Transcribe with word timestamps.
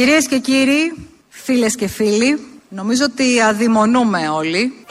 Κυρίες 0.00 0.26
και 0.26 0.38
κύριοι, 0.38 1.08
φίλες 1.28 1.74
και 1.74 1.86
φίλοι, 1.86 2.40
νομίζω 2.68 3.04
ότι 3.04 3.40
αδειμονούμε 3.40 4.28
όλοι. 4.28 4.84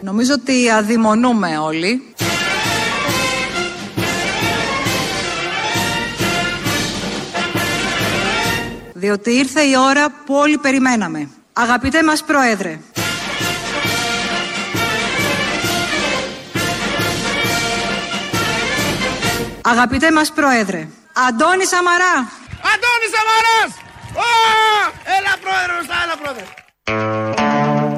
Νομίζω 0.00 0.34
ότι 0.34 0.70
αδειμονούμε 0.70 1.58
όλοι. 1.58 2.02
Διότι 8.92 9.30
ήρθε 9.30 9.62
η 9.62 9.72
ώρα 9.88 10.10
που 10.26 10.34
όλοι 10.34 10.58
περιμέναμε. 10.58 11.28
Αγαπητέ 11.52 12.02
μας 12.02 12.24
Πρόεδρε, 12.24 12.78
Αγαπητέ 19.62 20.12
μας 20.12 20.32
Πρόεδρε, 20.32 20.88
Αντώνη 21.28 21.64
Σαμαρά. 21.72 22.14
Αντώνη 22.72 23.06
Σαμαράς! 23.14 23.70
Έλα 25.16 25.32
πρόεδρε 25.42 25.72
μπροστά, 25.74 25.96
έλα 26.04 26.16
πρόεδρε. 26.22 26.44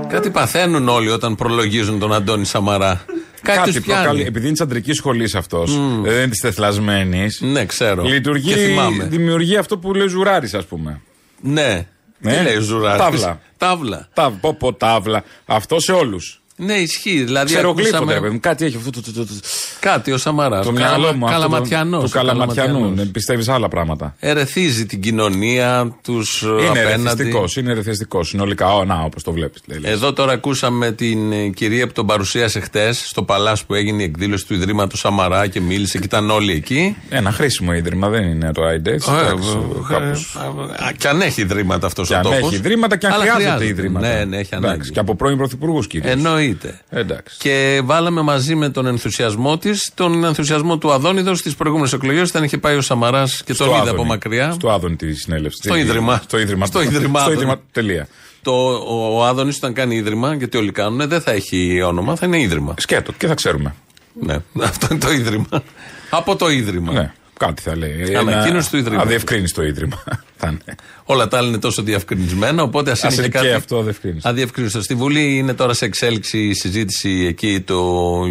Κάτι 0.09 0.31
παθαίνουν 0.31 0.89
όλοι 0.89 1.09
όταν 1.11 1.35
προλογίζουν 1.35 1.99
τον 1.99 2.13
Αντώνη 2.13 2.45
Σαμαρά. 2.45 3.05
Κάτι, 3.43 3.59
Κάτι 3.59 3.73
τους 3.73 3.81
πιάνει. 3.81 4.03
προκαλεί. 4.03 4.23
Επειδή 4.27 4.45
είναι 4.45 4.53
της 4.53 4.61
αντρικής 4.61 4.97
σχολής 4.97 5.35
αυτός, 5.35 5.71
δεν 6.03 6.13
είναι 6.17 6.29
της 6.29 6.41
τεθλασμένη. 6.41 7.27
Ναι, 7.39 7.65
ξέρω. 7.65 8.03
Και 8.03 8.09
Λειτουργεί, 8.09 8.55
θυμάμαι. 8.55 9.05
δημιουργεί 9.05 9.57
αυτό 9.57 9.79
που 9.79 9.95
λέει 9.95 10.07
Ζουράρης, 10.07 10.55
ας 10.55 10.65
πούμε. 10.65 11.01
Ναι. 11.41 11.87
Ναι. 12.19 12.37
Τι 12.37 12.43
λέει 12.43 12.57
ο 12.57 12.61
Ζουράρης; 12.61 13.01
Τάβλα. 13.03 13.41
Τάβλα. 13.57 14.09
Τα 14.15 14.31
πω, 14.41 14.55
πω, 14.55 14.73
τάβλα. 14.75 15.25
Αυτό 15.47 15.81
σε 15.81 15.93
όλους. 15.93 16.42
Ναι, 16.57 16.73
ισχύει. 16.75 17.25
Δηλαδή, 17.25 17.47
Ξερογλύφονται, 17.53 17.97
ακούσαμε 17.97 18.15
ρε 18.15 18.21
παιδί 18.21 18.33
μου. 18.35 18.41
Κάτι 18.41 18.65
έχει 18.65 18.77
αυτό 18.77 18.91
το, 18.91 19.03
το, 19.03 19.13
το, 19.13 19.25
το, 19.25 19.33
κάτι 19.81 20.13
ο 20.13 20.19
Σαμαράς. 20.19 20.65
το 20.67 20.73
μυαλό 20.73 20.99
μου. 20.99 21.09
αυτό 21.09 21.19
το- 21.27 21.31
Καλαματιανός. 21.49 22.03
Του 22.05 22.11
καλαματιανού. 22.11 22.91
Ναι, 22.91 23.05
Πιστεύεις 23.05 23.49
άλλα 23.49 23.69
πράγματα. 23.69 24.15
Ερεθίζει 24.19 24.87
την 24.87 25.01
κοινωνία, 25.01 25.97
τους 26.03 26.41
Είναι 26.43 26.69
απέναντι. 26.69 26.81
ερεθιστικός, 26.93 27.57
είναι 27.57 27.71
ερεθιστικός. 27.71 28.29
Συνολικά, 28.29 28.75
Ω, 28.75 28.85
να, 28.85 29.01
όπως 29.03 29.23
το 29.23 29.33
βλέπεις. 29.33 29.61
Εδώ 29.83 30.13
τώρα 30.13 30.33
ακούσαμε 30.33 30.93
την 30.93 31.33
ε, 31.33 31.49
κυρία 31.49 31.87
που 31.87 31.93
τον 31.93 32.07
παρουσίασε 32.07 32.61
χτες 32.61 33.03
στο 33.09 33.23
Παλάς 33.23 33.65
που 33.65 33.75
έγινε 33.75 34.03
η 34.03 34.05
εκδήλωση 34.05 34.47
του 34.47 34.55
Ιδρύματος 34.55 34.99
Σαμαρά 34.99 35.47
και 35.47 35.61
μίλησε 35.61 35.99
και 35.99 36.05
ήταν 36.05 36.31
όλοι 36.31 36.53
εκεί. 36.53 36.97
Ένα 37.09 37.33
χρήσιμο 37.33 37.73
ίδρυμα, 37.73 38.09
δεν 38.09 38.23
είναι 38.23 38.53
το 38.53 38.63
IDEX. 38.63 38.69
Ε, 38.87 38.93
εντάξει, 38.93 39.49
ε, 39.89 39.93
κάπως. 39.93 40.37
ε, 40.79 40.89
ε, 40.89 40.93
Και 40.99 41.09
αν 41.09 41.21
έχει 41.21 41.41
ιδρύματα 41.41 41.87
αυτός 41.87 42.09
Και 42.09 42.15
ο 42.15 42.17
αν 42.17 42.23
τόπος. 42.23 42.39
έχει 42.39 42.55
ιδρύματα 42.55 42.97
και 42.97 43.07
αν 43.07 43.13
χρειάζεται 43.13 43.67
ιδρύματα. 43.67 44.09
Ναι, 44.15 44.25
ναι, 44.25 44.37
έχει 44.37 44.55
ανάγκη. 44.55 44.73
Εντάξει, 44.75 44.91
Και 44.91 44.99
από 45.01 45.15
πρώην 45.17 45.37
πρωθυπουργούς 45.37 45.87
κυρίω. 45.87 46.11
Εννοείται. 46.43 46.81
Εντάξει. 46.91 47.37
Και 47.39 47.81
βάλαμε 47.85 48.21
μαζί 48.23 48.55
με 48.55 48.69
τον 48.69 48.87
ενθουσιασμό 48.87 49.59
της 49.59 49.91
τον 49.95 50.25
ενθουσιασμό 50.25 50.79
του 50.79 50.93
Αδόνιδος 50.93 51.39
στις 51.39 51.55
προηγούμενες 51.55 51.93
εκλογές 51.93 52.29
όταν 52.29 52.45
είχε 52.45 52.59
πάει 52.59 52.77
ο 52.77 52.81
Σαμαράς 52.81 53.43
και 53.45 53.55
τον 53.55 53.67
είδε 53.67 53.77
Άδωνη. 53.77 53.91
από 53.91 54.05
μακριά. 54.05 54.53
Στο 54.53 54.71
Άδωνη 54.71 54.97
τη 54.97 55.15
συνέλευση. 55.15 55.61
Στο 55.65 55.75
Ίδρυμα. 55.77 56.21
Στο 56.25 56.39
Ίδρυμα. 56.39 56.67
Στο 56.67 56.83
Ίδρυμα 56.83 57.19
Στο 57.19 57.19
Άδωνη. 57.19 57.35
Ίδρυμα. 57.37 57.61
Τελεία. 57.73 58.09
Το, 58.43 58.53
ο, 58.75 59.17
ο 59.19 59.25
Άδωνη 59.25 59.53
όταν 59.57 59.73
κάνει 59.73 59.97
ίδρυμα, 59.97 60.35
γιατί 60.35 60.57
όλοι 60.57 60.73
κάνουν, 60.73 61.09
δεν 61.09 61.21
θα 61.21 61.31
έχει 61.31 61.83
όνομα, 61.83 62.17
θα 62.17 62.27
είναι 62.27 62.41
ίδρυμα. 62.41 62.75
Σκέτο 62.79 63.13
και 63.13 63.27
θα 63.27 63.35
ξέρουμε. 63.35 63.75
Ναι, 64.21 64.37
αυτό 64.63 64.87
είναι 64.91 65.01
το 65.01 65.13
ίδρυμα. 65.13 65.63
από 66.11 66.37
το 66.37 66.51
ίδρυμα. 66.51 66.93
Ναι, 66.93 67.13
κάτι 67.47 67.63
θα 67.63 67.77
λέει. 67.77 68.15
Ανακοίνωση 68.19 68.71
του 68.71 68.77
Ιδρύματος. 68.77 69.05
Αδιευκρίνηση 69.07 69.55
το 69.55 69.63
Ίδρυμα. 69.63 70.03
Θα 70.45 70.49
είναι. 70.49 70.75
Όλα 71.05 71.29
τα 71.29 71.37
άλλα 71.39 71.49
είναι 71.49 71.59
τόσο 71.59 71.83
διευκρινισμένα, 71.83 72.63
οπότε 72.63 72.91
ας 72.91 73.05
Ας 73.05 73.17
είναι 73.17 73.23
και 73.23 73.29
είναι 73.29 73.37
κάτι. 73.37 73.47
και 73.47 73.55
αυτό 73.55 73.79
αδιευκρίνιστο. 73.79 74.29
Αδιευκρίνιστο. 74.29 74.83
Στη 74.83 74.95
Βουλή 74.95 75.37
είναι 75.37 75.55
τώρα 75.55 75.75
σε 75.75 75.85
εξέλιξη 75.85 76.39
η 76.39 76.55
συζήτηση 76.55 77.25
εκεί 77.29 77.61
το, 77.61 77.81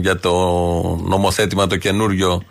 για 0.02 0.20
το 0.20 0.32
νομοθέτημα 1.08 1.68
το 1.68 1.78
καινούριο 1.78 2.44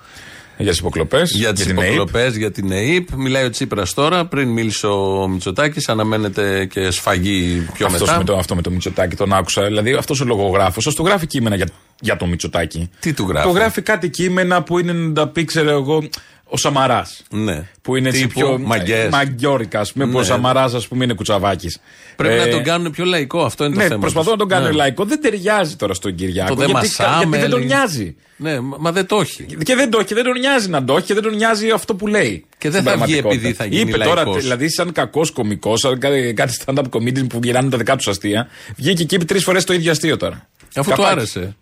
Για 0.56 0.70
τις 0.70 0.78
υποκλοπές. 0.78 1.30
για 1.34 1.52
τις 1.52 1.66
υποκλοπές, 1.66 2.36
για 2.36 2.50
την 2.50 2.72
ΕΕΠ. 2.72 3.10
Μιλάει 3.16 3.44
ο 3.44 3.50
Τσίπρας 3.50 3.94
τώρα. 3.94 4.26
Πριν 4.26 4.48
μίλησε 4.48 4.86
ο 4.86 5.28
Μητσοτάκης, 5.28 5.88
αναμένεται 5.88 6.64
και 6.64 6.90
σφαγή 6.90 7.68
πιο 7.72 7.86
Αυτός 7.86 8.00
μετά. 8.00 8.18
με 8.18 8.24
το, 8.24 8.36
αυτό 8.36 8.54
με 8.54 8.62
το 8.62 8.70
Μητσοτάκη 8.70 9.16
τον 9.16 9.32
άκουσα. 9.32 9.64
Δηλαδή 9.64 9.92
αυτός 9.92 10.20
ο 10.20 10.24
λογογράφος, 10.24 10.86
α 10.86 10.92
του 10.92 11.04
γράφει 11.06 11.26
κείμενα 11.26 11.56
για, 11.56 11.66
για 12.00 12.16
το 12.16 12.26
Μητσοτάκη. 12.26 12.90
Τι 13.00 13.12
του 13.12 13.26
γράφει; 13.28 13.46
Το 13.46 13.52
γράφει 13.52 13.82
κάτι 13.82 14.10
κείμενα 14.10 14.62
που 14.62 14.78
είναι 14.78 14.92
να 14.92 15.12
τα 15.12 15.28
πει, 15.28 15.44
ξέρω 15.44 15.70
εγώ, 15.70 16.02
ο 16.50 16.56
Σαμαράς. 16.56 17.22
Ναι. 17.30 17.68
Που 17.82 17.96
είναι 17.96 18.08
έτσι 18.08 18.20
Τύπου 18.20 18.40
πιο 18.40 18.58
μαγκές. 18.58 19.08
μαγκιόρικα, 19.10 19.80
ας 19.80 19.92
πούμε, 19.92 20.04
που 20.06 20.16
ο 20.16 20.20
Ναι. 20.20 20.26
Σαμαράς, 20.26 20.74
ας 20.74 20.88
πούμε, 20.88 21.04
είναι 21.04 21.14
κουτσαβάκι. 21.14 21.72
Πρέπει 22.16 22.38
να 22.38 22.48
τον 22.48 22.62
κάνουν 22.62 22.90
πιο 22.92 23.04
λαϊκό. 23.04 23.44
Αυτό 23.44 23.64
είναι 23.64 23.74
το 23.74 23.80
Ναι, 23.80 23.86
θέμα. 23.88 24.00
προσπαθώ 24.00 24.30
να 24.30 24.36
τον 24.36 24.48
κάνω 24.48 24.66
Ναι. 24.66 24.72
λαϊκό. 24.72 25.04
Δεν 25.04 25.20
ταιριάζει 25.20 25.76
τώρα 25.76 25.94
στον 25.94 26.14
Κυριάκο. 26.14 26.48
Το 26.48 26.54
δε 26.54 26.64
γιατί, 26.64 26.72
μασάμε, 26.80 27.18
γιατί 27.18 27.36
δεν 27.38 27.50
τον 27.50 27.58
έλεγε. 27.60 27.74
νοιάζει. 27.74 28.16
Ναι, 28.36 28.60
μα 28.60 28.76
μα 28.80 28.92
δεν 28.92 29.06
το 29.06 29.20
έχει. 29.20 29.46
Και 29.64 29.74
δεν 29.74 29.90
το 29.90 29.98
έχει, 29.98 30.14
δεν 30.14 30.24
τον 30.24 30.38
νοιάζει 30.38 30.68
να 30.68 30.84
το 30.84 30.96
έχει 30.96 31.06
και 31.06 31.14
δεν 31.14 31.22
τον 31.22 31.34
νοιάζει 31.34 31.70
αυτό 31.70 31.94
που 31.94 32.06
λέει. 32.06 32.44
Και 32.58 32.70
δεν 32.70 32.80
στην 32.82 32.92
θα 32.98 33.04
βγει 33.04 33.20
πραγματικότητα. 33.20 33.34
επειδή 33.34 33.52
θα 33.54 33.64
γίνει 33.64 33.90
Είπε 33.90 33.98
τώρα, 34.04 34.22
λαϊκός. 34.22 34.42
δηλαδή, 34.42 34.70
σαν 34.70 34.92
κακός 34.92 35.30
κωμικός, 35.30 35.80
σαν 35.80 35.98
κάτι 35.98 36.32
κάτι 36.36 36.56
stand-up 36.64 36.84
comedian 36.90 37.26
που 37.28 37.40
γυράνε 37.42 37.70
τα 37.70 37.76
δικά 37.76 37.96
τους 37.96 38.08
αστεία, 38.08 38.48
βγήκε 38.76 39.04
και 39.04 39.14
είπε 39.14 39.24
τρεις 39.24 39.42
φορές 39.44 39.64
το 39.64 39.72
ίδιο 39.72 39.90
αστείο 39.90 40.16
τώρα. 40.16 40.48
Αφού 40.74 40.90
του 40.90 40.96
Καπάκι. 40.96 41.12
άρεσε. 41.18 41.56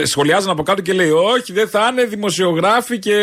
Ε, 0.00 0.04
Σχολιάζαν 0.04 0.50
από 0.50 0.62
κάτω 0.62 0.82
και 0.82 0.92
λέει: 0.92 1.10
Όχι, 1.10 1.52
δεν 1.52 1.68
θα 1.68 1.88
είναι 1.92 2.04
δημοσιογράφοι 2.04 2.98
και 2.98 3.14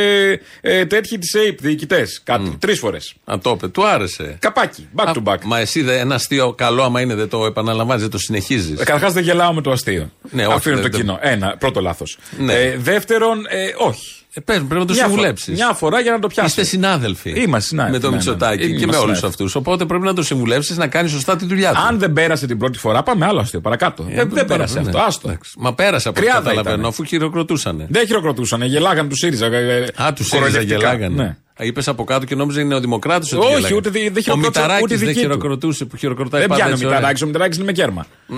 ε, 0.61 0.85
τέτοιοι 0.85 1.17
της 1.17 1.35
ΑΕΠ, 1.35 1.61
διοικητές. 1.61 2.21
Κάτι. 2.23 2.57
Τρεις 2.59 2.79
φορές. 2.79 3.13
Να 3.25 3.39
το 3.39 3.49
είπε. 3.49 3.67
Του 3.67 3.87
άρεσε. 3.87 4.37
Καπάκι. 4.41 4.87
Back 4.95 5.05
Α, 5.07 5.11
to 5.15 5.23
back. 5.33 5.37
Μα 5.43 5.59
εσύ 5.59 5.81
δε, 5.81 5.97
ένα 5.99 6.15
αστείο 6.15 6.53
καλό, 6.53 6.83
άμα 6.83 7.01
είναι, 7.01 7.15
δεν 7.15 7.29
το 7.29 7.45
επαναλαμβάνεις, 7.45 8.01
δεν 8.01 8.11
το 8.11 8.17
συνεχίζεις. 8.17 8.77
Καταρχάς 8.77 9.13
δεν 9.13 9.23
γελάω 9.23 9.53
με 9.53 9.61
το 9.61 9.71
αστείο. 9.71 10.11
Ναι, 10.31 10.45
όχι, 10.47 10.55
Αφήνω 10.55 10.75
δεν- 10.81 10.91
το 10.91 10.97
κοινό. 10.97 11.17
Ένα, 11.21 11.55
πρώτο 11.59 11.81
λάθος. 11.81 12.17
Ναι. 12.37 12.53
Ε, 12.53 12.77
δεύτερον, 12.77 13.45
ε, 13.49 13.73
όχι. 13.77 14.13
Ε, 14.33 14.39
πες, 14.41 14.55
πρέπει 14.57 14.73
να 14.73 14.79
το 14.79 14.85
Μια 14.85 14.93
φορά- 14.93 15.07
συμβουλέψεις. 15.07 15.53
Μια 15.53 15.73
φορά 15.73 15.99
για 15.99 16.11
να 16.11 16.19
το 16.19 16.27
πιάσει. 16.27 16.47
Είστε 16.49 16.63
συνάδελφοι. 16.63 17.29
Είμαστε 17.29 17.67
συνάδελφοι, 17.67 17.97
Με 17.97 18.01
τον 18.03 18.11
ναι, 18.11 18.17
ναι, 18.17 18.23
ναι. 18.23 18.31
Μητσοτάκη 18.31 18.63
Είμαστε 18.63 18.79
και 18.79 18.85
με 18.85 18.95
όλους 18.97 19.01
συνάδελφοι. 19.01 19.25
αυτούς. 19.25 19.55
Οπότε 19.55 19.85
πρέπει 19.85 20.03
να 20.03 20.13
το 20.13 20.23
συμβουλεύσει 20.23 20.77
να 20.77 20.87
κάνει 20.87 21.09
σωστά 21.09 21.35
τη 21.35 21.45
δουλειά 21.45 21.71
του. 21.73 21.79
Αν 21.79 21.99
δεν 21.99 22.13
πέρασε 22.13 22.47
την 22.47 22.57
πρώτη 22.57 22.77
φορά, 22.77 23.03
πάμε 23.03 23.25
άλλο 23.25 23.39
αστείο 23.39 23.61
παρακάτω. 23.61 24.05
Ε, 24.09 24.15
δεν 24.15 24.29
τώρα, 24.29 24.45
πέρασε 24.45 24.79
ναι. 24.79 24.85
αυτό. 24.85 24.99
Άστο. 24.99 25.29
Εντάξει. 25.29 25.51
Μα 25.57 25.73
πέρασε 25.73 26.09
από 26.09 26.19
ό,τι 26.19 26.27
Κρυάδα 26.27 26.43
καταλαβαίνω, 26.49 26.73
ήτανε. 26.75 26.87
αφού 26.87 27.03
χειροκροτούσανε. 27.03 27.87
Δεν 27.89 28.05
χειροκροτούσαν, 28.07 28.61
γελάγαν 28.61 29.09
τους 29.09 29.17
ΣΥΡΙΖΑ. 29.17 29.45
ε, 29.45 29.87
Α, 29.95 30.13
τους 30.13 30.27
ΣΥΡΙΖΑ 30.27 30.47
κοροϊδευτικά. 30.47 30.75
γελάγανε. 30.77 31.37
Ναι. 31.59 31.65
Είπες 31.65 31.87
από 31.87 32.03
κάτω 32.03 32.25
και 32.25 32.35
νόμιζα 32.35 32.61
είναι 32.61 32.75
ο 32.75 32.79
Δημοκράτης. 32.79 33.33
Όχι, 33.33 33.73
ούτε 33.73 33.89
δι- 33.89 34.03
δεν 34.03 34.13
Ο 34.17 34.19
χειροκρότησε 34.21 34.61
Μηταράκης 34.61 34.83
ούτε 34.83 34.95
δεν 34.95 35.07
δική 35.07 35.13
του. 35.13 35.19
χειροκροτούσε 35.19 35.85
που 35.85 35.97
χειροκροτάει 35.97 36.39
Δεν 36.39 36.49
πάντα 36.49 36.61
πιάνει 36.61 36.71
ο 36.71 36.73
έτσι 36.75 36.85
ωραία. 36.85 36.97
Μηταράκη, 36.97 37.23
ο 37.23 37.27
Μηταράκης 37.27 37.55
είναι 37.57 37.65
με 37.65 37.71
κέρμα. 37.71 38.05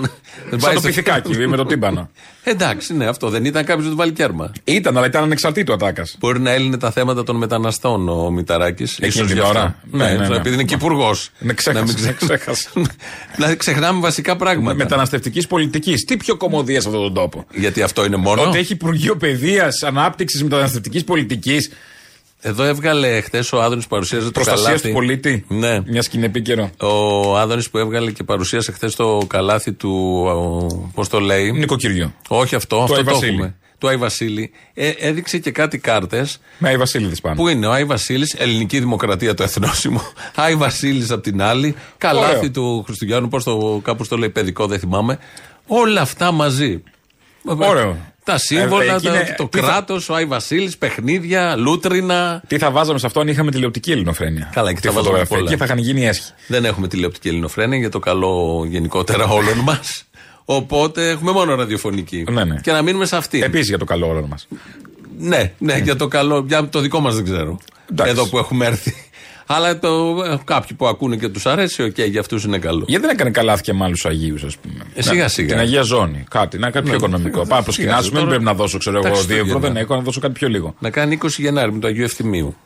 Σαν 0.50 0.58
πάει 0.60 0.72
το 0.74 0.78
στο- 0.78 0.88
πυθικάκι 0.88 1.46
με 1.48 1.56
το 1.56 1.64
τύμπανο. 1.64 2.10
Εντάξει, 2.44 2.94
ναι, 2.94 3.06
αυτό 3.06 3.28
δεν 3.28 3.44
ήταν 3.44 3.64
κάποιος 3.64 3.84
που 3.84 3.90
του 3.90 3.96
βάλει 3.96 4.12
κέρμα. 4.12 4.52
Ήταν, 4.64 4.96
αλλά 4.96 5.06
ήταν 5.06 5.22
ανεξαρτήτου 5.22 5.72
ατάκας. 5.72 6.16
Μπορεί 6.18 6.40
να 6.40 6.50
έλυνε 6.50 6.76
τα 6.78 6.90
θέματα 6.90 7.22
των 7.24 7.36
μεταναστών 7.36 8.08
ο 8.08 8.30
Μηταράκης. 8.30 8.98
Εκείνη 9.00 9.26
την 9.26 9.38
ώρα. 9.38 9.76
Ναι, 9.90 10.04
Ναι, 10.04 10.12
ναι, 10.16 10.28
ναι. 10.28 10.36
επειδή 10.36 10.54
είναι 10.54 10.64
και 10.64 10.74
υπουργός. 10.74 11.30
Ναι, 11.38 11.52
ξέχασα, 11.52 12.12
ξέχασα. 12.12 12.70
Δηλαδή 13.34 13.56
ξεχνάμε 13.62 14.00
βασικά 14.00 14.36
πράγματα. 14.36 14.76
Μεταναστευτικής 14.76 15.46
πολιτικής. 15.46 16.04
Τι 16.04 16.16
πιο 16.16 16.36
κομμωδία 16.36 16.80
σε 16.80 16.88
αυτόν 16.88 17.02
τον 17.02 17.14
τόπο. 17.14 17.46
Γιατί 17.54 17.82
αυτό 17.82 18.04
είναι 18.04 18.16
μόνο; 18.16 18.42
Ότι 18.42 18.58
έχει 18.58 18.72
Υπουργείο 18.72 19.16
Παιδείας, 19.16 19.82
Ανάπτυξης 19.82 20.42
Μεταναστευτικής 20.42 21.04
Πολιτικής, 21.04 21.70
Εδώ 22.44 22.62
έβγαλε 22.64 23.20
χθες 23.20 23.52
ο 23.52 23.62
Άδωνης 23.62 23.84
που 23.84 23.90
παρουσίαζε 23.90 24.24
το 24.24 24.30
Προστασία 24.30 24.64
καλάθι. 24.64 24.88
του 24.88 24.94
πολίτη. 24.94 25.44
Ναι. 25.48 25.80
Μια 25.86 26.00
και 26.00 26.10
είναι 26.16 26.26
επίκαιρο. 26.26 26.70
Ο 26.80 27.36
Άδωνης 27.38 27.70
που 27.70 27.78
έβγαλε 27.78 28.10
και 28.10 28.24
παρουσίασε 28.24 28.72
χθες 28.72 28.94
το 28.94 29.18
καλάθι 29.26 29.72
του. 29.72 30.90
Πώς 30.94 31.08
το 31.08 31.20
λέει. 31.20 31.52
Νοικοκυριό. 31.52 32.14
Όχι 32.28 32.54
αυτό, 32.54 32.82
αυτό 32.82 32.94
Άι 32.94 33.04
το 33.04 33.10
Βασίλη. 33.12 33.30
έχουμε. 33.32 33.54
Του 33.78 33.88
Άι 33.88 33.96
Βασίλη. 33.96 34.50
Ε, 34.74 34.88
έδειξε 34.98 35.38
και 35.38 35.50
κάτι 35.50 35.78
κάρτες. 35.78 36.40
Με 36.58 36.68
Άι 36.68 36.76
Βασίλης 36.76 37.20
πάνω. 37.20 37.34
Πού 37.36 37.48
είναι 37.48 37.66
ο 37.66 37.72
Άι 37.72 37.84
Βασίλης, 37.84 38.34
Ελληνική 38.38 38.78
Δημοκρατία 38.78 39.34
το 39.34 39.42
εθνόσημο. 39.42 40.00
Άι 40.34 40.54
Βασίλης 40.54 41.10
απ' 41.10 41.22
την 41.22 41.42
άλλη. 41.42 41.74
Καλάθι 41.98 42.36
Ωραίο. 42.36 42.50
του 42.50 42.82
Χριστουγιάννου, 42.86 43.28
πώς 43.28 43.44
το, 43.44 43.80
κάπως 43.84 44.08
το 44.08 44.16
λέει 44.16 44.28
παιδικό, 44.30 44.66
δεν 44.66 44.78
θυμάμαι. 44.78 45.18
Όλα 45.66 46.00
αυτά 46.00 46.32
μαζί. 46.32 46.82
Ωραίο. 47.44 47.96
Τα 48.24 48.38
σύμβολα, 48.38 48.84
Ε, 48.92 48.94
εκεί 48.94 49.06
τα- 49.06 49.14
είναι- 49.14 49.34
το 49.36 49.48
τι 49.48 49.58
θα- 49.60 49.66
κράτος, 49.66 50.08
ο 50.08 50.14
Άι 50.14 50.24
Βασίλης, 50.24 50.78
παιχνίδια, 50.78 51.56
λούτρινα. 51.56 52.42
Τι 52.46 52.58
θα 52.58 52.70
βάζαμε 52.70 52.98
σε 52.98 53.06
αυτό 53.06 53.20
αν 53.20 53.28
είχαμε 53.28 53.50
τηλεοπτική 53.50 53.90
ελληνοφρένεια. 53.92 54.50
Καλά, 54.52 54.72
και 54.72 54.80
Τη 54.80 54.86
θα 54.86 54.92
βάζαμε 54.92 55.04
φωτογραφία. 55.06 55.36
πολλά. 55.36 55.50
Εκεί 55.50 55.58
θα 55.58 55.64
είχαν 55.64 55.78
γίνει 55.78 56.06
αίσχη. 56.06 56.32
Δεν 56.46 56.64
έχουμε 56.64 56.88
τηλεοπτική 56.88 57.28
ελληνοφρένεια 57.28 57.78
για 57.78 57.88
το 57.88 57.98
καλό 57.98 58.64
γενικότερα 58.68 59.24
όλων 59.26 59.58
μας. 59.68 60.04
Οπότε 60.44 61.08
έχουμε 61.08 61.32
μόνο 61.32 61.54
ραδιοφωνική. 61.54 62.24
Ναι, 62.30 62.44
ναι. 62.44 62.56
Και 62.62 62.72
να 62.72 62.82
μείνουμε 62.82 63.04
σε 63.06 63.16
αυτή. 63.16 63.42
Επίσης 63.42 63.68
για 63.68 63.78
το 63.78 63.84
καλό 63.84 64.08
όλων 64.08 64.26
μας. 64.26 64.48
Ναι, 65.18 65.52
ναι, 65.58 65.76
για 65.76 65.96
το 65.96 66.08
καλό. 66.08 66.44
Για 66.48 66.68
το 66.68 66.80
δικό 66.80 67.00
μας 67.00 67.14
δεν 67.14 67.24
ξέρω. 67.24 67.58
Εντάξει. 67.90 68.12
Εδώ 68.12 68.28
που 68.28 68.38
έχουμε 68.38 68.66
έρθει. 68.66 68.94
Αλλά 69.46 69.78
το, 69.78 70.22
ε, 70.32 70.38
κάποιοι 70.44 70.76
που 70.76 70.86
ακούνε 70.86 71.16
και 71.16 71.28
τους 71.28 71.46
αρέσει, 71.46 71.82
οκ, 71.82 71.98
για 72.00 72.20
αυτούς 72.20 72.44
είναι 72.44 72.58
καλό. 72.58 72.84
Γιατί 72.88 73.06
δεν 73.06 73.14
έκανε 73.14 73.30
καλάθια 73.30 73.74
με 73.74 73.84
άλλους 73.84 74.06
Αγίους, 74.06 74.42
ας 74.44 74.56
πούμε. 74.56 74.84
Ε, 74.94 75.02
σιγά, 75.02 75.22
Να- 75.22 75.28
σιγά. 75.28 75.48
Την 75.48 75.58
Αγία 75.58 75.82
Ζώνη. 75.82 76.24
Κάτι, 76.30 76.58
να 76.58 76.70
κάνει 76.70 76.84
πιο 76.88 76.98
Ναι, 76.98 77.04
οικονομικό. 77.04 77.38
σιγά, 77.42 77.46
Πάω 77.46 77.58
να 77.58 77.62
σιγά, 77.62 77.62
προσκυνάσουμε, 77.62 78.02
δεν 78.10 78.18
τώρα- 78.18 78.28
πρέπει 78.28 78.44
να 78.44 78.54
δώσω, 78.54 78.78
ξέρω 78.78 79.00
Τα 79.00 79.08
εγώ, 79.08 79.16
2 79.16 79.20
ευρώ. 79.22 79.34
Χριστούγεννα. 79.36 79.68
Δεν 79.68 79.76
έχω 79.82 79.94
να 79.94 80.00
δώσω 80.00 80.20
κάτι 80.20 80.32
πιο 80.32 80.48
λίγο. 80.48 80.74
Να 80.78 80.90
κάνει 80.90 81.18
20 81.22 81.26
Γενάρη 81.42 81.72
με 81.72 81.78
το 81.78 81.86
Αγίου 81.86 82.04
Ευθυμίου. 82.04 82.56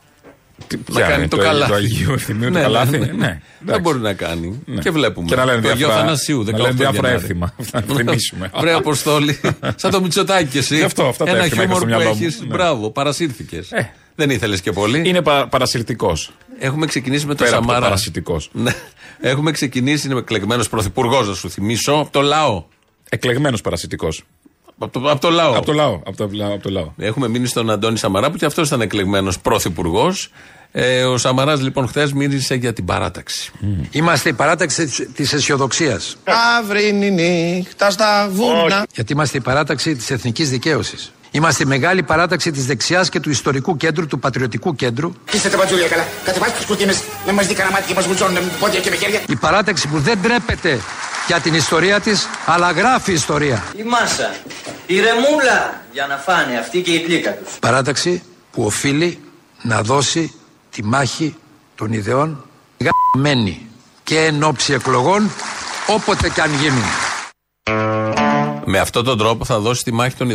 Τι- 0.67 0.75
Να 0.77 0.83
ποια 0.95 1.01
κάνει 1.07 1.17
είναι, 1.17 1.27
το 1.27 1.37
Το 1.37 1.43
καλάθι. 1.43 1.73
Αγίου 1.73 2.11
Ευθυμίου, 2.13 2.43
το 2.51 2.57
Ναι, 2.57 2.61
καλάθι. 2.61 2.91
ναι, 2.91 2.97
Ναι, 2.97 3.05
ναι. 3.05 3.11
Δεν 3.17 3.39
εντάξει. 3.61 3.81
μπορεί 3.81 3.99
να 3.99 4.13
κάνει. 4.13 4.61
Ναι. 4.65 4.79
Και 4.81 4.89
βλέπουμε. 4.91 5.27
Και 5.27 5.35
να 5.35 5.45
λένε 5.45 5.61
το 5.61 5.67
Αγίου 5.67 5.77
διάφορα- 5.79 5.99
Αθανασίου, 6.01 6.43
18 6.43 6.51
να 6.51 6.57
λένε 6.57 6.73
διάφορα 6.73 7.07
Γενάρη. 7.07 7.23
έθιμα. 7.23 7.53
Θα 7.61 7.81
θυμίσουμε. 7.95 8.49
Βρε 8.61 8.73
Αποστόλη. 8.73 9.39
Σαν 9.75 9.91
το 9.91 10.01
Μητσοτάκι 10.01 10.45
κι 10.45 10.57
εσύ. 10.57 10.75
Γι' 10.75 10.83
αυτό, 10.83 11.05
αυτά 11.07 11.25
τα 11.25 11.29
Ένα 11.31 11.39
έθιμα 11.43 11.63
είχα 11.63 11.73
χιούμορ 11.73 11.77
στο 11.77 11.85
που 11.85 11.95
μυαλό 12.01 12.15
μου. 12.15 12.21
έχεις. 12.23 12.39
Ναι. 12.41 12.47
Μπράβο, 12.47 12.89
παρασύρθηκες. 12.91 13.69
Ε. 14.17 14.25
Δεν 14.25 14.29
ήθελες 14.29 14.61
και 14.61 14.71
πολύ. 14.71 15.09
Είναι 15.09 15.21
πα, 15.21 15.47
παρασυρτικός. 15.47 16.31
Έχουμε 16.59 16.85
ξεκινήσει 16.85 17.25
με 17.25 17.35
τον 17.35 17.45
Πέρα 17.45 17.57
από 17.57 17.65
το 17.65 17.71
Σαμαρά. 17.71 17.87
παρασιτικό. 17.89 18.41
Ναι. 18.51 18.71
Έχουμε 19.19 19.51
ξεκινήσει, 19.51 20.07
είναι 20.07 20.19
εκλεγμένος 20.19 20.69
πρωθυπουργός, 20.69 21.27
να 21.27 21.33
σου 21.33 21.49
θυμίσω, 21.49 21.91
από 21.93 22.11
το 22.11 22.21
λαό. 22.21 22.63
Εκλεγμένος 23.09 23.61
παρασιτικό. 23.61 24.07
Από 24.79 24.99
το, 24.99 25.11
από 25.11 25.21
το 25.21 25.29
λαό. 25.29 25.55
Από 25.57 25.65
το 25.65 25.73
λαό. 25.73 25.93
Από 26.05 26.17
το, 26.17 26.29
λαό- 26.31 26.53
από 26.53 26.63
το 26.63 26.69
λαό. 26.69 26.91
Έχουμε 26.97 27.27
μείνει 27.27 27.47
στον 27.47 27.69
Αντώνη 27.69 27.97
Σαμαρά 27.97 28.31
που 28.31 28.37
και 28.37 28.45
αυτός 28.45 28.67
ήταν 28.67 28.81
εκλεγμένος 28.81 29.39
πρωθυπουργός. 29.39 30.29
Ε, 30.71 31.03
ο 31.03 31.17
Σαμαράς 31.17 31.61
λοιπόν 31.61 31.87
χθες 31.87 32.13
μίλησε 32.13 32.55
για 32.55 32.73
την 32.73 32.85
παράταξη. 32.85 33.51
Είμαστε 33.91 34.29
η 34.29 34.33
παράταξη 34.33 34.85
τη 35.13 35.23
αισιοδοξίας. 35.33 36.17
Αύρινη 36.59 37.11
νύχτα 37.11 37.89
στα 37.91 38.29
βουνά. 38.31 38.85
Γιατί 38.93 39.13
είμαστε 39.13 39.37
η 39.37 39.41
παράταξη 39.41 39.95
της 39.95 40.11
εθνικής 40.11 40.49
δικαίωσης. 40.49 41.11
Είμαστε 41.31 41.63
η 41.63 41.65
μεγάλη 41.65 42.03
παράταξη 42.03 42.51
της 42.51 42.65
δεξιάς 42.65 43.09
και 43.09 43.19
του 43.19 43.29
ιστορικού 43.29 43.77
κέντρου, 43.77 44.07
του 44.07 44.19
πατριωτικού 44.19 44.75
κέντρου. 44.75 45.13
Είστε 45.31 45.49
τα 45.49 45.57
μπατζούλια 45.57 45.87
καλά. 45.87 46.05
Κατεβάστε 46.25 46.57
τις 46.57 46.65
κουρτίνες. 46.65 47.01
Να 47.25 47.33
μας 47.33 47.47
δει 47.47 47.53
κανένα 47.53 47.75
μάτι 47.75 47.87
και 47.87 47.93
μας 47.93 48.07
βουτσώνουν 48.07 48.33
με 48.33 48.51
πόδια 48.59 48.79
και 48.79 48.89
με 48.89 48.95
χέρια. 48.95 49.21
Η 49.27 49.35
παράταξη 49.35 49.87
που 49.87 49.99
δεν 49.99 50.21
τρέπεται 50.21 50.79
για 51.27 51.39
την 51.39 51.53
ιστορία 51.53 51.99
της, 51.99 52.27
αλλά 52.45 52.71
γράφει 52.71 53.11
ιστορία. 53.11 53.63
Η 53.77 53.83
μάσα, 53.83 54.35
η 54.85 54.99
ρεμούλα 54.99 55.81
για 55.91 56.07
να 56.07 56.17
φάνε 56.17 56.57
αυτή 56.57 56.81
και 56.81 56.91
η 56.91 56.99
πλήκα 56.99 57.33
τους. 57.33 57.53
Παράταξη 57.59 58.23
που 58.51 58.63
οφείλει 58.63 59.19
να 59.61 59.81
δώσει 59.81 60.33
τη 60.69 60.83
μάχη 60.83 61.35
των 61.75 61.93
ιδεών 61.93 62.45
γαμμένη 62.77 63.69
και 64.03 64.19
εν 64.19 64.43
ώψη 64.43 64.73
εκλογών 64.73 65.31
όποτε 65.87 66.29
και 66.29 66.41
αν 66.41 66.51
γίνουν. 66.53 66.83
Με 68.65 68.79
αυτόν 68.79 69.03
τον 69.03 69.17
τρόπο 69.17 69.45
θα 69.45 69.59
δώσει 69.59 69.83
τη 69.83 69.91
μάχη 69.91 70.15
των 70.15 70.29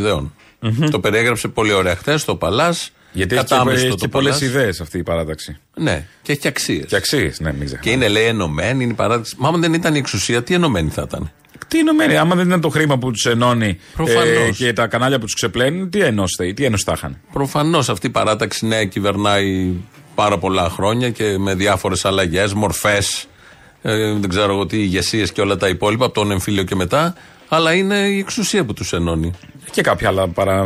ιδεων 0.62 0.90
Το 0.90 1.00
περιέγραψε 1.00 1.48
πολύ 1.48 1.72
ωραία 1.72 1.96
χθες 1.96 2.20
στο 2.20 2.36
Παλάς. 2.36 2.90
Γιατί 3.12 3.34
έχει 3.36 3.44
και, 3.44 3.70
έχει 3.72 3.94
και 3.94 4.08
πολλές 4.08 4.40
ιδέες 4.40 4.80
αυτή 4.80 4.98
η 4.98 5.02
παράταξη. 5.02 5.56
Ναι, 5.74 6.06
και 6.22 6.32
έχει 6.32 6.48
αξίες. 6.48 6.84
Και 6.86 6.96
αξίες, 6.96 7.40
ναι, 7.40 7.52
μην 7.52 7.60
Και 7.60 7.64
ξεχνάμε. 7.66 7.96
είναι 7.96 8.08
λέει 8.08 8.24
ενωμένη, 8.24 8.82
είναι 8.82 8.92
η 8.92 8.96
παράταξη. 8.96 9.34
Μα 9.38 9.48
άμα 9.48 9.58
δεν 9.58 9.72
ήταν 9.72 9.94
η 9.94 9.98
εξουσία, 9.98 10.42
τι 10.42 10.54
ενωμένη 10.54 10.90
θα 10.90 11.02
ήταν; 11.06 11.30
Τι 11.68 11.78
ενωμένοι, 11.78 12.16
άμα 12.16 12.34
δεν 12.34 12.46
ήταν 12.46 12.60
το 12.60 12.68
χρήμα 12.68 12.98
που 12.98 13.10
τους 13.10 13.26
ενώνει 13.26 13.68
ε, 13.68 13.76
Προφανώς. 13.96 14.56
και 14.56 14.72
τα 14.72 14.86
κανάλια 14.86 15.18
που 15.18 15.24
τους 15.24 15.34
ξεπλένουν, 15.34 15.90
τι 15.90 16.00
ενώστε, 16.00 16.52
τι 16.52 16.64
ένωση 16.64 16.84
θα 16.84 16.92
είχαν. 16.96 17.18
Προφανώς 17.32 17.88
αυτή 17.88 18.06
η 18.06 18.10
παράταξη 18.10 18.66
ναι, 18.66 18.84
κυβερνάει 18.84 19.72
πάρα 20.14 20.38
πολλά 20.38 20.68
χρόνια 20.68 21.10
και 21.10 21.38
με 21.38 21.54
διάφορες 21.54 22.04
αλλαγές, 22.04 22.52
μορφές, 22.54 23.26
ε, 23.82 24.12
δεν 24.12 24.28
ξέρω 24.28 24.52
εγώ 24.52 24.66
τι, 24.66 24.76
ηγεσίες 24.78 25.32
και 25.32 25.40
όλα 25.40 25.56
τα 25.56 25.68
υπόλοιπα, 25.68 26.04
από 26.04 26.14
τον 26.14 26.30
εμφύλιο 26.30 26.62
και 26.62 26.74
μετά. 26.74 27.14
Αλλά 27.48 27.72
είναι 27.72 27.96
η 27.96 28.18
εξουσία 28.18 28.64
που 28.64 28.72
τους 28.72 28.92
ενώνει. 28.92 29.32
Και 29.72 29.82
κάποια 29.82 30.08
άλλα 30.08 30.28
παρά 30.28 30.64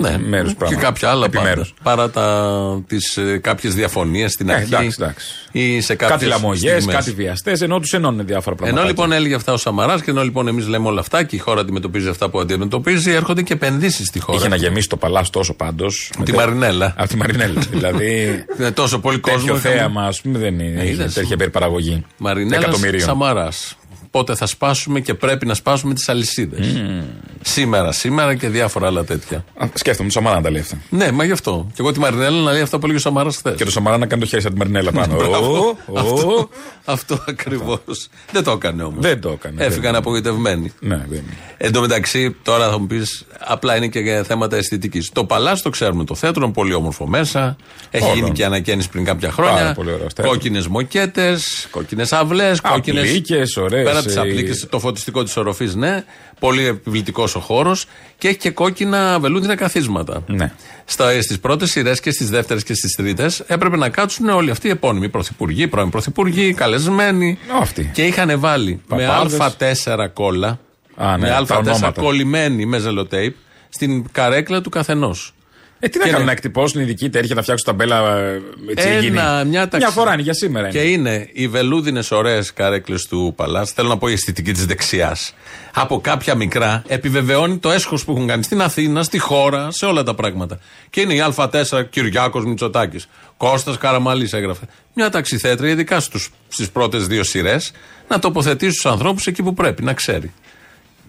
Ναι, 0.00 0.18
μέρους 0.18 0.50
και 0.50 0.56
πράγματα. 0.58 0.82
κάποια 0.82 1.10
άλλα 1.10 1.26
πάντα. 1.26 1.38
Επιμέρους. 1.38 1.74
Παρά 1.82 2.10
τα, 2.10 2.82
τις, 2.86 3.16
ε, 3.16 3.38
κάποιες 3.38 3.74
διαφωνίες 3.74 4.32
στην 4.32 4.48
Ε, 4.48 4.52
αρχή. 4.54 4.74
εντάξει, 4.74 4.96
εντάξει. 5.00 5.26
Ή 5.52 5.80
σε 5.80 5.94
κάποιες 5.94 6.18
Κάτι 6.18 6.24
λαμογέ, 6.42 6.70
στιγμές. 6.74 6.94
κάτι 6.94 7.10
βιαστές, 7.10 7.60
ενώ 7.60 7.78
τους 7.80 7.92
ενώνουν 7.92 8.26
διάφορα 8.26 8.56
πράγματα. 8.56 8.80
Ενώ 8.80 8.88
λοιπόν 8.90 9.12
έλεγε 9.12 9.34
αυτά 9.34 9.52
ο 9.52 9.56
Σαμαράς 9.56 10.02
και 10.02 10.10
ενώ 10.10 10.22
λοιπόν 10.22 10.48
εμείς 10.48 10.66
λέμε 10.68 10.88
όλα 10.88 11.00
αυτά 11.00 11.22
και 11.22 11.36
η 11.36 11.38
χώρα 11.38 11.60
αντιμετωπίζει 11.60 12.08
αυτά 12.08 12.30
που 12.30 12.40
αντιμετωπίζει, 12.40 13.10
έρχονται 13.12 13.42
και 13.42 13.52
επενδύσεις 13.52 14.06
στη 14.06 14.20
χώρα. 14.20 14.38
Είχε 14.38 14.48
να 14.48 14.56
γεμίσει 14.56 14.88
το 14.88 14.96
παλά 14.96 15.24
τόσο 15.30 15.54
πάντως. 15.54 16.10
τη 16.24 16.32
Μαρινέλα. 16.32 16.94
Από 16.96 17.08
τη 17.08 17.16
Μαρινέλα. 17.16 17.60
δηλαδή. 17.72 18.44
Είναι 18.58 18.70
τόσο 18.70 18.98
πολύ 18.98 19.18
κόσμο. 19.18 19.38
τέτοιο 19.38 19.56
είχαμε. 19.56 19.74
θέαμα, 19.76 20.02
ας 20.02 20.20
πούμε, 20.20 20.38
δεν 20.38 20.58
είναι. 20.58 20.80
Ε, 20.80 20.82
είχε 20.84 20.92
είδες. 20.92 21.12
τέτοια 21.12 21.30
υπερπαραγωγή. 21.34 22.04
Μαρινέλας 22.16 22.62
Εκατομμυρίων. 22.64 23.02
Σαμαράς. 23.02 23.76
Πότε 24.10 24.34
θα 24.34 24.46
σπάσουμε 24.46 25.00
και 25.00 25.14
πρέπει 25.14 25.46
να 25.46 25.54
σπάσουμε 25.54 25.94
τις 25.94 26.08
αλυσίδες. 26.08 26.66
Σήμερα, 27.46 27.92
σήμερα 27.92 28.34
και 28.34 28.48
διάφορα 28.48 28.86
άλλα 28.86 29.04
τέτοια. 29.04 29.44
Α, 29.56 29.66
Σκέφτομαι 29.74 30.08
το 30.08 30.14
Σαμαρά 30.14 30.36
να 30.36 30.42
τα 30.42 30.50
λέει 30.50 30.60
αυτά. 30.60 30.78
Ναι, 30.90 31.12
μα 31.12 31.24
γι' 31.24 31.32
αυτό. 31.32 31.66
Και 31.68 31.76
εγώ 31.78 31.92
τη 31.92 31.98
Μαρινέλα 31.98 32.40
να 32.40 32.52
λέει 32.52 32.60
αυτά 32.62 32.76
που 32.78 32.82
έλεγε 32.84 32.98
ο 32.98 33.02
Σαμαρά 33.02 33.30
χθες. 33.30 33.54
Και 33.56 33.64
το 33.64 33.70
Σαμαρά 33.70 33.98
να 33.98 34.06
κάνει 34.06 34.22
το 34.22 34.28
χέρι 34.28 34.42
σαν 34.42 34.52
τη 34.52 34.58
Μαρινέλα 34.58 34.92
πάνω. 35.00 35.14
Μπράβο. 35.16 35.58
Ω, 35.58 35.76
ω, 35.92 35.98
Αυτό, 35.98 36.48
αυτό 36.84 37.24
ακριβώς. 37.28 38.08
Δεν 38.32 38.44
το 38.44 38.50
έκανε 38.50 38.82
όμως. 38.82 38.98
Δεν 39.00 39.20
το 39.20 39.28
έκανε, 39.30 39.64
Έφυγαν 39.64 39.82
δεν. 39.82 39.94
απογοητευμένοι. 39.94 40.72
Ναι, 40.80 40.96
δεν 41.08 41.18
είναι. 41.18 41.36
Εν 41.56 41.72
τω 41.72 41.80
μεταξύ, 41.80 42.36
τώρα 42.42 42.70
θα 42.70 42.78
μου 42.78 42.86
πεις, 42.86 43.24
απλά 43.38 43.76
είναι 43.76 43.88
και 43.88 43.98
για 43.98 44.22
θέματα 44.22 44.56
αισθητικής. 44.56 45.10
Το 45.12 45.24
Παλάς 45.24 45.62
το 45.62 45.70
ξέρουμε 45.70 46.04
το 46.04 46.14
θέατρο, 46.14 46.44
είναι 46.44 46.52
πολύ 46.52 46.74
όμορφο 46.74 47.06
μέσα. 47.06 47.56
Έχει 47.90 48.04
Όλων. 48.04 48.16
γίνει 48.16 48.30
και 48.32 48.44
ανακαίνιση 48.44 48.88
πριν 48.88 49.04
κάποια 49.04 49.30
χρόνια. 49.30 49.54
Πάρα 49.54 49.72
πολύ 49.74 49.88
ωραίο 49.92 50.06
θέατρο. 50.14 50.28
Κόκκινες 50.32 50.66
μοκέτες, 50.66 51.66
κόκκινες 51.70 52.12
αυλές, 52.12 52.60
κόκκινε. 52.60 53.00
Απλίκες, 53.00 53.56
ωραίες, 53.56 53.84
Πέρα 53.84 53.98
από 53.98 54.08
τι 54.08 54.14
ε, 54.14 54.18
απλίκε, 54.20 54.66
το 54.68 54.78
φωτιστικό 54.78 55.22
της 55.22 55.36
οροφής, 55.36 55.74
ναι. 55.74 56.04
Πολύ 56.38 56.66
επιβλητικός 56.66 57.34
ο 57.34 57.40
χώρος. 57.40 57.86
Και 58.18 58.28
έχει 58.28 58.36
και 58.36 58.50
κόκκινα 58.50 59.18
βελούδινα 59.18 59.54
καθίσματα. 59.56 60.22
Ναι. 60.26 60.52
Στις 61.20 61.38
πρώτες 61.40 61.70
σειρές 61.70 62.00
και 62.00 62.10
στις 62.10 62.30
δεύτερες 62.30 62.62
και 62.62 62.74
στις 62.74 62.94
τρίτες 62.94 63.40
έπρεπε 63.40 63.76
να 63.76 63.88
κάτσουν 63.88 64.28
όλοι 64.28 64.50
αυτοί 64.50 64.66
οι 64.66 64.70
επώνυμοι 64.70 65.08
πρωθυπουργοί, 65.08 65.68
πρώην 65.68 65.90
πρωθυπουργοί, 65.90 66.54
καλεσμένοι. 66.54 67.38
Αυτοί. 67.60 67.90
Και 67.94 68.02
είχαν 68.02 68.40
βάλει 68.40 68.82
Παπάδες. 68.88 69.38
με 69.38 69.54
Α4 70.04 70.08
κόλλα. 70.12 70.58
Α, 70.96 71.16
ναι, 71.16 71.28
με 71.28 71.44
τα 71.46 71.56
Α4 71.56 71.58
ονόματα. 71.58 72.00
κολλημένη 72.02 72.66
με 72.66 72.78
ζελοτέιπ 72.78 73.34
στην 73.68 74.04
καρέκλα 74.12 74.60
του 74.60 74.70
καθενός. 74.70 75.33
Ε, 75.84 75.88
τι 75.88 75.98
να 75.98 76.04
Και 76.04 76.10
κάνουν, 76.10 76.20
ναι. 76.20 76.26
να 76.26 76.32
εκτυπώσουν 76.32 76.80
ειδική 76.80 77.10
τέτοια, 77.10 77.34
να 77.34 77.42
φτιάξουν 77.42 77.66
ταμπέλα 77.66 78.16
ε, 78.18 78.40
έτσι 78.70 78.88
Ένα, 78.88 79.00
γίνει. 79.00 79.48
μια 79.50 79.68
ταξί- 79.68 79.92
φορά 79.92 80.12
είναι 80.12 80.22
για 80.22 80.34
σήμερα. 80.34 80.68
Και 80.68 80.78
Είναι. 80.78 81.10
είναι 81.10 81.28
οι 81.32 81.48
βελούδινες 81.48 82.10
ωραίες 82.10 82.52
καρέκλες 82.52 83.06
του 83.06 83.32
Παλά, 83.36 83.64
θέλω 83.64 83.88
να 83.88 83.96
πω 83.98 84.08
η 84.08 84.12
αισθητική 84.12 84.52
της 84.52 84.66
δεξιάς. 84.66 85.34
Από 85.74 86.00
κάποια 86.00 86.34
μικρά 86.34 86.82
επιβεβαιώνει 86.86 87.58
το 87.58 87.70
έσχος 87.70 88.04
που 88.04 88.12
έχουν 88.12 88.26
κάνει 88.26 88.42
στην 88.42 88.62
Αθήνα, 88.62 89.02
στη 89.02 89.18
χώρα, 89.18 89.70
σε 89.70 89.86
όλα 89.86 90.02
τα 90.02 90.14
πράγματα. 90.14 90.58
Και 90.90 91.00
είναι 91.00 91.14
η 91.14 91.20
Α4 91.36 91.82
Κυριάκος 91.90 92.44
Μητσοτάκης. 92.44 93.08
Κώστας 93.36 93.78
Καραμαλής 93.78 94.32
έγραφε. 94.32 94.64
Μια 94.94 95.10
ταξιθέτρια, 95.10 95.70
ειδικά 95.70 96.00
στις 96.48 96.70
πρώτες 96.72 97.06
δύο 97.06 97.24
σειρές, 97.24 97.72
να 98.08 98.18
τοποθετήσει 98.18 98.74
τους 98.74 98.86
ανθρώπους 98.86 99.26
εκεί 99.26 99.42
που 99.42 99.54
πρέπει, 99.54 99.82
να 99.82 99.92
ξέρει. 99.92 100.32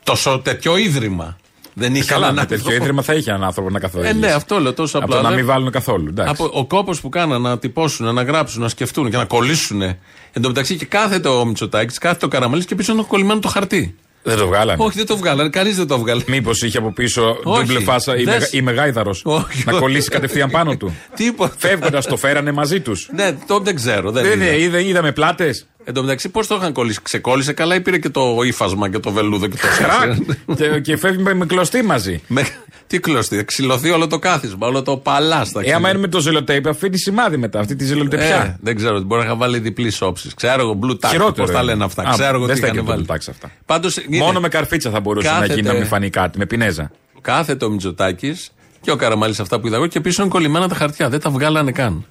Τόσο 0.03 0.39
τέτοιο 0.43 0.77
ίδρυμα. 0.77 1.37
Δεν 1.77 1.95
είχε 1.95 2.05
Καλά, 2.11 2.23
έναν 2.23 2.35
με 2.35 2.41
τέτοιο 2.41 2.55
άνθρωπο. 2.57 2.83
ίδρυμα 2.83 3.01
θα 3.01 3.13
είχε 3.13 3.29
έναν 3.29 3.43
άνθρωπο 3.43 3.69
να 3.69 3.79
καθοδηγήσει. 3.79 4.17
Ε, 4.17 4.19
ναι, 4.27 4.31
αυτό 4.31 4.59
λέω 4.59 4.73
τόσο 4.73 4.97
Από 4.97 5.05
απλά. 5.05 5.17
το 5.17 5.21
να 5.23 5.29
Λέω- 5.29 5.37
μην 5.37 5.47
βάλουν 5.47 5.71
καθόλου. 5.71 6.05
εντάξει. 6.09 6.31
από 6.31 6.59
ο 6.59 6.65
κόπος 6.65 7.01
που 7.01 7.09
κάναν 7.09 7.41
να 7.41 7.57
τυπώσουν, 7.59 8.13
να 8.13 8.23
γράψουν, 8.23 8.61
να 8.61 8.69
σκεφτούν 8.69 9.09
και 9.09 9.17
να 9.17 9.25
κολλήσουν. 9.25 9.81
Εν 9.81 10.41
τω 10.41 10.47
μεταξύ 10.47 10.75
και 10.75 10.85
κάθεται 10.85 11.27
ο 11.29 11.45
Μητσοτάκης, 11.45 11.97
κάθεται 11.97 12.25
ο 12.25 12.27
Καραμαλής 12.27 12.65
και 12.65 12.75
πίσω 12.75 12.91
είναι 12.93 13.03
κολλημένο 13.07 13.39
το 13.39 13.47
χαρτί. 13.47 13.95
Δεν 14.27 14.37
το 14.37 14.47
βγάλανε. 14.47 14.83
Όχι, 14.83 14.97
δεν 14.97 15.05
το 15.05 15.17
βγάλανε, 15.17 15.49
κανείς 15.49 15.75
δεν 15.77 15.87
το 15.87 15.99
βγάλε. 15.99 16.23
Μήπως 16.27 16.61
είχε 16.61 16.77
από 16.77 16.91
πίσω 16.93 17.37
Όχι. 17.43 17.63
ντούμπλε 17.65 17.79
φάσα 17.79 18.17
ή, 18.17 18.23
Δες. 18.23 18.33
μεγα, 18.33 18.47
ή 18.51 18.61
μεγάιδαρος. 18.61 19.21
Όχι, 19.25 19.63
Να 19.65 19.71
όχι. 19.71 19.81
κολλήσει 19.81 20.09
κατευθείαν 20.09 20.49
πάνω 20.49 20.75
του. 20.77 20.95
Τίποτα. 21.15 21.53
Φεύγοντας 21.57 22.05
το 22.05 22.17
φέρανε 22.17 22.51
μαζί 22.51 22.79
τους. 22.79 23.09
Ναι, 23.15 23.37
το 23.47 23.59
δεν 23.59 23.75
ξέρω. 23.75 24.11
Δεν 24.11 24.23
Δεν 24.23 24.39
είδα. 24.41 24.45
είναι, 24.51 24.61
είδα, 24.61 24.79
είδαμε 24.79 25.11
πλάτες. 25.11 25.67
Εν 25.87 25.93
τω 25.93 26.01
μεταξύ, 26.01 26.29
πώς 26.29 26.47
το 26.47 26.55
είχαν 26.55 26.73
κολλήσει; 26.73 26.99
Ξεκόλλησε 27.01 27.53
καλά 27.53 27.75
ή 27.75 27.81
πήρε 27.81 27.97
και 27.97 28.09
το 28.09 28.37
ύφασμα 28.45 28.89
και 28.89 28.99
το 28.99 29.11
βελούδο 29.11 29.47
και 29.47 29.57
το 29.57 29.67
σκάσε. 29.67 30.25
και, 30.55 30.79
και 30.79 30.97
φεύγει 30.97 31.21
με, 31.23 31.33
με 31.33 31.45
κλωστή 31.45 31.81
μαζί. 31.83 32.21
Με- 32.27 32.47
Τι 32.87 32.99
κλωστή, 32.99 33.35
θα 33.35 33.43
ξυλωθεί 33.43 33.89
όλο 33.89 34.07
το 34.07 34.19
κάθισμα, 34.19 34.67
όλο 34.67 34.81
το 34.81 34.97
παλάς 34.97 35.47
στα 35.47 35.61
Ε, 35.63 35.73
άμα 35.73 35.89
είναι 35.89 35.97
με 35.99 36.07
το 36.07 36.19
ζελοτέιπ, 36.19 36.67
αφήνει 36.67 36.97
σημάδι 36.97 37.37
μετά. 37.37 37.59
Αυτή 37.59 37.75
τη 37.75 37.85
ζελοτεπιά. 37.85 38.25
Ε, 38.43 38.57
δεν 38.61 38.75
ξέρω, 38.75 38.99
μπορεί 39.01 39.21
να 39.21 39.27
είχα 39.27 39.35
βάλει 39.35 39.59
διπλή 39.59 39.91
όψη. 39.99 40.29
Ξέρω 40.35 40.61
εγώ, 40.61 40.79
blue 40.83 40.91
tack. 41.05 41.09
Χειρότερο 41.09 41.45
Πώς 41.45 41.51
τα 41.55 41.61
είναι. 41.61 41.71
λένε 41.71 41.83
αυτά. 41.83 42.03
Α, 42.03 42.11
ξέρω 42.13 42.35
εγώ 42.35 42.45
δεν 42.45 42.55
τι 42.55 42.61
στέκει 42.61 42.73
είχαν 42.73 42.85
το 42.85 42.91
βάλει. 42.91 43.05
blue 43.09 43.13
tacks 43.13 43.25
αυτά. 43.29 43.51
Πάντως, 43.65 43.97
είναι- 43.97 44.17
Μόνο 44.17 44.39
με 44.39 44.47
καρφίτσα 44.47 44.89
θα 44.89 44.99
μπορούσε 44.99 45.27
να 45.27 45.33
Κάθεται- 45.33 45.55
γίνει 45.55 45.67
να 45.67 45.73
μην 45.73 45.85
φανεί 45.85 46.09
κάτι. 46.09 46.37
Με 46.37 46.45
πινέζα. 46.45 46.91
Κάθεται 47.21 47.65
ο 47.65 47.69
Μητσοτάκης 47.69 48.49
και 48.81 48.91
ο 48.91 48.95
Καραμανλή 48.95 49.35
αυτά 49.39 49.59
που 49.59 49.67
είδα 49.67 49.75
εγώ 49.75 49.87
και 49.87 49.99
πίσω 50.01 50.21
είναι 50.21 50.31
κολλημένα 50.31 50.67
τα 50.67 50.75
χαρτιά. 50.75 51.09
Δεν 51.09 51.19
τα 51.19 51.29
βγάλανε 51.29 51.71
καν. 51.71 52.05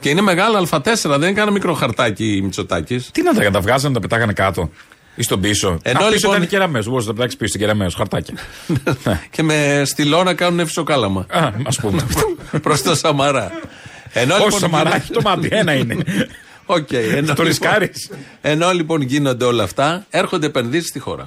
Και 0.00 0.08
είναι 0.08 0.20
μεγάλο 0.20 0.68
Α4, 0.70 0.80
δεν 0.94 1.14
είναι 1.14 1.32
κανένα 1.32 1.50
μικρό 1.50 1.74
χαρτάκι 1.74 2.40
Μητσοτάκης. 2.42 3.10
Τι 3.12 3.22
να 3.22 3.34
τα 3.34 3.42
καταβγάζανε, 3.42 3.94
τα 3.94 4.00
πετάγανε 4.00 4.32
κάτω. 4.32 4.70
Ή 5.14 5.22
στον 5.22 5.40
πίσω. 5.40 5.78
Ενώ 5.82 5.98
Α, 5.98 6.02
πίσω 6.02 6.14
λοιπόν- 6.14 6.36
ήταν 6.36 6.48
Κεραμέως. 6.48 6.82
Μπορεί 6.82 7.00
να 7.00 7.06
τα 7.06 7.14
πετάξει 7.14 7.36
πίσω 7.36 7.48
στην 7.48 7.60
Κεραμέως, 7.60 7.88
χαρτάκια. 7.96 8.34
και 9.34 9.42
με 9.42 9.82
στυλό 9.84 10.22
να 10.22 10.34
κάνουν 10.34 10.66
φυσοκάλαμα. 10.66 11.26
Α, 11.30 11.50
ας 11.66 11.76
πούμε. 11.80 12.06
Προς 12.62 12.82
το 12.82 12.94
Σαμαρά. 12.94 13.50
Ενώ 14.12 14.34
Όχι 14.34 14.42
λοιπόν 14.44 14.60
σαμαράκι, 14.60 15.12
το 15.12 15.20
μάτι. 15.22 15.48
Ένα 15.50 15.72
είναι. 15.72 15.96
Οκ, 16.66 16.92
ενώ, 16.92 17.10
Το 17.10 17.20
λοιπόν- 17.20 17.46
ρισκάρεις. 17.46 18.10
ενώ 18.40 18.70
λοιπόν 18.72 19.00
γίνονται 19.00 19.44
όλα 19.44 19.62
αυτά, 19.62 20.06
έρχονται 20.10 20.46
επενδύσεις 20.46 20.88
στη 20.88 20.98
χώρα. 20.98 21.24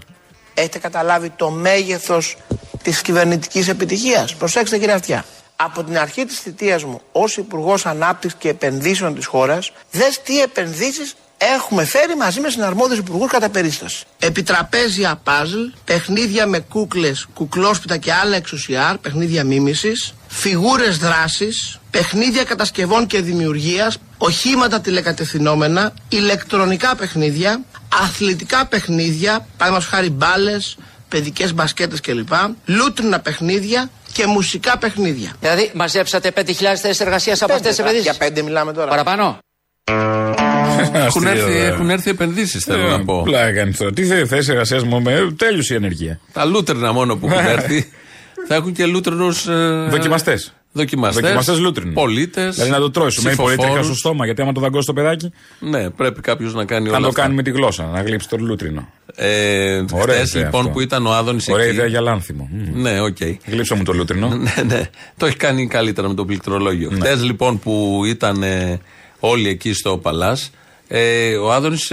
Έχετε 0.53 0.79
καταλάβει 0.79 1.31
το 1.35 1.49
μέγεθος 1.49 2.37
της 2.83 3.01
κυβερνητικής 3.01 3.67
επιτυχίας; 3.67 4.35
Προσέξτε 4.35 4.77
κύριε 4.77 4.93
Αυτιά. 4.93 5.25
Από 5.61 5.83
την 5.83 5.97
αρχή 5.97 6.25
της 6.25 6.39
θητείας 6.39 6.83
μου 6.83 7.01
ως 7.11 7.37
υπουργός 7.37 7.85
Ανάπτυξης 7.85 8.39
και 8.39 8.49
Επενδύσεων 8.49 9.15
της 9.15 9.25
χώρας, 9.25 9.71
δες 9.91 10.21
τι 10.21 10.41
επενδύσεις 10.41 11.15
έχουμε 11.37 11.85
φέρει 11.85 12.15
μαζί 12.15 12.39
με 12.39 12.49
συναρμόδιους 12.49 12.99
υπουργούς 12.99 13.31
κατά 13.31 13.49
περίσταση. 13.49 14.05
Επιτραπέζια 14.19 15.19
παζλ, 15.23 15.61
παιχνίδια 15.85 16.47
με 16.47 16.59
κούκλες, 16.59 17.27
κουκλόσπιτα 17.33 17.97
και 17.97 18.13
άλλα 18.13 18.35
εξουσιάρ, 18.35 18.97
παιχνίδια 18.97 19.43
μίμησης, 19.43 20.13
φιγούρες 20.27 20.97
δράσης, 20.97 21.79
παιχνίδια 21.91 22.43
κατασκευών 22.43 23.05
και 23.07 23.21
δημιουργίας, 23.21 23.97
οχήματα 24.17 24.81
τηλεκατευθυνόμενα, 24.81 25.93
ηλεκτρονικά 26.09 26.95
παιχνίδια, 26.95 27.61
αθλητικά 28.01 28.65
παιχνίδια, 28.65 29.47
παραδείγματος 29.57 29.89
χάρη 29.89 30.09
μπάλες, 30.09 30.77
παιδικές 31.09 31.53
μπασκέτες 31.53 32.01
κλπ, 32.01 32.33
λούτρινα 32.65 33.19
παιχνίδια 33.19 33.89
και 34.11 34.25
μουσικά 34.25 34.77
παιχνίδια. 34.77 35.35
Δηλαδή, 35.39 35.71
μαζέψατε 35.73 36.31
5.000 36.35 36.41
θέσεις 36.81 36.99
εργασίας 36.99 37.41
από 37.41 37.53
αυτές 37.53 37.67
τις 37.67 37.77
Πέντε, 37.77 37.89
επενδύσεις; 37.89 38.17
Για 38.17 38.27
πέντε 38.27 38.41
μιλάμε 38.41 38.73
τώρα. 38.73 38.89
Παραπάνω; 38.89 39.37
Έχουν 40.93 41.27
έρθει, 41.27 41.57
έχουν 41.57 41.89
έρθει 41.89 42.09
επενδύσεις, 42.09 42.63
θέλω 42.63 42.85
Ε, 42.87 42.89
να 42.89 43.03
πω. 43.05 43.21
Πλάκα 43.21 43.53
κάνει 43.53 43.73
τώρα. 43.73 43.91
Τι 43.93 44.05
θέση 44.25 44.51
εργασίας 44.51 44.83
μου, 44.83 45.01
με 45.01 45.33
τέλειωσε 45.37 45.73
η 45.73 45.77
ενεργεία. 45.77 46.19
Τα 46.33 46.45
λούτρινα 46.45 46.93
μόνο 46.93 47.15
που 47.17 47.27
έχουν 47.27 47.45
έρθει 47.45 47.89
θα 48.47 48.55
έχουν 48.55 48.73
και 48.73 48.85
λούτρινους. 48.85 49.45
Δοκιμαστές. 49.89 50.53
Δοκιμαστές. 50.71 51.21
Δοκιμαστές 51.21 51.59
λούτρινου. 51.59 51.93
Πολίτες. 51.93 52.53
Δηλαδή 52.55 52.71
να 52.71 52.79
το 52.79 52.91
τρώει, 52.91 53.09
σου 53.09 53.21
μένει 53.21 53.35
πολύ 53.35 53.55
τρίχα 53.55 53.83
στο 53.83 53.93
στόμα, 53.95 54.25
γιατί 54.25 54.41
άμα 54.41 54.51
το 54.51 54.61
δαγκώσει 54.61 54.87
το 54.87 54.93
παιδάκι, 54.93 55.31
Ναι, 55.59 55.89
πρέπει 55.89 56.21
κάποιος 56.21 56.53
να 56.53 56.65
κάνει 56.65 56.85
θα 56.89 56.91
όλα 56.91 57.01
το 57.01 57.07
αυτά. 57.07 57.21
κάνει 57.21 57.33
με 57.35 57.43
τη 57.43 57.51
γλώσσα, 57.51 57.85
να 57.85 58.01
γλείψει 58.01 58.29
το 58.29 58.37
λούτρινο. 58.37 58.89
Ε, 59.15 59.83
Ωραία 59.91 60.15
χτες, 60.15 60.29
ιδέα 60.29 60.43
λοιπόν 60.43 60.59
αυτό. 60.61 60.71
που 60.73 60.81
ήταν 60.81 61.05
ο 61.05 61.11
Άδωνης 61.13 61.47
Ωραία 61.49 61.65
εκεί. 61.65 61.73
ιδέα 61.73 61.85
για 61.87 62.01
Λάνθιμο. 62.01 62.49
Μμ. 62.51 62.81
Ναι, 62.81 63.01
οκ. 63.01 63.17
Γλείψε 63.45 63.75
μου 63.75 63.83
το 63.83 63.93
λούτρινο. 63.93 64.27
ναι, 64.35 64.63
ναι. 64.67 64.81
Το 65.17 65.25
έχει 65.25 65.35
κάνει 65.35 65.67
καλύτερα 65.67 66.07
με 66.07 66.13
το 66.13 66.25
πληκτρολόγιο. 66.25 66.89
Ναι. 66.91 66.99
Χθες 66.99 67.23
λοιπόν 67.23 67.59
που 67.59 68.01
ήταν 68.05 68.43
ε, 68.43 68.79
όλοι 69.19 69.49
εκεί 69.49 69.73
στο 69.73 69.97
Παλάς, 69.97 70.51
ε, 70.91 71.35
ο 71.35 71.51
Άδωνης 71.53 71.91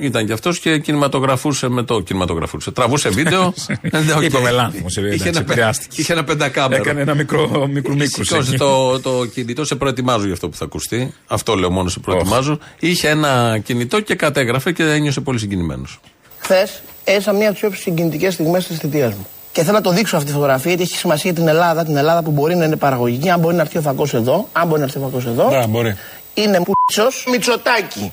ήταν 0.00 0.26
κι 0.26 0.32
αυτός 0.32 0.58
και 0.58 0.78
κινηματογραφούσε 0.78 1.68
με 1.68 1.82
το. 1.82 2.00
Κινηματογραφούσε. 2.00 2.70
Τραβούσε 2.70 3.08
βίντεο. 3.08 3.54
Ε, 3.90 3.98
ναι, 4.00 4.12
οκ. 4.12 4.22
Είπε 4.22 4.40
με 4.40 4.50
Λάνθιμο, 4.50 4.88
σε 4.88 5.00
Είχε 5.00 5.08
εντάξει, 5.08 5.28
ένα, 5.28 5.38
πε- 5.40 5.50
επηρεάστηκε. 5.50 6.00
είχε 6.00 6.12
ένα 6.12 6.24
πεντακάμερο. 6.24 6.82
Έκανε 6.82 7.00
ένα 7.00 7.14
μικρό 7.14 7.66
μικρού 7.72 7.94
μήκους. 7.96 8.26
Σηκώσε 8.26 8.56
το, 8.56 9.00
το 9.00 9.26
κινητό, 9.26 9.64
σε 9.64 9.74
προετοιμάζω 9.74 10.24
για 10.24 10.32
αυτό 10.32 10.48
που 10.48 10.56
θα 10.56 10.64
ακουστεί. 10.64 11.14
Αυτό 11.26 11.54
λέω 11.54 11.70
μόνο, 11.70 11.88
σε 11.88 11.98
προετοιμάζω. 11.98 12.58
Είχε 12.78 13.08
ένα 13.08 13.58
κινητό 13.64 14.00
και 14.00 14.14
κατέγραφε 14.14 14.72
και 14.72 14.82
ένιωσε 14.82 15.20
πολύ 15.20 15.38
συγκινημένος. 15.38 16.00
Χθες 16.38 16.82
έζησα 17.04 17.32
μία 17.32 17.50
από 17.50 17.58
τις 17.58 17.68
πιο 17.68 17.78
συγκινητικές 17.80 18.34
στιγμές 18.34 18.66
της 18.66 18.78
θητείας 18.78 19.14
μου. 19.14 19.26
Και 19.52 19.62
θέλω 19.62 19.76
να 19.76 19.82
το 19.82 19.90
δείξω 19.92 20.16
αυτή 20.16 20.28
τη 20.28 20.34
φωτογραφία 20.34 20.68
γιατί 20.70 20.82
έχει 20.82 20.96
σημασία 20.96 21.30
για 21.30 21.40
την 21.40 21.48
Ελλάδα. 21.48 21.84
Την 21.84 21.96
Ελλάδα 21.96 22.22
που 22.22 22.30
μπορεί 22.30 22.56
να 22.56 22.64
είναι 22.64 22.76
παραγωγική, 22.76 23.30
αν 23.30 23.40
μπορεί 23.40 23.54
να 23.54 23.62
έρθει 23.62 23.78
ο 23.78 23.80
φακός 23.80 24.14
εδώ. 24.14 24.48
Αν 24.52 24.66
μπορεί 24.68 24.78
να 24.80 24.86
έρθει 24.86 24.98
ο 24.98 25.00
φακός 25.00 25.26
εδώ. 25.26 25.50
Ναι, 25.50 25.66
μπορεί. 25.66 25.94
Είναι 26.34 26.56
πουτσο 26.62 27.30
Μητσοτάκι. 27.30 28.12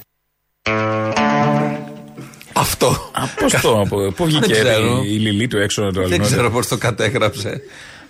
Αυτό. 2.53 3.11
Πώς 3.39 3.53
το, 3.61 3.79
από- 3.79 4.11
πού 4.15 4.25
βγήκε 4.25 4.45
Δεν 4.53 4.63
ξέρω. 4.63 5.01
η 5.05 5.07
Λιλή 5.09 5.47
του 5.47 5.57
έξω 5.57 5.81
να 5.83 5.91
το 5.91 5.99
Δεν 5.99 6.03
αλληνώσει. 6.09 6.31
ξέρω 6.33 6.51
πώς 6.51 6.67
το 6.67 6.77
κατέγραψε. 6.77 7.61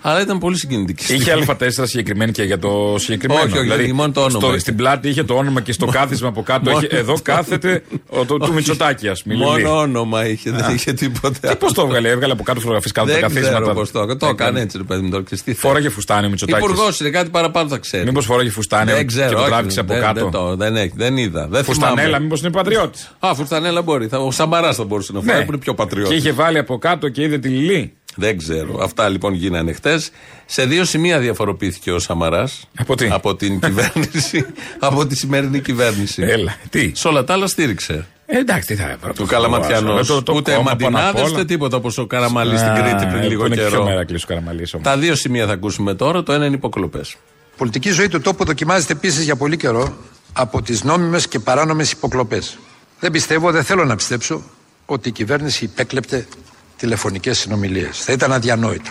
Αλλά 0.07 0.21
ήταν 0.21 0.37
πολύ 0.37 0.57
συγκινητική. 0.57 1.13
Είχε 1.13 1.21
στιγμή. 1.23 1.45
Α4 1.59 1.69
συγκεκριμένη 1.83 2.31
και 2.31 2.43
για 2.43 2.59
το 2.59 2.95
συγκεκριμένο. 2.97 3.41
Όχι, 3.41 3.57
όχι, 3.57 3.93
μόνο 3.93 4.11
το 4.11 4.21
όνομα 4.21 4.39
στο- 4.39 4.49
είχε. 4.49 4.59
στην 4.59 4.75
πλάτη 4.75 5.09
είχε 5.09 5.23
το 5.23 5.33
όνομα 5.33 5.61
και 5.61 5.71
στο 5.71 5.85
κάθισμα 5.85 6.27
από 6.27 6.41
κάτω. 6.43 6.69
Μόνο- 6.71 6.85
είχε, 6.85 6.97
εδώ 6.97 7.17
κάθεται 7.23 7.83
ο, 8.09 8.25
το, 8.25 8.37
του 8.37 8.53
Μητσοτάκη, 8.53 9.07
ας 9.07 9.23
πούμε. 9.23 9.35
η 9.35 9.37
Λιλή. 9.37 9.63
Μόνο 9.63 9.79
όνομα 9.79 10.27
είχε, 10.27 10.51
δεν 10.51 10.73
είχε 10.75 10.93
τίποτα. 10.93 11.47
Και 11.49 11.55
πώς 11.55 11.73
το 11.73 11.81
έβγαλε, 11.81 12.09
έβγαλε 12.09 12.33
από 12.33 12.43
κάτω 12.43 12.59
φωτογραφίες 12.59 12.91
κάτω 12.91 13.07
τα 13.07 13.13
Δεν 13.13 13.21
καθίσματα. 13.21 13.59
ξέρω 13.59 13.73
πώς 13.73 13.91
το 13.91 14.15
Το 14.17 14.27
έκανε 14.27 14.59
έτσι, 14.61 14.77
ρε 14.77 14.83
παιδί 14.83 15.01
μου 15.01 15.09
τώρα. 15.09 15.23
και 15.23 15.35
στη 15.35 15.51
θέση. 15.51 15.59
Φόραγε 15.67 15.89
φουστάνι 15.89 16.25
ο 16.25 16.29
Μητσοτάκης. 16.29 16.63
Υπουργός 16.65 16.99
είναι 16.99 17.09
κάτι 17.09 17.29
παραπάνω 17.29 17.69
θα 17.69 17.77
ξέρει. 17.77 18.05
Μήπως 18.05 18.25
φόραγε 18.25 18.49
φουστάνι 18.49 18.91
Δεν 18.91 18.99
και 18.99 19.05
ξέρω. 19.05 19.31
το 19.31 19.37
όχι, 19.39 19.49
τράβηξε 19.49 19.79
από 19.79 19.93
δεν- 19.93 20.01
κάτω. 20.01 20.19
Δεν, 20.21 20.31
το- 20.31 20.55
δεν 20.55 20.75
έχει, 20.75 20.91
δεν 20.95 21.17
είδα. 21.17 21.47
Δεν 21.47 21.63
Φουστανέλα, 21.63 22.01
θυμάμαι. 22.05 22.23
μήπως 22.23 22.39
είναι 22.41 22.51
πατριώτης. 22.51 23.11
Α, 23.19 23.33
φουστανέλα 23.35 23.81
μπορεί. 23.81 24.07
Θα- 24.07 24.17
Ο 24.19 24.31
Σαμπαράς 24.31 24.75
θα 24.75 24.83
μπορούσε 24.83 25.11
να 25.13 25.21
φοράει 25.21 25.45
που 25.45 25.51
είναι 25.51 25.57
πιο 25.61 25.71
Ναι. 25.77 25.77
Και 25.77 25.83
πατριώτη. 25.83 26.15
είχε 26.15 26.31
βάλει 26.31 26.57
από 26.57 26.77
κάτω 26.77 27.09
και 27.09 27.23
είδε 27.23 27.37
τη 27.37 27.47
Λιλή. 27.49 27.93
Δεν 28.15 28.37
ξέρω. 28.37 28.79
Αυτά 28.83 29.09
λοιπόν 29.09 29.33
γίνανε 29.33 29.73
χτες. 29.73 30.09
Σε 30.45 30.65
δύο 30.65 30.85
σημεία 30.85 31.19
διαφοροποιήθηκε 31.19 31.91
ο 31.91 31.99
Σαμαράς. 31.99 32.67
Από 32.77 32.95
τι; 32.95 33.07
Από 33.11 33.35
την 33.35 33.59
κυβέρνηση. 33.65 34.45
από 34.79 35.05
τη 35.05 35.15
σημερινή 35.15 35.59
κυβέρνηση. 35.59 36.21
Έλα, 36.21 36.55
τι; 36.69 36.91
Σε 36.95 37.07
όλα 37.07 37.23
τα 37.23 37.33
άλλα 37.33 37.47
στήριξε. 37.47 38.07
Ε, 38.25 38.37
εντάξει, 38.37 38.67
τι 38.67 38.75
θα 38.75 38.89
έπρεπε. 38.89 39.13
Του 39.13 39.25
Καλαματιανός. 39.25 40.07
Το- 40.07 40.23
το 40.23 40.33
Ούτε 40.33 40.51
κόμμα 40.55 40.63
πάνω 40.63 40.73
απ' 40.75 40.81
μαντινάδες, 40.81 41.21
όλα. 41.21 41.31
ούτε 41.31 41.45
τίποτα 41.45 41.77
όπως 41.77 41.97
ο 41.97 42.05
Καραμαλής 42.05 42.59
στην 42.59 42.73
Κρήτη 42.73 43.05
πριν 43.05 43.19
Α, 43.19 43.23
λίγο 43.27 43.39
που 43.41 43.45
είναι 43.45 43.55
και 43.55 43.61
καιρό. 43.61 43.71
πιο 43.75 43.83
μερακλής 43.83 44.23
ο 44.23 44.27
Καραμαλής 44.27 44.73
όμως. 44.73 44.85
Τα 44.87 44.97
δύο 44.97 45.15
σημεία 45.15 45.45
θα 45.45 45.53
ακούσουμε 45.53 45.93
τώρα. 45.93 46.23
Το 46.23 46.33
ένα 46.33 46.45
είναι 46.45 46.55
υποκλοπές. 46.55 47.09
Η 47.11 47.57
πολιτική 47.57 47.89
ζωή 47.91 48.07
του 48.07 48.21
τόπου 48.21 48.45
δοκιμάζεται 48.45 48.93
επίσης 48.93 49.23
για 49.23 49.35
πολύ 49.35 49.57
καιρό 49.57 49.97
από 50.33 50.61
τις 50.61 50.83
νόμιμες 50.83 51.27
και 51.27 51.39
παράνομες 51.39 51.91
υποκλοπές. 51.91 52.57
Δεν 52.99 53.11
πιστεύω, 53.11 53.51
δεν 53.51 53.63
θέλω 53.63 53.85
να 53.85 53.95
πιστέψω 53.95 54.41
ότι 54.85 55.09
η 55.09 55.11
κυβέρνηση 55.11 55.63
υπέκλεπτε 55.63 56.27
τηλεφωνικές 56.77 57.39
συνομιλίες. 57.39 58.03
Θα 58.03 58.13
ήταν 58.13 58.31
αδιανόητο. 58.31 58.89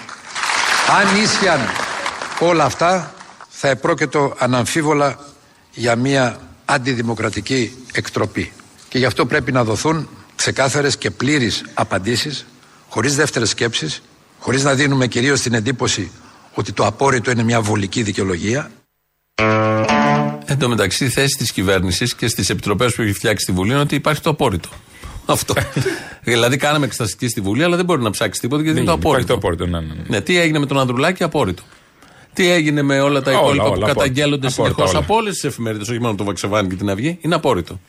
Αν 1.00 1.22
ίσχυαν 1.22 1.60
όλα 2.40 2.64
αυτά, 2.64 3.14
θα 3.48 3.68
επρόκειτο 3.68 4.34
αναμφίβολα 4.38 5.18
για 5.70 5.96
μια 5.96 6.40
αντιδημοκρατική 6.64 7.76
εκτροπή. 7.92 8.52
Και 8.88 8.98
γι' 8.98 9.04
αυτό 9.04 9.26
πρέπει 9.26 9.52
να 9.52 9.64
δοθούν 9.64 10.08
ξεκάθαρες 10.36 10.96
και 10.96 11.10
πλήρεις 11.10 11.64
απαντήσεις, 11.74 12.46
χωρίς 12.88 13.16
δεύτερες 13.16 13.50
σκέψεις, 13.50 14.02
χωρίς 14.38 14.64
να 14.64 14.74
δίνουμε 14.74 15.06
κυρίως 15.06 15.40
την 15.40 15.54
εντύπωση 15.54 16.10
ότι 16.54 16.72
το 16.72 16.86
απόρριτο 16.86 17.30
είναι 17.30 17.42
μια 17.42 17.60
βολική 17.60 18.02
δικαιολογία. 18.02 18.70
Εν 20.46 20.58
τω 20.58 20.68
μεταξύ, 20.68 21.04
η 21.04 21.08
θέση 21.08 21.36
της 21.36 21.52
κυβέρνησης 21.52 22.14
και 22.14 22.28
στις 22.28 22.50
επιτροπές 22.50 22.94
που 22.94 23.02
έχει 23.02 23.12
φτιάξει 23.12 23.44
στη 23.44 23.52
Βουλή 23.52 23.70
είναι 23.70 23.80
ότι 23.80 23.94
υπάρχει 23.94 24.20
το 24.20 24.30
απόρριτο. 24.30 24.68
Αυτό. 25.26 25.54
δηλαδή, 26.32 26.56
κάναμε 26.56 26.84
εξεταστική 26.86 27.28
στη 27.28 27.40
Βουλή, 27.40 27.62
αλλά 27.64 27.76
δεν 27.76 27.84
μπορεί 27.84 28.02
να 28.02 28.10
ψάξει 28.10 28.40
τίποτα 28.40 28.62
γιατί 28.62 28.78
είναι 28.80 28.86
το 28.88 28.92
Υπάρχει 28.98 29.08
απόρριτο. 29.08 29.32
το 29.32 29.38
απόρριτο, 29.38 29.66
ναι, 29.66 29.80
ναι, 29.80 29.94
ναι. 29.94 30.02
Ναι, 30.08 30.20
τι 30.20 30.38
έγινε 30.38 30.58
με 30.58 30.66
τον 30.66 30.78
Ανδρουλάκη, 30.78 31.22
απόρριτο. 31.22 31.62
Τι 32.34 32.50
έγινε 32.50 32.82
με 32.82 33.00
όλα 33.00 33.22
τα 33.22 33.30
Όλα, 33.30 33.38
υπόλοιπα 33.40 33.62
όλα, 33.64 33.72
που 33.72 33.76
απόρριτο. 33.76 33.98
καταγγέλλονται 34.00 34.46
Απόρριτο, 34.46 34.74
συνεχώ 34.76 34.90
όλα. 34.90 35.04
από 35.04 35.14
όλες 35.14 35.32
τις 35.34 35.44
εφημερίδες, 35.44 35.88
όχι 35.88 36.00
μόνο 36.00 36.14
το 36.14 36.24
Βαξεβάνι 36.24 36.68
και 36.68 36.74
την 36.74 36.90
Αυγή, 36.90 37.18
είναι 37.20 37.34
απόρριτο. 37.34 37.80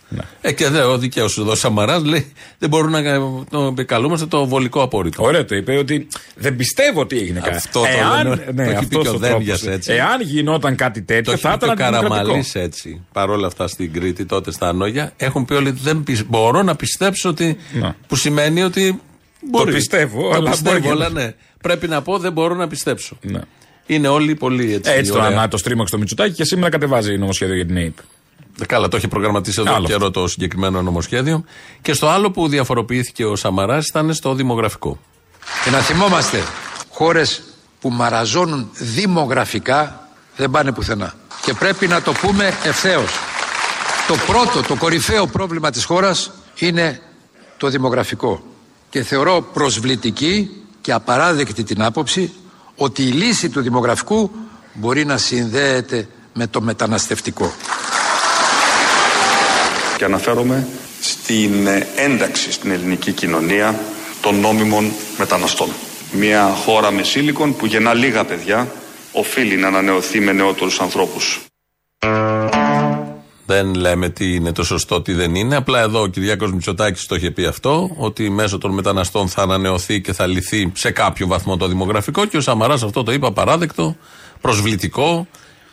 Ε, 0.42 0.52
και 0.54 0.70
δε, 0.70 0.82
ο 0.82 0.98
δικαίω 0.98 1.26
εδώ 1.40 1.52
ο 1.52 1.56
Σαμαράς 1.56 2.04
λέει 2.04 2.32
δεν 2.58 2.70
μπορούμε 2.70 3.02
να 3.02 3.20
το 3.50 3.62
επικαλούμαστε 3.66 4.26
το 4.26 4.46
βολικό 4.48 4.82
απόρριτο. 4.82 5.24
Ωραία 5.24 5.46
το 5.46 5.56
είπε 5.56 5.78
ότι 5.78 6.08
δεν 6.36 6.56
πιστεύω 6.56 7.00
ότι 7.02 7.18
έγινε 7.18 7.40
κάτι. 7.40 7.56
Αυτό 7.56 7.80
το 7.82 7.86
λένε, 8.24 8.36
το 8.56 8.62
έχει 8.62 8.88
πει 8.88 8.96
αυτός 8.98 9.04
και 9.04 9.10
ο 9.10 9.14
ο 9.14 9.18
Δένδιας 9.18 9.60
τρόπος. 9.60 9.76
έτσι. 9.78 9.92
Εάν 9.94 10.22
γινόταν 10.22 10.76
κάτι 10.76 11.00
Το 11.00 11.14
τέτοιο, 11.14 11.32
έχει 11.34 11.42
θα 11.42 11.58
πει 11.58 11.58
και 11.60 11.66
ο 11.66 11.74
ήταν 11.74 11.84
αντιδημοκρατικό. 11.86 12.18
Καραμαλής 12.18 12.56
έτσι. 12.56 13.02
Παρόλα 13.12 13.48
αυτά 13.48 13.68
στην 13.68 13.94
Κρήτη, 13.94 14.26
τότε 14.26 14.52
στα 14.52 14.68
Ανόγια, 14.70 15.12
έχουν 15.18 15.46
πει 15.46 15.54
όλοι 15.54 15.68
ότι 15.68 15.80
δεν 15.84 16.04
πι- 16.04 16.26
μπορώ 16.28 16.64
να 16.64 16.76
πιστέψω 16.76 17.30
ότι. 17.30 17.58
Να. 17.74 17.96
που 18.08 18.16
σημαίνει 18.16 18.64
ότι. 18.64 19.02
Μπορεί. 19.52 19.74
πιστεύω, 19.74 20.22
το 20.30 20.36
αλλά 20.36 20.50
πιστεύω, 20.50 20.72
μπορεί 20.76 20.82
και 20.82 20.90
αλλά 20.92 21.10
ναι. 21.10 21.34
Πρέπει 21.62 21.88
να 21.88 22.02
πω 22.02 22.18
δεν 22.18 22.32
μπορώ 22.32 22.56
να 22.56 22.68
πιστέψω. 22.68 23.18
Ναι. 23.22 23.40
Είναι 23.86 24.08
όλοι 24.08 24.36
πολύ 24.36 24.74
έτσι. 24.74 24.92
Έτσι 24.92 25.12
το 25.12 25.18
ωραία. 25.18 25.30
ανά 25.30 25.48
το 25.48 25.58
στρίμωξε 25.58 25.94
το 25.94 26.00
Μητσοτάκη 26.00 26.34
και 26.34 26.44
σήμερα 26.44 26.70
κατεβάζει 26.70 27.18
νομοσχέδιο 27.18 27.56
για 27.56 27.66
την 27.66 27.78
ΑΕΠ. 27.78 27.98
Καλά, 28.68 28.88
το 28.88 28.98
έχει 28.98 29.08
προγραμματίσει 29.08 29.62
εδώ 29.62 29.74
Άλλο 29.74 29.86
καιρό 29.86 30.12
το 30.12 30.28
συγκεκριμένο 30.28 30.82
νομοσχέδιο. 30.82 31.44
Και 31.82 31.94
στο 31.94 32.08
άλλο 32.08 32.32
που 32.32 32.48
διαφοροποιήθηκε 32.48 33.26
ο 33.26 33.36
Σαμαράς 33.36 33.88
ήταν 33.88 34.14
στο 34.14 34.34
δημογραφικό. 34.34 35.00
Και 35.64 35.70
να 35.70 35.80
θυμόμαστε, 35.80 36.44
χώρες 36.90 37.44
που 37.82 37.90
μαραζώνουν 37.90 38.70
δημογραφικά 38.74 40.10
δεν 40.36 40.52
πάνε 40.52 40.72
πουθενά. 40.72 41.14
Και 41.46 41.54
πρέπει 41.54 41.88
να 41.88 42.02
το 42.02 42.12
πούμε 42.12 42.54
ευθέως. 42.64 43.12
Το 44.08 44.16
πρώτο, 44.28 44.68
το 44.68 44.76
κορυφαίο 44.76 45.28
πρόβλημα 45.28 45.70
της 45.70 45.84
χώρας 45.84 46.32
είναι 46.60 47.02
το 47.58 47.70
δημογραφικό. 47.70 48.44
Και 48.90 49.04
θεωρώ 49.04 49.42
προσβλητική 49.54 50.50
και 50.82 50.92
απαράδεκτη 50.92 51.64
την 51.64 51.82
άποψη 51.84 52.34
ότι 52.76 53.04
η 53.04 53.12
λύση 53.12 53.50
του 53.50 53.62
δημογραφικού 53.62 54.32
μπορεί 54.74 55.06
να 55.06 55.18
συνδέεται 55.18 56.08
με 56.34 56.48
το 56.48 56.62
μεταναστευτικό. 56.62 57.54
Και 59.98 60.06
αναφέρομαι 60.06 60.68
στην 61.02 61.68
ένταξη 61.96 62.52
στην 62.52 62.72
ελληνική 62.72 63.12
κοινωνία 63.12 63.80
των 64.22 64.40
νόμιμων 64.40 64.92
μεταναστών. 65.18 65.70
Μια 66.12 66.56
χώρα 66.66 66.92
με 66.92 67.04
σύλλικον 67.04 67.56
που 67.56 67.66
γεννά 67.66 67.94
λίγα 67.94 68.26
παιδιά 68.26 68.72
οφείλει 69.12 69.56
να 69.56 69.68
ανανεωθεί 69.68 70.20
με 70.20 70.32
νεότερους 70.32 70.80
ανθρώπους. 70.82 71.40
Δεν 73.46 73.76
λέμε 73.76 74.10
τι 74.10 74.34
είναι 74.34 74.52
το 74.52 74.64
σωστό, 74.64 75.02
τι 75.02 75.14
δεν 75.14 75.36
είναι. 75.36 75.56
Απλά 75.56 75.82
εδώ 75.82 76.02
ο 76.02 76.08
Κυριάκος 76.08 76.54
Μητσοτάκης 76.54 77.06
το 77.06 77.16
είχε 77.16 77.32
πει 77.32 77.46
αυτό, 77.46 77.96
ότι 77.98 78.30
μέσω 78.30 78.58
των 78.58 78.74
μεταναστών 78.74 79.28
θα 79.28 79.42
ανανεωθεί 79.42 80.02
και 80.02 80.14
θα 80.14 80.28
λυθεί 80.28 80.72
σε 80.76 80.92
κάποιο 80.92 81.28
βαθμό 81.28 81.58
το 81.58 81.68
δημογραφικό 81.68 82.26
και 82.26 82.38
ο 82.38 82.42
Σαμαράς 82.42 82.84
αυτό 82.84 83.04
το 83.04 83.12
είπε 83.12 83.26
απαράδεκτο, 83.26 83.96
προσβλητικό 84.42 85.28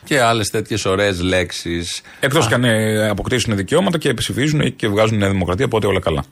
και 0.05 0.21
άλλες 0.21 0.51
τέτοιες 0.51 0.85
ωραίες 0.85 1.21
λέξεις. 1.21 2.01
Εκτός 2.21 2.47
κι 2.47 2.55
αν 2.55 2.65
ε, 2.65 3.09
αποκτήσουν 3.09 3.57
δικαιώματα 3.57 3.99
και 3.99 4.15
ψηφίζουν 4.15 4.77
και 4.77 4.89
βγάζουν 4.89 5.19
Νέα 5.19 5.31
Δημοκρατία, 5.31 5.65
οπότε 5.65 5.87
όλα 5.87 6.01
καλά. 6.01 6.25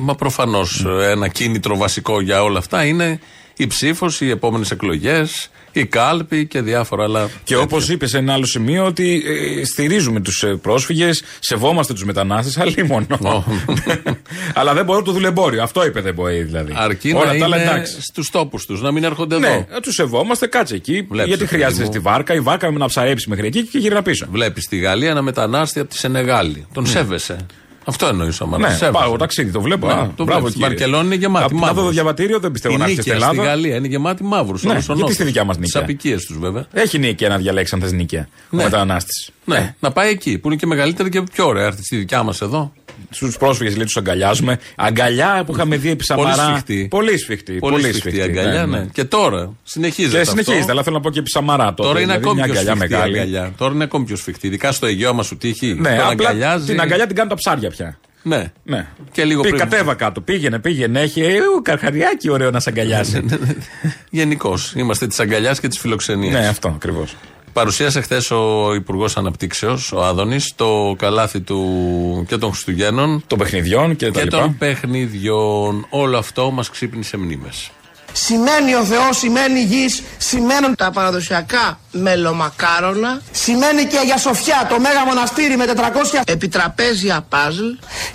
Μα 0.00 0.14
προφανώς 0.14 0.86
ένα 1.00 1.28
κίνητρο 1.28 1.76
βασικό 1.76 2.20
για 2.20 2.42
όλα 2.42 2.58
αυτά 2.58 2.84
είναι 2.84 3.20
η 3.56 3.66
ψήφος, 3.66 4.20
οι 4.20 4.30
επόμενες 4.30 4.70
εκλογές, 4.70 5.50
η 5.72 5.84
κάλπη 5.86 6.46
και 6.46 6.60
διάφορα 6.60 7.04
άλλα. 7.04 7.28
Και 7.44 7.56
όπως 7.56 7.88
είπες 7.88 8.10
σε 8.10 8.18
ένα 8.18 8.32
άλλο 8.32 8.46
σημείο, 8.46 8.84
ότι 8.84 9.22
ε, 9.60 9.64
στηρίζουμε 9.64 10.20
τους 10.20 10.42
ε, 10.42 10.46
πρόσφυγες, 10.62 11.22
σεβόμαστε 11.38 11.92
τους 11.92 12.04
μετανάστες, 12.04 12.58
αλλή 12.58 12.84
μόνο. 12.84 13.06
Αλλά 14.54 14.74
δεν 14.74 14.84
μπορώ 14.84 15.02
το 15.02 15.12
δουλεμπόριο. 15.12 15.62
Αυτό 15.62 15.86
είπε 15.86 16.00
δεν 16.00 16.14
μπορεί 16.14 16.42
δηλαδή. 16.42 16.72
Αρκεί 16.76 17.12
Όλα 17.12 17.32
να 17.32 17.38
τα 17.38 17.44
άλλα 17.44 17.60
είναι 17.62 17.70
εντάξει. 17.70 18.00
στους 18.02 18.30
τόπους 18.30 18.66
τους, 18.66 18.80
να 18.82 18.90
μην 18.92 19.04
έρχονται 19.04 19.38
Ναι, 19.38 19.46
εδώ. 19.48 19.80
τους 19.82 19.94
σεβόμαστε, 19.94 20.46
κάτσε 20.46 20.74
εκεί. 20.74 21.06
Βλέπεις, 21.10 21.28
γιατί 21.28 21.44
παιδί 21.44 21.56
χρειάζεται 21.56 21.84
μου. 21.84 21.90
στη 21.90 21.98
βάρκα, 21.98 22.34
η 22.34 22.40
βάρκα 22.40 22.72
με 22.72 22.78
να 22.78 22.86
ψαρέψει 22.86 23.28
μέχρι 23.28 23.46
εκεί 23.46 23.62
και 23.62 23.78
γύρω 23.78 24.02
πίσω. 24.02 24.26
Βλέπεις 24.30 24.64
στη 24.64 24.76
Γαλλία 24.76 25.10
ένα 25.10 25.22
μετανάστη 25.22 25.80
από 25.80 25.88
τη 25.90 25.96
Σενεγάλη. 25.96 26.50
Ναι. 26.58 26.64
Τον 26.72 26.86
σέβεσαι. 26.86 27.46
Αυτό 27.84 28.06
εννοούσα. 28.06 28.46
Μα 28.46 28.58
Ναι, 28.58 28.78
πάω 28.92 29.16
ταξίδι, 29.16 29.50
το 29.50 29.60
βλέπω. 29.60 29.86
Ναι, 29.86 29.92
Α, 29.92 30.10
το 30.16 30.24
μπράβο, 30.24 30.40
βλέπεις. 30.40 30.54
Η 30.54 30.58
κύριε. 30.58 30.68
Βαρκελόνη 30.68 31.06
είναι 31.06 31.14
γεμάτη 31.14 31.44
Από 31.44 31.54
να 31.54 31.60
δω 31.60 31.66
το 31.68 31.74
μαύρους. 31.76 31.94
διαβατήριο 31.94 32.38
δεν 32.40 32.50
πιστεύω 32.50 32.74
Η 32.74 32.78
να 32.78 32.84
έρθει 32.84 32.96
στην 33.00 33.12
Νίκαια 33.12 33.28
στη 33.28 33.36
Ελλάδα. 33.36 33.50
Γαλλία 33.50 33.76
είναι 33.76 33.86
γεμάτη 33.86 34.22
μαύρου. 34.24 34.56
Ναι, 34.60 34.78
γιατί 34.94 35.12
στη 35.12 35.24
δικιά 35.24 35.44
μας 35.44 35.56
Τις 35.56 35.64
Νίκαια. 35.66 35.82
απικίες 35.82 36.24
τους 36.24 36.38
βέβαια. 36.38 36.66
Έχει 36.72 36.98
νίκαια 36.98 37.28
να 37.28 37.36
διαλέξει 37.36 37.74
αν 37.74 37.80
θε 37.88 37.94
νίκαια. 37.94 38.28
Ο 38.50 38.56
Ναι. 38.56 38.62
μετανάστης. 38.62 39.30
Ναι, 39.44 39.74
να 39.80 39.90
πάει 39.92 40.10
εκεί 40.10 40.38
που 40.38 40.46
είναι 40.48 40.56
και 40.56 40.66
μεγαλύτερη 40.66 41.08
και 41.08 41.22
πιο 41.22 41.46
ωραία. 41.46 41.64
Έρθει 41.66 41.82
στη 41.84 41.96
δικιά 41.96 42.22
μας 42.22 42.40
εδώ. 42.40 42.72
Στους 43.10 43.36
πρόσφυγες 43.36 43.76
λέει 43.76 43.84
τους 43.84 43.96
αγκαλιάζουμε. 43.96 44.58
Αγκαλιά 44.76 45.42
που 45.46 45.52
είχαμε 45.54 45.76
δει 45.76 45.90
επί 45.90 46.04
Πολύ 46.14 46.28
Σαμαρά. 46.32 46.50
σφιχτή. 46.50 46.86
Πολύ 46.90 47.18
σφιχτή. 47.18 47.52
Πολύ 47.58 47.92
σφιχτή 47.92 48.22
αγκαλιά, 48.22 48.66
ναι. 48.66 48.86
Και 48.92 49.04
τώρα 49.04 49.52
συνεχίζεται. 49.62 50.14
Και 50.14 50.20
αυτό. 50.20 50.30
συνεχίζεται, 50.42 50.72
αλλά 50.72 50.82
θέλω 50.82 50.96
να 50.96 51.02
πω 51.02 51.10
και 51.10 51.18
επί 51.18 51.30
Σαμαρά 51.30 51.74
τότε. 51.74 51.82
Τώρα 51.82 52.00
είναι 52.00 52.06
δηλαδή, 52.16 52.24
ακόμη 52.24 52.34
μια 52.40 52.44
πιο 52.44 52.60
αγκαλιά 52.60 52.74
σφιχτή 52.76 52.94
η 52.94 52.96
μεγάλη. 52.96 53.18
αγκαλιά. 53.18 53.52
Τώρα 53.56 53.74
είναι 53.74 53.84
ακόμη 53.84 54.04
πιο 54.04 54.16
σφιχτή. 54.16 54.46
Ειδικά 54.46 54.72
στο 54.72 54.86
Αιγαίο, 54.86 55.08
άμα 55.10 55.22
σου 55.22 55.36
τύχει. 55.36 55.74
Ναι, 55.74 55.96
τον 55.96 56.10
απλά 56.10 56.28
αγκαλιάζει. 56.28 56.66
την 56.66 56.80
αγκαλιά 56.80 57.06
την 57.06 57.14
κάνουν 57.16 57.30
τα 57.30 57.36
ψάρια 57.36 57.70
πια. 57.70 57.98
Ναι. 58.22 58.52
Ναι. 58.64 58.86
Και 59.12 59.24
λίγο 59.24 59.42
Πει, 59.42 59.48
πριν. 59.48 59.60
Κατέβα 59.60 59.94
κάτω, 59.94 60.20
πήγαινε, 60.20 60.58
πήγαινε. 60.58 61.00
Έχει 61.00 61.20
ε, 61.20 61.26
ου, 61.56 61.62
καρχαριάκι 61.62 62.30
ωραίο 62.30 62.50
να 62.50 62.60
σε 62.60 62.68
αγκαλιάσει. 62.70 63.24
Γενικώς. 64.10 64.72
Είμαστε 64.76 65.06
της 65.06 65.20
αγκαλιάς 65.20 65.60
και 65.60 65.68
της 65.68 65.78
φιλοξενίας. 65.78 66.40
ναι, 66.40 66.48
αυτό 66.48 66.68
ακριβώς. 66.68 67.16
Παρουσίασε 67.52 68.00
χθες 68.00 68.30
ο 68.30 68.72
Υπουργός 68.74 69.16
Αναπτύξεως, 69.16 69.92
ο 69.92 70.04
Άδωνης, 70.04 70.52
το 70.56 70.94
καλάθι 70.98 71.40
του 71.40 72.24
και 72.28 72.36
των 72.36 72.50
Χριστουγέννων 72.50 73.22
Των 73.26 73.38
παιχνιδιών 73.38 73.96
και 73.96 74.06
τα 74.06 74.18
και 74.18 74.24
λοιπά. 74.24 74.38
των 74.40 74.56
παιχνιδιών. 74.58 75.86
Όλο 75.90 76.18
αυτό 76.18 76.50
μας 76.50 76.70
ξύπνησε 76.70 77.16
μνήμες. 77.16 77.70
Σημαίνει 78.12 78.74
ο 78.74 78.84
Θεός, 78.84 79.18
σημαίνει 79.18 79.60
γης, 79.60 80.02
σημαίνουν 80.18 80.74
τα 80.74 80.90
παραδοσιακά 80.90 81.78
μελομακάρονα. 81.90 83.20
Σημαίνει 83.30 83.84
και 83.84 84.00
για 84.04 84.16
Σοφιά 84.16 84.66
το 84.68 84.80
μέγα 84.80 85.04
μοναστήρι 85.04 85.56
με 85.56 85.64
400 85.66 86.22
επιτραπέζια 86.24 87.26
παζλ. 87.28 87.66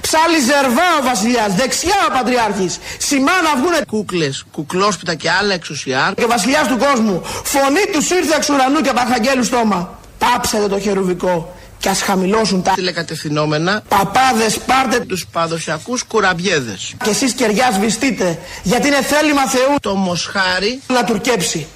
Ψάλι 0.01 0.39
ζερβά 0.39 0.87
ο 0.99 1.03
βασιλιάς, 1.03 1.53
δεξιά 1.53 1.95
ο 2.09 2.11
πατριάρχης. 2.11 2.77
Σημά 2.97 3.41
να 3.43 3.61
βγουνε 3.61 3.79
κούκλες, 3.87 4.45
κουκλόσπιτα 4.51 5.15
και 5.15 5.29
άλλα 5.29 5.53
εξουσιά. 5.53 6.13
Και 6.15 6.23
ο 6.23 6.27
βασιλιάς 6.27 6.67
του 6.67 6.77
κόσμου, 6.77 7.21
φωνή 7.43 7.85
τους 7.91 8.09
ήρθε 8.09 8.35
εξ 8.35 8.49
ουρανού 8.49 8.81
και 8.81 8.89
από 8.89 8.99
αρχαγγέλου 8.99 9.43
στόμα. 9.43 9.99
Πάψετε 10.17 10.67
το 10.67 10.79
χερουβικό 10.79 11.55
και 11.79 11.89
ας 11.89 12.01
χαμηλώσουν 12.01 12.63
τα 12.63 12.71
τηλεκατευθυνόμενα. 12.71 13.83
Παπάδες 13.87 14.57
πάρτε 14.57 14.99
τους 14.99 15.25
παραδοσιακούς 15.31 16.03
κουραμπιέδες. 16.03 16.93
Και 17.03 17.09
εσείς 17.09 17.33
κεριάς 17.33 17.75
σβηστείτε, 17.75 18.39
γιατί 18.63 18.87
είναι 18.87 19.01
θέλημα 19.01 19.47
Θεού 19.47 19.75
το 19.81 19.95
μοσχάρι 19.95 20.81
να 20.87 21.03
τουρκέψει. 21.03 21.67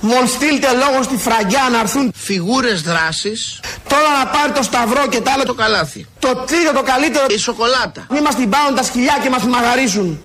Μόλ 0.00 0.26
στείλτε 0.26 0.66
λόγο 0.72 1.02
στη 1.02 1.16
φραγκιά 1.16 1.68
να 1.72 1.78
έρθουν 1.78 2.12
φιγούρες 2.14 2.82
δράσης 2.82 3.60
Τώρα 3.88 4.18
να 4.18 4.30
πάρει 4.30 4.52
το 4.52 4.62
σταυρό 4.62 5.06
και 5.08 5.20
τα 5.20 5.32
άλλα 5.32 5.44
το 5.44 5.54
καλάθι 5.54 6.06
Το 6.18 6.34
τρίτο 6.34 6.72
το 6.72 6.82
καλύτερο 6.82 7.26
η 7.28 7.38
σοκολάτα 7.38 8.06
Μη 8.10 8.20
μας 8.20 8.34
την 8.34 8.48
πάρουν 8.48 8.74
τα 8.74 8.82
σκυλιά 8.82 9.18
και 9.22 9.30
μας 9.30 9.42
μαγαρίσουν 9.44 10.20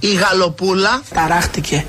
Η 0.00 0.14
γαλοπούλα 0.14 1.02
Ταράχτηκε 1.14 1.84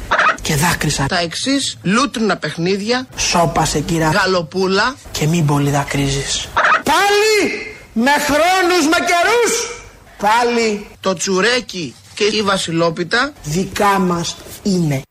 και 0.48 0.56
δάκρυσα 0.56 1.06
Τα 1.06 1.20
εξής 1.20 1.78
λούτρινα 1.84 2.38
παιχνίδια 2.38 3.08
Σώπασε 3.18 3.80
κύρα 3.80 4.10
γαλοπούλα 4.10 4.96
Και 5.12 5.28
μην 5.28 5.46
πολύ 5.46 5.70
δακρύζεις 5.70 6.48
Πάλι 6.84 7.52
με 7.94 8.12
χρόνους 8.12 8.86
με 8.86 8.98
καιρούς 8.98 9.72
Πάλι 10.18 10.88
το 11.00 11.14
τσουρέκι 11.14 11.96
και 12.14 12.24
η 12.24 12.42
βασιλόπιτα 12.42 13.34
Δικά 13.44 14.00
μας 14.00 14.36
είναι 14.64 15.02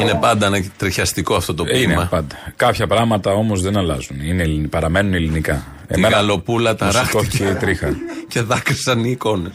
Είναι 0.00 0.14
πάντα 0.20 0.46
ένα 0.46 0.64
τριχιαστικό 0.76 1.34
αυτό 1.34 1.54
το 1.54 1.64
Είναι 1.68 1.72
ποίημα. 1.72 2.06
πάντα. 2.10 2.36
Κάποια 2.56 2.86
πράγματα 2.86 3.32
όμως 3.32 3.62
δεν 3.62 3.76
αλλάζουν. 3.76 4.20
Είναι, 4.20 4.42
ελλην- 4.42 4.68
παραμένουν 4.68 5.14
ελληνικά. 5.14 5.66
Τη 5.92 6.00
γαλοπούλα 6.00 6.70
μου 6.70 6.76
σηκώθηκε 6.92 7.12
ταράχτηκε 7.12 7.44
η 7.44 7.54
τρίχα. 7.54 7.96
και 8.32 8.40
δάκρυσαν 8.40 9.04
οι 9.04 9.10
εικόνες. 9.10 9.52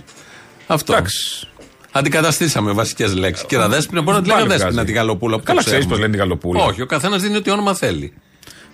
Αυτό. 0.67 0.93
Εντάξει. 0.93 1.47
Αντικαταστήσαμε 1.95 2.71
βασικές 2.71 3.13
λέξεις. 3.15 3.45
Κύριε 3.45 3.67
Δέσπινα, 3.67 4.01
μπορεί 4.01 4.15
να 4.17 4.23
τη 4.23 4.29
Πάλι 4.29 4.41
λέγαμε 4.41 4.53
Δέσπινα 4.57 4.81
βγάζει. 4.81 4.91
τη 4.93 4.97
γαλοπούλα 4.99 5.37
που 5.37 5.43
Καλά 5.43 5.57
το 5.59 5.63
ξέρουμε. 5.65 5.83
ξέρεις 5.83 5.85
πώς 5.87 5.97
λένε 5.99 6.11
τη 6.11 6.17
γαλοπούλα. 6.17 6.63
Όχι, 6.63 6.81
ο 6.81 6.85
καθένας 6.85 7.21
δίνει 7.21 7.35
ό,τι 7.35 7.49
όνομα 7.49 7.73
θέλει. 7.73 8.13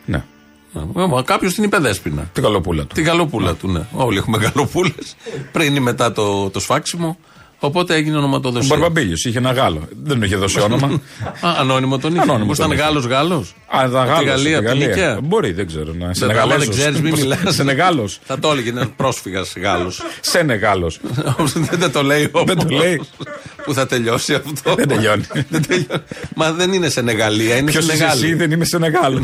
Ναι. 0.05 0.23
Κάποιος 1.25 1.53
την 1.53 1.63
είπε 1.63 1.77
Δέσπινα. 1.77 2.29
Την 2.33 2.43
καλοπούλα 2.43 2.81
του. 2.85 2.95
Τη 2.95 3.01
γαλοπούλα 3.01 3.53
του, 3.55 3.67
ναι. 3.71 3.81
Όλοι 3.91 4.17
έχουμε 4.17 4.37
γαλοπούλες. 4.37 5.15
Πριν 5.51 5.75
ή 5.75 5.79
μετά 5.79 6.11
το, 6.11 6.49
το 6.49 6.59
σφάξιμο. 6.59 7.17
Οπότε 7.59 7.95
έγινε 7.95 8.15
Ο 8.15 8.19
ονοματοδοσία. 8.19 8.75
Μπαρμπαμπίλιος 8.75 9.25
είχε 9.25 9.37
ένα 9.37 9.51
Γάλλο. 9.51 9.87
Δεν 10.03 10.19
του 10.19 10.25
είχε 10.25 10.35
δώσει 10.35 10.59
όνομα. 10.59 10.87
Α, 11.41 11.53
ανώνυμο 11.59 11.97
τον 11.97 12.11
είχε. 12.11 12.21
Ανώνυμο 12.21 12.43
Μήπως 12.43 12.57
τον 12.57 12.65
ήταν 12.65 12.77
είχε. 12.77 12.87
Γάλλος 12.87 13.05
Γάλλος. 13.05 13.55
Α, 13.67 13.85
ήταν 13.85 13.95
Από 13.95 14.19
τη 14.19 14.25
Γάλλος, 14.25 14.25
Γαλλία, 14.29 14.57
από 14.59 14.69
από 14.69 14.77
τη 14.77 14.83
την 14.85 14.89
Γαλλία. 14.89 15.05
Νικαία. 15.05 15.19
Μπορεί, 15.23 15.51
δεν 15.51 15.67
ξέρω. 15.67 15.93
Να 15.93 16.05
Δεν 16.05 16.15
Σενεγαλέζος. 16.15 16.65
δεν 16.65 16.69
ξέρει, 16.75 16.99
μην 17.01 17.13
μιλάς. 17.13 17.39
Σενεγάλο. 17.55 18.09
Θα 18.23 18.39
το 18.39 18.51
έλεγε 18.51 18.69
ένα 18.69 18.87
πρόσφυγας 18.95 19.53
Γάλλος. 19.57 20.01
Σενεγάλος. 20.21 20.99
δεν 21.79 21.91
το 21.91 22.03
λέει 22.03 22.29
όμως. 22.31 22.45
Δεν 22.55 22.67
το 22.67 22.75
λέει. 22.75 23.01
Πού 23.65 23.73
θα 23.73 23.85
τελειώσει 23.87 24.33
αυτό. 24.33 24.75
Δεν 24.75 24.87
τελειώνει. 24.87 25.23
Δεν 25.49 25.67
τελειώνει. 25.67 26.03
Μα 26.35 26.51
δεν 26.51 26.73
είναι 26.73 26.89
Σενεγαλία, 26.89 27.57
είναι 27.57 27.71
Ποιος 27.71 27.83
είσαι 27.83 27.91
εσύ, 27.93 28.01
Σενεγάλη. 28.01 28.33
δεν 28.33 28.51
είμαι 28.51 28.65
Σενεγάλο. 28.65 29.23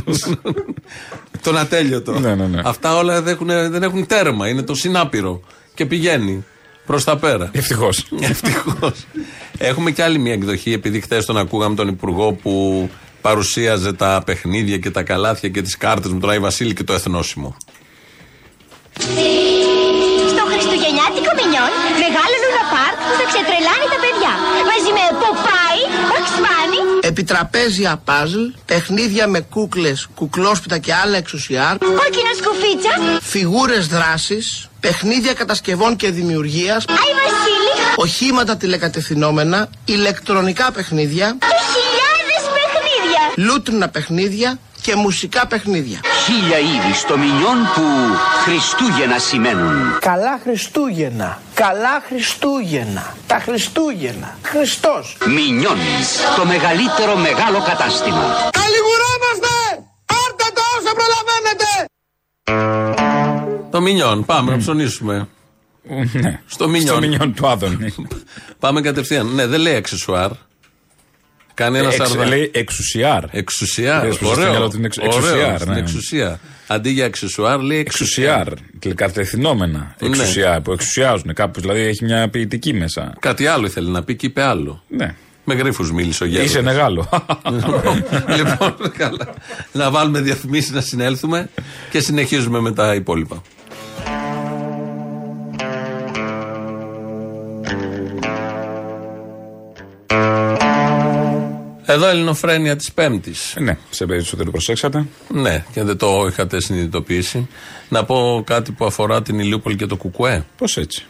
Τον 1.44 1.58
ατέλειωτο. 1.58 2.20
Ναι, 2.20 2.36
ναι, 2.36 2.46
ναι. 2.46 2.62
Αυτά 2.64 2.96
όλα 2.98 3.22
δεν 3.22 3.34
έχουν, 3.34 3.48
δεν 3.72 3.84
έχουν 3.84 4.06
τέρμα. 4.08 4.48
Είναι 4.50 4.62
το 4.62 4.76
συνάπειρο. 4.76 5.42
Και 5.74 5.86
πηγαίνει 5.86 6.46
προς 6.86 7.04
τα 7.04 7.18
πέρα. 7.18 7.50
Ευτυχώς. 7.54 8.06
Ευτυχώς. 8.32 9.06
Έχουμε 9.58 9.92
και 9.92 10.04
άλλη 10.04 10.18
μια 10.18 10.34
εκδοχή, 10.34 10.72
επειδή 10.74 11.02
χθες 11.02 11.26
τον 11.26 11.38
ακούγαμε 11.38 11.76
τον 11.76 11.88
Υπουργό 11.88 12.34
που 12.34 12.90
παρουσίαζε 13.22 13.94
τα 13.94 14.22
παιχνίδια 14.26 14.78
και 14.78 14.92
τα 14.92 15.04
καλάθια 15.04 15.50
και 15.50 15.62
τις 15.62 15.78
κάρτες 15.78 16.12
με 16.12 16.20
τον 16.20 16.30
Άι 16.30 16.40
Βασίλη 16.40 16.74
και 16.74 16.84
το 16.84 16.94
εθνόσημο. 16.94 17.58
Στο 20.34 20.44
Χριστουγεννιάτικο 20.52 21.32
μηνιόν 21.40 21.72
μεγάλο 22.04 22.36
Λούνα 22.44 22.64
Πάρκ 22.74 22.98
που 23.08 23.14
θα 23.20 23.26
ξετρελάνει 23.32 23.88
τα 23.94 24.00
παιδιά. 24.04 24.34
Μαζί 24.70 24.92
με 24.98 25.04
Ποπάι, 25.22 25.80
Μπαξμάνι, 26.10 26.25
Επιτραπέζια 27.08 28.02
παζλ, 28.06 28.44
παιχνίδια 28.66 29.28
με 29.28 29.40
κούκλες, 29.40 30.08
κουκλόσπιτα 30.16 30.78
και 30.78 30.94
άλλα 30.94 31.18
εξουσιά, 31.18 31.78
κόκκινο 31.80 32.34
σκουφίτσα, 32.40 33.20
φιγούρες 33.22 33.88
δράσης, 33.88 34.70
παιχνίδια 34.80 35.34
κατασκευών 35.34 35.96
και 35.96 36.10
δημιουργίας, 36.12 36.86
Άι 36.90 36.96
Βασίλη 36.96 37.66
οχήματα 37.96 38.58
τηλεκατευθυνόμενα, 38.58 39.70
ηλεκτρονικά 39.86 40.72
παιχνίδια, 40.72 41.38
και 41.40 41.46
χιλιάδες 41.74 42.44
παιχνίδια. 42.58 43.52
λούτρινα 43.54 43.90
παιχνίδια 43.90 44.60
και 44.86 44.96
μουσικά 44.96 45.48
παιχνίδια. 45.48 46.00
Χίλια 46.26 46.60
είδη 46.60 46.94
στο 46.94 47.18
μηνιόν 47.18 47.58
που 47.76 47.86
Χριστούγεννα 48.44 49.20
σημαίνουν. 49.20 50.00
Καλά 50.00 50.40
Χριστούγεννα, 50.44 51.42
καλά 51.54 52.04
Χριστούγεννα, 52.08 53.16
τα 53.28 53.40
Χριστούγεννα, 53.40 54.38
Χριστός. 54.42 55.18
Μηνιόν, 55.36 55.78
το 56.38 56.46
μεγαλύτερο 56.46 57.16
μεγάλο 57.28 57.60
κατάστημα. 57.70 58.26
Καλιγουρόμαστε! 58.60 59.54
Πάρτε 60.12 60.48
το 60.58 60.62
όσο 60.76 60.92
προλαβαίνετε! 61.00 61.68
Το 63.72 63.82
Μινιόν. 63.82 64.26
Πάμε 64.26 64.52
να 64.52 64.58
ψωνίσουμε. 64.58 65.28
Ναι. 66.14 66.42
Στο 66.46 66.68
Μινιόν. 66.68 66.88
Στο 66.88 67.00
μηνιόν 67.00 67.34
του 67.34 67.48
Άδωνη. 67.48 67.96
Πάμε 68.60 68.82
κατευθείαν. 68.82 69.28
Ναι, 69.28 69.48
δεν 69.48 69.60
λέει 69.60 69.76
αξεσουάρ. 69.76 70.32
Κάνει 71.56 71.78
ένα 71.78 71.88
Εξ- 71.94 72.08
σαρδά. 72.08 72.26
Λέει 72.28 72.52
εξουσιάρ. 72.54 73.24
Εξουσιάρ. 73.32 74.06
Λες 74.06 74.18
πως 74.18 74.28
στο 74.32 74.40
Ωραίο. 74.40 74.50
μυαλό 74.52 74.70
του 74.70 74.78
είναι 74.78 74.86
εξ- 74.86 74.98
Ωραίο, 74.98 75.16
εξουσιάρ, 75.18 75.60
στην 75.60 75.72
ναι. 75.74 75.80
εξουσία. 75.80 76.40
Αντί 76.68 76.90
για 76.90 77.06
αξεσουάρ 77.06 77.60
λέει 77.60 77.80
εξουσιάρ. 77.80 78.38
Εξουσιάρ. 78.48 78.80
Τηλεκατευθυνόμενα. 78.80 79.96
Ναι. 80.00 80.08
Εξουσιά. 80.08 80.62
Που 80.62 80.72
εξουσιάζουν. 80.72 81.34
Κάπου 81.34 81.60
δηλαδή 81.62 81.80
έχει 81.82 82.04
μια 82.06 82.30
ποιητική 82.30 82.74
μέσα. 82.74 83.14
Κάτι 83.20 83.46
άλλο 83.48 83.66
ήθελε 83.66 83.90
να 83.90 84.04
πει 84.04 84.16
και 84.16 84.26
είπε 84.26 84.42
άλλο. 84.42 84.84
Ναι. 84.88 85.16
Με 85.44 85.54
γρήφου 85.54 85.94
μίλησε 85.94 86.24
ο 86.24 86.28
Γέροντας. 86.28 86.50
Είσαι 86.50 86.62
μεγάλο. 86.62 87.10
λοιπόν, 88.38 88.76
καλά. 88.98 89.34
Να 89.72 89.92
βάλουμε 89.92 90.22
διαφημίσεις 90.22 90.72
να 90.72 90.82
συνέλθουμε 90.82 91.50
και 91.92 92.00
συνεχίζουμε 92.00 92.60
με 92.60 92.72
τα 92.72 92.96
υπόλοιπα. 92.96 93.42
Εδώ 101.86 102.08
ελληνοφρένεια 102.08 102.76
της 102.76 102.92
Πέμπτης. 102.92 103.54
ναι, 103.60 103.78
σε 103.90 104.06
περίπτωση 104.06 104.36
ότι 104.36 104.46
το 104.46 104.52
προσέξατε. 104.52 105.06
Ναι, 105.30 105.66
και 105.74 105.84
δεν 105.84 105.98
το 105.98 106.26
είχατε 106.30 106.62
συνειδητοποιήσει. 106.62 107.48
Να 107.90 108.04
πω 108.06 108.44
κάτι 108.46 108.72
που 108.72 108.86
αφορά 108.86 109.22
την 109.22 109.40
Ηλιούπολη 109.40 109.76
και 109.76 109.86
το 109.86 109.96
Κουκουέ. 109.96 110.46
Πώς 110.58 110.78
έτσι; 110.78 111.06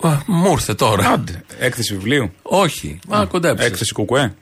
Α, 0.00 0.16
Μου 0.26 0.50
ήρθε 0.52 0.74
τώρα. 0.74 1.08
Άντε. 1.08 1.44
Έκθεση 1.58 1.94
βιβλίου. 1.94 2.32
Όχι. 2.42 2.98
Μα 3.08 3.24
κοντά 3.24 3.48
έπεσες. 3.48 3.70
Έκθεση 3.70 3.92
κουκουέ. 3.92 4.34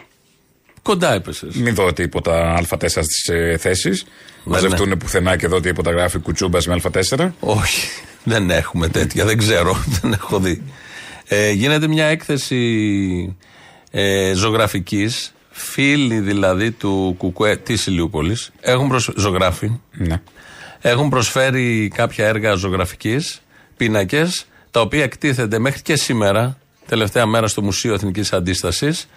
Κοντά 0.82 1.12
έπεσε. 1.14 1.46
Μην 1.52 1.74
δω 1.74 1.92
τίποτα 1.92 2.60
Α4 2.68 2.88
στις 2.88 3.28
ε, 3.28 3.56
θέσεις. 3.60 4.04
Μαζευτούν 4.44 4.96
πουθενά 4.98 5.36
και 5.36 5.46
δω 5.46 5.60
τίποτα 5.60 5.90
γράφει 5.90 6.18
κουτσούμπας 6.18 6.66
με 6.66 6.80
Α4. 6.82 7.30
Όχι. 7.40 7.88
Δεν 8.24 8.50
έχουμε 8.50 8.88
τέτοια. 8.88 9.24
Δεν 9.24 9.38
ξέρω. 9.38 9.84
Δεν 10.00 10.12
έχω 10.12 10.38
δει. 10.38 10.62
Ε, 11.28 11.50
γίνεται 11.50 11.86
μια 11.88 12.04
έκθεση 12.06 13.36
ε, 13.90 14.32
ζωγραφικής. 14.34 15.34
Φίλοι 15.58 16.20
δηλαδή 16.20 16.70
του 16.70 17.14
Κουκουέ 17.18 17.56
της 17.56 17.86
Ηλιούπολης 17.86 18.50
έχουν 18.60 18.88
προσ... 18.88 19.10
ζωγράφοι. 19.16 19.80
Ναι. 19.92 20.20
Έχουν 20.80 21.08
προσφέρει 21.08 21.90
κάποια 21.94 22.26
έργα 22.26 22.54
ζωγραφικής, 22.54 23.42
πίνακες, 23.76 24.46
τα 24.70 24.80
οποία 24.80 25.02
εκτίθενται 25.02 25.58
μέχρι 25.58 25.82
και 25.82 25.96
σήμερα, 25.96 26.58
τελευταία 26.86 27.26
μέρα 27.26 27.46
στο 27.46 27.62
Μουσείο 27.62 27.94
Εθνικής 27.94 28.32
Αντίστασης. 28.32 29.08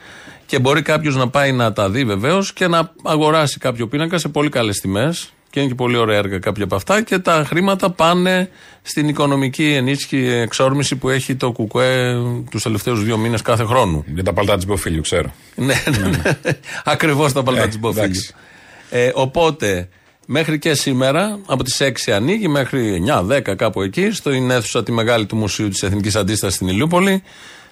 Και 0.46 0.60
μπορεί 0.60 0.82
κάποιος 0.82 1.16
να 1.16 1.30
πάει 1.30 1.52
να 1.52 1.74
τα 1.74 1.90
δει 1.90 2.06
βεβαίως 2.06 2.54
και 2.54 2.68
να 2.68 2.92
αγοράσει 3.04 3.58
κάποιο 3.60 3.88
πίνακα 3.88 4.18
σε 4.18 4.28
πολύ 4.28 4.50
καλές 4.50 4.80
τιμές. 4.80 5.34
Και 5.50 5.60
είναι 5.60 5.70
και 5.70 5.76
πολύ 5.76 5.98
ωραία 5.98 6.18
έργα 6.18 6.40
κάποια 6.40 6.64
από 6.64 6.76
αυτά. 6.76 7.02
Και 7.02 7.20
τα 7.20 7.44
χρήματα 7.48 7.90
πάνε 7.92 8.50
στην 8.82 9.08
οικονομική 9.08 9.74
ενίσχυση, 9.74 10.26
εξόρμηση 10.26 10.96
που 10.96 11.10
έχει 11.10 11.36
το 11.36 11.52
ΚΚΕ 11.52 12.14
τους 12.50 12.64
τελευταίους 12.64 13.04
δύο 13.04 13.18
μήνες 13.18 13.42
κάθε 13.42 13.64
χρόνο. 13.64 14.04
Για 14.14 14.24
τα 14.24 14.34
παλτά 14.34 14.58
τη 14.58 14.66
Μποφίλιου, 14.66 15.02
ξέρω. 15.02 15.34
Ναι, 15.56 15.66
ναι, 16.00 16.08
ναι. 16.08 16.22
Ακριβώς 16.86 17.34
τα 17.34 17.44
παλτά 17.44 17.62
Ε, 17.64 17.68
τη 17.68 17.78
Μποφίλιου. 17.78 18.04
εντάξει. 18.04 18.34
Ε, 18.90 19.12
οπότε, 19.14 19.90
μέχρι 20.26 20.60
και 20.60 20.74
σήμερα, 20.74 21.40
από 21.46 21.64
τις 21.64 21.82
6 21.82 22.12
ανοίγει 22.12 22.48
μέχρι 22.48 23.04
9-10 23.08 23.56
κάπου 23.56 23.82
εκεί, 23.82 24.12
στην 24.12 24.52
αίθουσα 24.52 24.84
τη 24.84 24.92
μεγάλη 24.92 25.26
του 25.26 25.36
Μουσείου 25.36 25.68
της 25.70 25.84
Εθνικής 25.84 26.16
Αντίστασης 26.16 26.56
στην 26.56 26.68
Ηλιούπολη. 26.68 27.24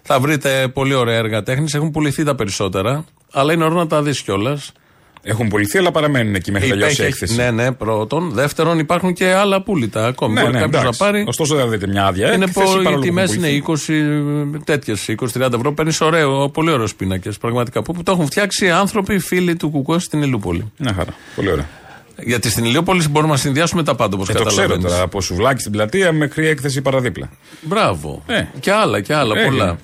Θα 0.02 0.20
βρείτε 0.20 0.68
πολύ 0.74 0.94
ωραία 0.94 1.16
έργα 1.18 1.44
τέχνης. 1.44 1.74
Έχουν 1.74 1.92
πουληθεί 1.92 2.24
τα 2.24 2.36
περισσότερα, 2.36 3.06
αλλά 3.32 3.54
είναι 3.54 3.64
ωραίο 3.64 3.78
να 3.78 3.88
τα 3.88 4.02
δεις 4.02 4.22
κιόλας. 4.22 4.72
Έχουν 5.22 5.48
πουληθεί, 5.48 5.78
αλλά 5.78 5.92
παραμένουν 5.92 6.36
εκεί 6.36 6.52
μέχρι 6.52 6.68
να 6.68 6.74
τελειώσει 6.74 7.02
η 7.02 7.06
έκθεση. 7.06 7.36
Ναι, 7.36 7.52
ναι, 7.52 7.72
πρώτον. 7.72 8.32
Δεύτερον, 8.32 8.80
υπάρχουν 8.80 9.14
και 9.14 9.28
άλλα 9.34 9.62
πουλητά 9.62 10.06
ακόμη. 10.08 10.34
Ναι, 10.34 10.42
Μπορεί 10.42 10.54
ναι, 10.54 10.60
κάποιος 10.60 10.76
να 10.76 10.80
εντάξει. 10.88 11.00
πάρει. 11.00 11.24
Ωστόσο, 11.28 11.56
δεν 11.56 11.70
δείτε 11.70 11.88
μια 11.88 12.06
άδεια. 12.06 12.34
Είναι 12.34 12.44
έκθεση, 12.46 12.66
πο- 12.66 12.72
παρόλο 12.72 12.80
οι 12.82 12.84
που 12.84 12.90
έχουν 12.90 13.02
τιμές 13.02 13.30
πουληθεί. 13.36 13.54
είναι 13.56 14.56
20 14.56 14.62
τέτοιες, 14.64 15.08
20-30 15.08 15.54
ευρώ. 15.54 15.74
Παίρνεις 15.74 16.02
ωραίο, 16.02 16.50
πολύ 16.50 16.72
ωραίου 16.72 16.88
πίνακες. 16.98 17.38
Πραγματικά 17.38 17.82
που, 17.82 17.94
που 17.94 18.04
το 18.04 18.12
έχουν 18.12 18.26
φτιάξει 18.26 18.70
άνθρωποι, 18.70 19.20
φίλοι 19.20 19.56
του 19.56 19.70
Κουκουέ 19.70 20.00
στην 20.00 20.22
Ηλιούπολη. 20.22 20.72
Μια 20.78 20.94
χαρά. 20.94 21.14
Πολύ 21.36 21.52
ωραία. 21.52 21.66
Γιατί 22.20 22.50
στην 22.50 22.64
Ηλιούπολη 22.66 23.08
μπορούμε 23.10 23.32
να 23.32 23.38
συνδυάσουμε 23.38 23.84
τα 23.84 23.96
πάντα 23.96 24.16
όπως 24.16 24.30
Ε, 24.30 24.34
το 24.34 24.44
ξέρω 24.44 24.56
καταλαβαίνεις. 24.56 24.92
τώρα. 24.92 25.04
Από 25.04 25.22
σουβλάκι 25.22 25.60
στην 25.60 25.72
πλατεία 25.72 26.12
μέχρι 26.12 26.48
έκθεση 26.48 26.82
παραδίπλα. 26.82 27.30
Μπράβο. 27.62 28.24
Ε. 28.28 28.44
Και 28.60 28.72
άλλα 28.72 29.02
και 29.02 29.14
άλλα 29.14 29.40
Ε, 29.40 29.44
πολλά. 29.46 29.78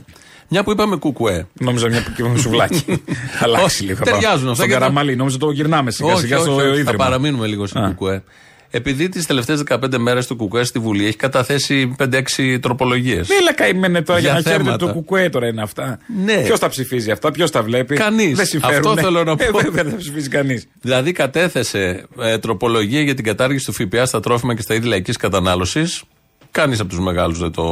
Είναι. 0.54 0.64
Μια 0.64 0.64
που 0.64 0.72
είπαμε 0.72 0.96
Κουκουέ. 0.96 1.48
Νόμιζα 1.60 1.88
μια 1.90 2.04
και 2.16 2.24
με 2.24 2.38
σουβλάκι. 2.38 2.84
Αλλάξει 3.44 3.66
Όχι, 3.66 3.84
λίγο. 3.84 4.04
ταιριάζουν 4.04 4.44
αυτά 4.50 4.54
Στον 4.56 4.68
και 4.68 4.74
τα- 4.74 4.80
Καραμαλή. 4.80 5.16
Νόμιζα 5.16 5.38
το 5.38 5.52
γυρνάμε 5.52 5.92
σιγά 5.92 6.12
όχι, 6.14 6.22
σιγά 6.22 6.36
όχι, 6.38 6.46
στο 6.46 6.56
όχι, 6.56 6.66
θα 6.68 6.74
ίδρυμα. 6.80 7.04
παραμείνουμε 7.04 7.48
λίγο 7.48 7.68
στο 7.68 7.80
Α. 7.80 7.88
Κουκουέ. 7.88 8.24
Επειδή 8.76 9.10
τις 9.10 9.26
τελευταίες 9.26 9.64
15 9.70 9.98
μέρες 9.98 10.28
του 10.28 10.36
Κουκουέ 10.36 10.64
στη 10.64 10.80
Βουλή 10.80 11.06
έχει 11.06 11.16
καταθέσει 11.16 11.96
5-6 12.00 12.58
τροπολογίες. 12.62 13.30
Έλα 13.30 13.54
καημένε 13.54 14.02
τώρα 14.02 14.20
για, 14.20 14.30
Για 14.30 14.38
να 14.38 14.44
χαίρετε 14.46 14.64
θέματα. 14.64 14.86
το 14.88 14.94
κουκουέ 14.94 15.30
τώρα 15.30 15.48
είναι 15.48 15.62
αυτά. 15.62 15.98
Ναι. 16.26 16.36
Ποιος 16.36 16.60
τα 16.60 16.70
ψηφίζει 16.70 17.12
αυτά, 17.12 17.32
ποιος 17.32 17.52
τα 17.52 17.64
βλέπει. 17.64 17.96
Κανείς. 17.96 18.36
Δεν 18.36 18.46
συμφέρουν. 18.46 18.76
Αυτό 18.90 19.02
θέλω 19.02 19.24
να 19.24 19.32
Ε, 19.32 19.36
πω. 19.52 19.58
βέβαια 19.60 19.84
δεν 19.84 19.92
τα 19.92 19.98
ψηφίζει 19.98 20.30
κανείς. 20.30 20.68
Δηλαδή 20.82 21.12
κατέθεσε 21.12 22.06
ε, 22.22 22.38
τροπολογία 22.38 23.02
για 23.02 23.14
την 23.14 23.24
κατάργηση 23.24 23.66
του 23.66 23.74
ΦΠΑ 23.74 24.06
στα 24.06 24.20
τρόφιμα 24.20 24.56
και 24.56 24.62
στα 24.62 24.74
είδη 24.74 24.88
λαϊκής 24.88 25.18
κατανάλωσης. 25.18 26.04
Κανείς 26.52 26.80
από 26.80 26.90
τους 26.90 27.00
μεγάλους 27.00 27.40
δεν 27.40 27.52
το 27.52 27.66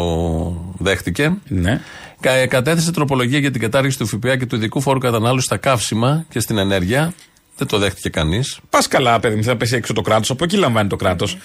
δέχτηκε. 0.78 1.34
Ναι. 1.48 1.82
Κα- 2.22 2.48
κατέθεσε 2.48 2.92
τροπολογία 2.92 3.40
για 3.40 3.52
την 3.52 3.62
κατάργηση 3.62 3.98
του 3.98 4.06
ΦΠΑ 4.08 4.38
και 4.38 4.46
του 4.46 4.56
ειδικού 4.56 4.82
φόρου 4.82 5.00
κατανάλωσης 5.00 5.46
στα 5.46 5.58
καύσιμα 5.58 6.26
και 6.30 6.40
στην 6.40 6.58
ενέργεια. 6.58 7.14
Δεν 7.58 7.68
το 7.68 7.78
δέχτηκε 7.78 8.10
κανείς. 8.10 8.60
Πας 8.70 8.88
καλά, 8.88 9.20
παιδί 9.20 9.36
μου, 9.36 9.44
θα 9.44 9.56
πέσει 9.56 9.76
έξω 9.76 9.94
το 9.94 10.02
κράτος. 10.02 10.30
Από 10.30 10.44
εκεί 10.44 10.58
λαμβάνει 10.58 10.90
το 10.90 10.96
κράτος. 10.96 11.38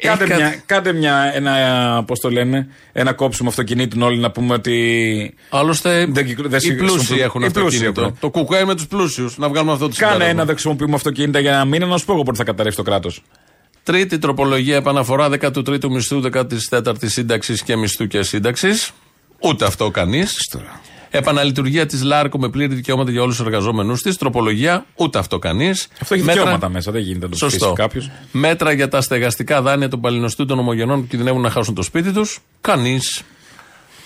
Κάντε, 0.00 0.26
κα- 0.26 0.36
μια, 0.36 0.62
κάντε 0.66 0.92
μια, 0.92 1.30
ένα, 1.34 2.04
πώς 2.06 2.20
το 2.20 2.30
λένε, 2.30 2.68
ένα 2.92 3.12
κόψιμο 3.12 3.48
αυτοκινήτων 3.48 4.02
όλοι 4.02 4.18
να 4.18 4.30
πούμε 4.30 4.54
ότι. 4.54 5.34
Άλλωστε, 5.50 6.06
Δεν 6.08 6.26
κυκλο- 6.26 6.48
δεν 6.48 6.58
οι 6.58 6.62
συ- 6.62 6.76
πλούσιοι 6.76 6.94
χρησιμοποιούν- 6.96 7.26
έχουν 7.28 7.42
οι 7.42 7.50
πλούσιοι 7.50 7.66
αυτοκίνητο. 7.76 8.00
έχουν. 8.00 8.16
Το 8.20 8.30
κουκουέ 8.30 8.64
με 8.64 8.74
τους 8.74 8.86
πλούσιους. 8.86 9.38
Να 9.38 9.48
βγάλουμε 9.48 9.72
αυτό 9.72 9.88
το 9.88 9.94
Κάνε 9.96 10.12
συμπέρασμα. 10.12 10.30
ένα, 10.34 10.44
δεν 10.44 10.54
χρησιμοποιούμε 10.54 10.94
αυτοκίνητα 10.94 11.38
για 11.38 11.52
ένα 11.52 11.64
μήνα, 11.64 11.86
να 11.86 11.96
σου 11.98 12.04
πω 12.04 12.12
εγώ 12.12 12.22
πότε 12.22 12.36
θα 12.36 12.44
καταρρεύσει 12.44 12.76
το 12.78 12.84
κράτος. 12.84 13.22
Τρίτη 13.82 14.18
τροπολογία 14.18 14.76
επαναφορά 14.76 15.28
13ου 15.28 15.90
μισθού, 15.90 16.20
14η 16.20 17.08
σύνταξης 17.08 17.62
και 17.62 17.76
μισθού 17.76 18.06
και 18.06 18.22
σύνταξης. 18.22 18.90
Ούτε 19.46 19.64
αυτό 19.64 19.90
κανείς. 19.90 20.50
Επαναλειτουργία 21.10 21.86
της 21.86 22.02
ΛΑΡΚΟ 22.02 22.38
με 22.38 22.48
πλήρη 22.48 22.74
δικαιώματα 22.74 23.10
για 23.10 23.22
όλους 23.22 23.36
τους 23.36 23.46
εργαζόμενους 23.46 24.02
της. 24.02 24.16
Τροπολογία, 24.16 24.86
ούτε 24.94 25.18
αυτό 25.18 25.38
κανείς. 25.38 25.88
Αυτό 26.00 26.14
έχει 26.14 26.22
δικαιώματα 26.22 26.68
μέσα, 26.68 26.92
δεν 26.92 27.00
γίνεται 27.00 27.24
να 27.24 27.30
το 27.30 27.36
ψηφίσει 27.36 27.58
Σωστό. 27.58 27.72
κάποιος. 27.74 28.10
Μέτρα 28.32 28.72
για 28.72 28.88
τα 28.88 29.00
στεγαστικά 29.00 29.62
δάνεια 29.62 29.88
των 29.88 30.00
παλινοστού 30.00 30.44
των 30.44 30.58
ομογενών 30.58 31.00
που 31.00 31.06
κινδυνεύουν 31.06 31.40
να 31.40 31.50
χάσουν 31.50 31.74
το 31.74 31.82
σπίτι 31.82 32.12
τους. 32.12 32.38
Κανείς. 32.60 33.22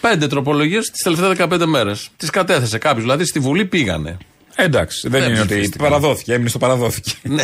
Πέντε 0.00 0.26
τροπολογίες 0.26 0.90
τις 0.90 1.02
τελευταίες 1.02 1.28
15 1.38 1.66
μέρες. 1.66 2.08
Τις 2.16 2.30
κατέθεσε 2.30 2.78
κάποιος. 2.78 3.02
Δηλαδή 3.02 3.24
στη 3.24 3.38
Βουλή 3.38 3.64
πήγανε. 3.64 4.16
Εντάξει, 4.54 5.08
δεν, 5.08 5.20
Δεν 5.20 5.30
είναι 5.30 5.38
ότι 5.38 5.48
ψηφίστηκαν. 5.48 5.88
παραδόθηκε, 5.88 6.32
έμεινε 6.32 6.48
στο 6.48 6.58
παραδόθηκε. 6.58 7.12
ναι. 7.22 7.42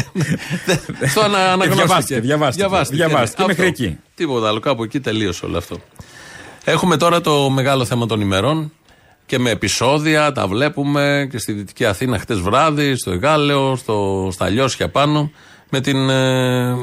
Στο 1.09 1.21
ανα, 1.21 1.53
αναγνώστηκε. 1.53 2.21
διαβάστηκε, 2.21 2.21
διαβάστηκε. 2.21 2.67
Διαβάστηκε, 2.97 3.43
ναι. 3.43 3.49
μέχρι 3.49 3.67
Αυτό. 3.67 3.85
εκεί. 3.85 3.99
Τίποτα 4.15 4.49
άλλο. 4.49 4.61
Κάπου 4.61 4.83
εκεί 4.83 5.01
τελείωσε 5.01 5.47
όλο 5.47 5.59
αυτό. 5.59 5.81
Έχουμε 6.69 6.97
τώρα 6.97 7.21
το 7.21 7.51
μεγάλο 7.51 7.85
θέμα 7.85 8.07
των 8.07 8.21
ημερών 8.21 8.73
και 9.27 9.39
με 9.39 9.51
επεισόδια, 9.51 10.33
τα 10.33 10.47
βλέπουμε 10.47 11.29
και 11.31 11.39
στη 11.39 11.53
Δυτική 11.53 11.85
Αθήνα 11.85 12.19
χτες 12.19 12.41
βράδυ, 12.41 12.95
στο 12.97 13.11
Εγάλεο, 13.11 13.77
στο, 13.77 14.29
στα 14.33 14.49
Λιώσια 14.49 14.89
πάνω, 14.89 15.31
με 15.71 15.81
την. 15.81 16.09
ε, 16.11 16.75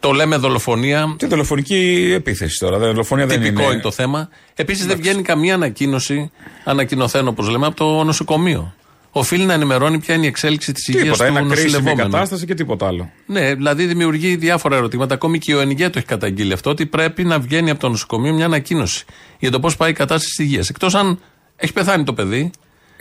το 0.00 0.12
λέμε 0.12 0.36
δολοφονία. 0.36 1.14
Τι 1.18 1.26
δολοφονική 1.26 2.12
επίθεση 2.14 2.58
τώρα. 2.58 2.78
Δολοφονία 2.78 3.26
δεν 3.26 3.40
Τυπικό 3.40 3.62
είναι. 3.62 3.72
είναι 3.72 3.80
το 3.80 3.90
θέμα. 3.90 4.28
Επίσης 4.54 4.86
δεν 4.86 4.96
βγαίνει 4.96 5.22
καμία 5.22 5.54
ανακοίνωση, 5.54 6.30
ανακοινωθέν 6.64 7.28
όπως 7.28 7.48
λέμε, 7.48 7.66
από 7.66 7.76
το 7.76 8.04
νοσοκομείο. 8.04 8.74
Οφείλει 9.18 9.44
να 9.44 9.52
ενημερώνει 9.52 9.98
ποια 9.98 10.14
είναι 10.14 10.24
η 10.24 10.28
εξέλιξη 10.28 10.72
της 10.72 10.88
υγείας 10.88 11.02
Τίποτα. 11.04 11.24
του 11.24 11.30
Ένα 11.36 11.40
κρίσιμη 11.40 11.62
νοσηλευόμενου. 11.72 12.10
κατάσταση 12.10 12.46
και 12.46 12.54
τίποτα 12.54 12.86
άλλο. 12.86 13.10
Ναι, 13.26 13.54
δηλαδή 13.54 13.86
δημιουργεί 13.86 14.36
διάφορα 14.36 14.76
ερωτήματα. 14.76 15.14
Ακόμη 15.14 15.38
και 15.38 15.54
ο 15.54 15.60
ΕΝΓΕ 15.60 15.88
το 15.88 15.98
έχει 15.98 16.06
καταγγείλει 16.06 16.52
αυτό, 16.52 16.70
ότι 16.70 16.86
πρέπει 16.86 17.24
να 17.24 17.38
βγαίνει 17.38 17.70
από 17.70 17.80
το 17.80 17.88
νοσοκομείο 17.88 18.32
μια 18.34 18.44
ανακοίνωση 18.44 19.04
για 19.38 19.50
το 19.50 19.60
πώς 19.60 19.76
πάει 19.76 19.90
η 19.90 19.92
κατάσταση 19.92 20.28
της 20.36 20.38
υγείας. 20.46 20.68
Εκτός 20.68 20.94
αν 20.94 21.18
έχει 21.56 21.72
πεθάνει 21.72 22.04
το 22.04 22.12
παιδί 22.12 22.50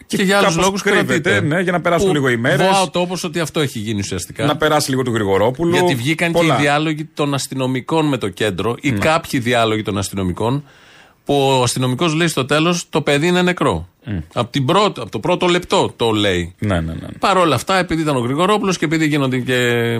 και, 0.05 0.23
για 0.23 0.37
άλλους 0.37 0.49
κάπως 0.49 0.65
λόγους 0.65 0.81
κρύβεται, 0.81 1.19
κρατείται. 1.19 1.55
ναι, 1.55 1.61
για 1.61 1.71
να 1.71 1.81
περάσουν 1.81 2.07
Που 2.07 2.13
λίγο 2.13 2.29
οι 2.29 2.37
μέρες. 2.37 2.67
Βοά 2.67 2.81
ο 2.81 2.89
τόπο 2.89 3.17
ότι 3.23 3.39
αυτό 3.39 3.59
έχει 3.59 3.79
γίνει 3.79 3.99
ουσιαστικά. 3.99 4.45
Να 4.45 4.57
περάσει 4.57 4.89
λίγο 4.89 5.01
του 5.03 5.13
Γρηγορόπουλου. 5.13 5.71
Γιατί 5.73 5.95
βγήκαν 5.95 6.31
Πολλά. 6.31 6.55
και 6.55 6.61
οι 6.61 6.63
διάλογοι 6.63 7.05
των 7.05 7.33
αστυνομικών 7.33 8.07
με 8.07 8.17
το 8.17 8.29
κέντρο 8.29 8.75
ή 8.81 8.91
κάποιοι 8.91 9.39
διάλογοι 9.39 9.81
των 9.81 9.97
αστυνομικών 9.97 10.63
που 11.27 11.57
ο 11.59 11.63
αστυνομικός 11.63 12.13
λέει 12.13 12.27
στο 12.27 12.45
τέλος 12.45 12.89
το 12.89 13.01
παιδί 13.01 13.27
είναι 13.27 13.41
νεκρό. 13.41 13.87
Από, 14.33 14.51
την 14.51 14.65
πρώτη, 14.65 14.99
από 15.01 15.11
το 15.11 15.19
πρώτο 15.19 15.47
λεπτό 15.47 15.93
το 15.95 16.11
λέει. 16.11 16.55
Ναι, 16.59 16.79
ναι, 16.79 16.93
ναι. 16.93 17.07
Παρ' 17.19 17.37
όλα 17.37 17.55
αυτά, 17.55 17.77
επειδή 17.77 18.01
ήταν 18.01 18.15
ο 18.15 18.19
Γρηγορόπουλος 18.19 18.77
και 18.77 18.85
επειδή 18.85 19.05
γίνονται 19.05 19.39
και 19.39 19.97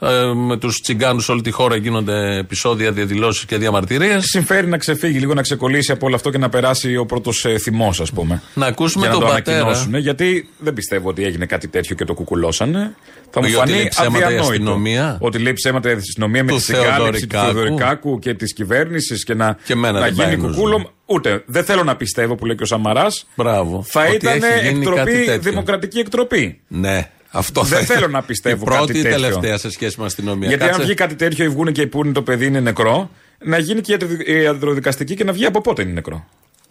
ε, 0.00 0.24
με 0.34 0.56
τους 0.56 0.80
τσιγκάνους 0.80 1.24
σε 1.24 1.32
όλη 1.32 1.40
τη 1.42 1.50
χώρα 1.50 1.76
γίνονται 1.76 2.36
επεισόδια, 2.38 2.92
διαδηλώσεις 2.92 3.44
και 3.44 3.56
διαμαρτυρίες. 3.56 4.24
Συμφέρει 4.24 4.66
να 4.66 4.76
ξεφύγει 4.78 5.18
λίγο, 5.18 5.34
να 5.34 5.42
ξεκολλήσει 5.42 5.92
από 5.92 6.06
όλο 6.06 6.14
αυτό 6.14 6.30
και 6.30 6.38
να 6.38 6.48
περάσει 6.48 6.96
ο 6.96 7.06
πρώτος 7.06 7.44
ε, 7.44 7.58
θυμός, 7.58 8.00
ας 8.00 8.12
πούμε. 8.12 8.42
Να 8.54 8.66
ακούσουμε 8.66 9.04
για 9.06 9.14
να 9.14 9.20
τον 9.20 9.28
το 9.28 9.34
πατέρα. 9.34 9.56
ανακοινώσουν. 9.60 9.94
Γιατί 9.96 10.48
δεν 10.58 10.74
πιστεύω 10.74 11.08
ότι 11.08 11.24
έγινε 11.24 11.46
κάτι 11.46 11.68
τέτοιο 11.68 11.94
και 11.94 12.04
το 12.04 12.14
κουκουλώσανε. 12.14 12.94
Θα 13.30 13.40
μου 13.40 13.46
Ότι 13.48 13.56
φανεί 13.56 13.70
λέει 13.72 13.88
ψέματα 13.88 14.18
η 14.18 14.22
αδιανόητο. 14.22 14.50
αστυνομία. 14.50 15.18
Ότι 15.20 15.38
λέει 15.38 15.52
ψέματα 15.52 15.90
η 15.90 15.92
αστυνομία 15.92 16.44
με 16.44 16.50
Του 16.50 16.56
τη 16.56 16.62
συγκάλυψη 16.62 17.26
του 17.26 17.34
Θεοδωρικάκου. 17.36 17.44
Θεοδωρικάκου 17.52 18.18
και 18.18 18.34
της 18.34 18.52
κυβέρνησης 18.52 19.24
και 19.24 19.34
να, 19.34 19.56
Και 19.64 19.72
εμένα 19.72 19.98
να 20.00 20.04
δεν 20.06 20.14
πάει 20.14 20.28
γίνει 20.30 20.42
νους, 20.42 20.54
κουκούλο. 20.56 20.90
Ούτε. 21.06 21.42
Δεν 21.46 21.64
θέλω 21.64 21.84
να 21.84 21.96
πιστεύω 21.96 22.34
που 22.34 22.46
λέει 22.46 22.56
και 22.56 22.62
ο 22.62 22.66
Σαμαράς. 22.66 23.26
Μπράβο. 23.34 23.84
Θα 23.88 24.00
Ότι 24.04 24.14
ήταν 24.14 24.42
έχει 24.42 24.66
γίνει 24.68 24.84
κάτι 24.84 25.00
εκτροπή, 25.00 25.24
τέτοιο. 25.24 25.50
δημοκρατική 25.50 25.98
εκτροπή. 25.98 26.60
Ναι, 26.68 27.10
αυτό 27.36 27.62
Δεν 27.62 27.78
θα 27.84 27.94
θέλω 27.94 28.08
να 28.08 28.22
πιστεύω 28.22 28.62
Η 28.62 28.64
πρώτη 28.64 28.86
κάτι 28.86 28.98
ή 28.98 29.02
τέτοιο. 29.02 29.18
τελευταία 29.20 29.58
σε 29.58 29.70
σχέση 29.70 30.00
με 30.00 30.06
αστυνομία. 30.06 30.48
Γιατί 30.48 30.62
Κάτσε- 30.64 30.80
αν 30.80 30.86
βγει 30.86 30.94
κάτι 30.94 31.14
τέτοιο 31.14 31.44
ή 31.44 31.48
βγουν 31.48 31.72
και 31.72 31.86
πούνε 31.86 32.12
το 32.12 32.22
παιδί 32.22 32.46
είναι 32.46 32.60
νεκρό, 32.60 33.10
να 33.44 33.58
γίνει 33.58 33.80
και 33.80 33.98
η 34.26 34.32
ιατροδικαστική 34.42 35.14
και 35.14 35.24
να 35.24 35.32
βγει 35.32 35.44
από 35.44 35.60
πότε 35.60 35.82
είναι 35.82 35.92
νεκρό. 35.92 36.26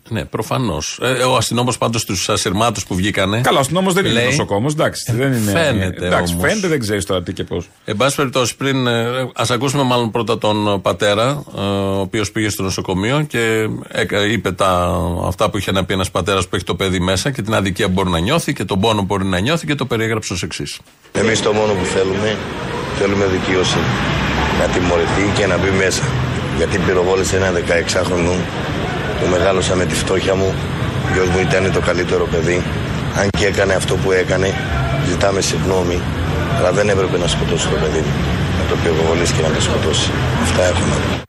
Ναι, 0.09 0.25
προφανώς. 0.25 0.99
ο 1.29 1.35
αστυνόμος 1.35 1.77
πάντως 1.77 2.05
τους 2.05 2.29
ασυρμάτους 2.29 2.85
που 2.85 2.95
βγήκανε. 2.95 3.41
Καλά, 3.41 3.57
ο 3.57 3.59
αστυνόμος 3.59 3.93
δεν 3.93 4.05
είναι 4.05 4.13
λέει- 4.13 4.25
νοσοκόμο, 4.25 4.67
εντάξει. 4.71 5.11
δεν 5.11 5.33
είναι, 5.33 5.51
φαίνεται 5.51 6.05
εντάξει, 6.05 6.33
όμως. 6.33 6.47
φαίνεται, 6.49 6.67
δεν 6.67 6.79
ξέρεις 6.79 7.05
τώρα 7.05 7.23
τι 7.23 7.33
και 7.33 7.43
πώς. 7.43 7.69
Εν 7.85 7.97
πάση 7.97 8.15
περιπτώσει, 8.15 8.55
πριν. 8.55 8.87
Α 8.87 9.45
ακούσουμε 9.49 9.83
μάλλον 9.83 10.11
πρώτα 10.11 10.37
τον 10.37 10.81
πατέρα, 10.81 11.43
ε, 11.57 11.61
ο 11.61 11.99
οποίος 11.99 12.31
πήγε 12.31 12.49
στο 12.49 12.63
νοσοκομείο 12.63 13.21
και 13.21 13.67
έκα- 13.91 14.25
είπε 14.25 14.51
τα, 14.51 14.97
αυτά 15.27 15.49
που 15.49 15.57
είχε 15.57 15.71
να 15.71 15.85
πει 15.85 15.93
ένας 15.93 16.11
πατέρας 16.11 16.47
που 16.47 16.55
έχει 16.55 16.65
το 16.65 16.75
παιδί 16.75 16.99
μέσα 16.99 17.31
και 17.31 17.41
την 17.41 17.53
αδικία 17.53 17.85
που 17.85 17.93
μπορεί 17.93 18.09
να 18.09 18.19
νιώθει 18.19 18.53
και 18.53 18.63
τον 18.65 18.79
πόνο 18.79 18.99
που 18.99 19.05
μπορεί 19.05 19.25
να 19.25 19.39
νιώθει 19.39 19.65
και 19.65 19.75
το 19.75 19.85
περιέγραψε 19.85 20.33
ως 20.33 20.43
εξής. 20.43 20.79
Εμείς 21.11 21.41
το 21.41 21.53
μόνο 21.53 21.73
που 21.73 21.85
θέλουμε, 21.85 22.37
θέλουμε 22.99 23.25
δικαιοσύνη. 23.25 23.83
Να 24.59 24.65
τιμωρηθεί 24.73 25.31
και 25.39 25.45
να 25.47 25.57
μπει 25.57 25.69
μέσα. 25.77 26.03
Γιατί 26.57 26.77
πυροβόλησε 26.77 27.35
ένα 27.37 27.51
16χρονο, 27.51 28.33
το 29.19 29.25
μεγάλωσα 29.31 29.75
με 29.75 29.85
τη 29.85 29.95
φτώχεια 29.95 30.35
μου, 30.35 30.53
ο 31.05 31.13
γιος 31.13 31.27
μου 31.27 31.39
ήταν 31.39 31.71
το 31.71 31.79
καλύτερο 31.79 32.25
παιδί. 32.31 32.63
Αν 33.19 33.27
και 33.37 33.45
έκανε 33.45 33.73
αυτό 33.73 33.95
που 33.95 34.11
έκανε, 34.11 34.53
ζητάμε 35.09 35.41
συγγνώμη, 35.41 36.01
αλλά 36.57 36.71
δεν 36.71 36.89
έπρεπε 36.89 37.17
να 37.17 37.27
σκοτώσει 37.27 37.67
το 37.67 37.75
παιδί 37.75 37.99
μου. 37.99 38.13
Να 38.59 38.69
το 38.69 38.75
πυροβολήσει 38.83 39.33
και 39.33 39.41
να 39.41 39.51
το 39.55 39.61
σκοτώσει. 39.61 40.11
Αυτά 40.43 40.63
έχω 40.63 40.85
να 40.85 40.95
πω. 40.95 41.23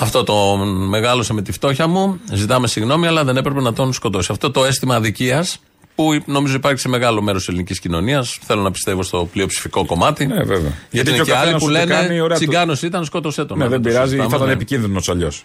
Αυτό 0.00 0.24
το 0.24 0.56
μεγάλωσε 0.66 1.32
με 1.32 1.42
τη 1.42 1.52
φτώχεια 1.52 1.86
μου. 1.86 2.20
Ζητάμε 2.32 2.66
συγγνώμη, 2.66 3.06
αλλά 3.06 3.24
δεν 3.24 3.36
έπρεπε 3.36 3.60
να 3.60 3.72
τον 3.72 3.92
σκοτώσει. 3.92 4.32
Αυτό 4.32 4.50
το 4.50 4.64
αίσθημα 4.64 4.94
αδικίας 4.94 5.60
που 6.00 6.22
νομίζω 6.26 6.54
υπάρχει 6.54 6.80
σε 6.80 6.88
μεγάλο 6.88 7.22
μέρος 7.22 7.40
της 7.40 7.48
ελληνικής 7.48 7.80
κοινωνίας. 7.80 8.38
Θέλω 8.42 8.62
να 8.62 8.70
πιστεύω 8.70 9.02
στο 9.02 9.28
πλειοψηφικό 9.32 9.86
κομμάτι. 9.86 10.26
Ναι, 10.26 10.42
βέβαια. 10.42 10.72
Γιατί, 10.90 11.08
και 11.08 11.12
είναι 11.14 11.22
ο 11.22 11.24
και 11.24 11.34
άλλοι 11.34 11.52
καθένας 11.52 11.62
που 11.62 11.68
ό,τι 11.68 11.86
κάνει, 11.86 12.08
λένε 12.08 12.22
ωραία, 12.22 12.38
το- 12.38 12.44
Τσιγκάνος 12.44 12.82
ήταν, 12.82 13.04
σκότωσέ 13.04 13.44
τον. 13.44 13.58
Ναι, 13.58 13.64
άλλο, 13.64 13.72
δεν 13.72 13.82
το 13.82 13.88
πειράζει, 13.88 14.04
συζητάμε, 14.06 14.30
θα 14.30 14.36
ήταν 14.36 14.48
ναι. 14.48 14.52
επικίνδυνος 14.54 15.08
αλλιώς. 15.08 15.44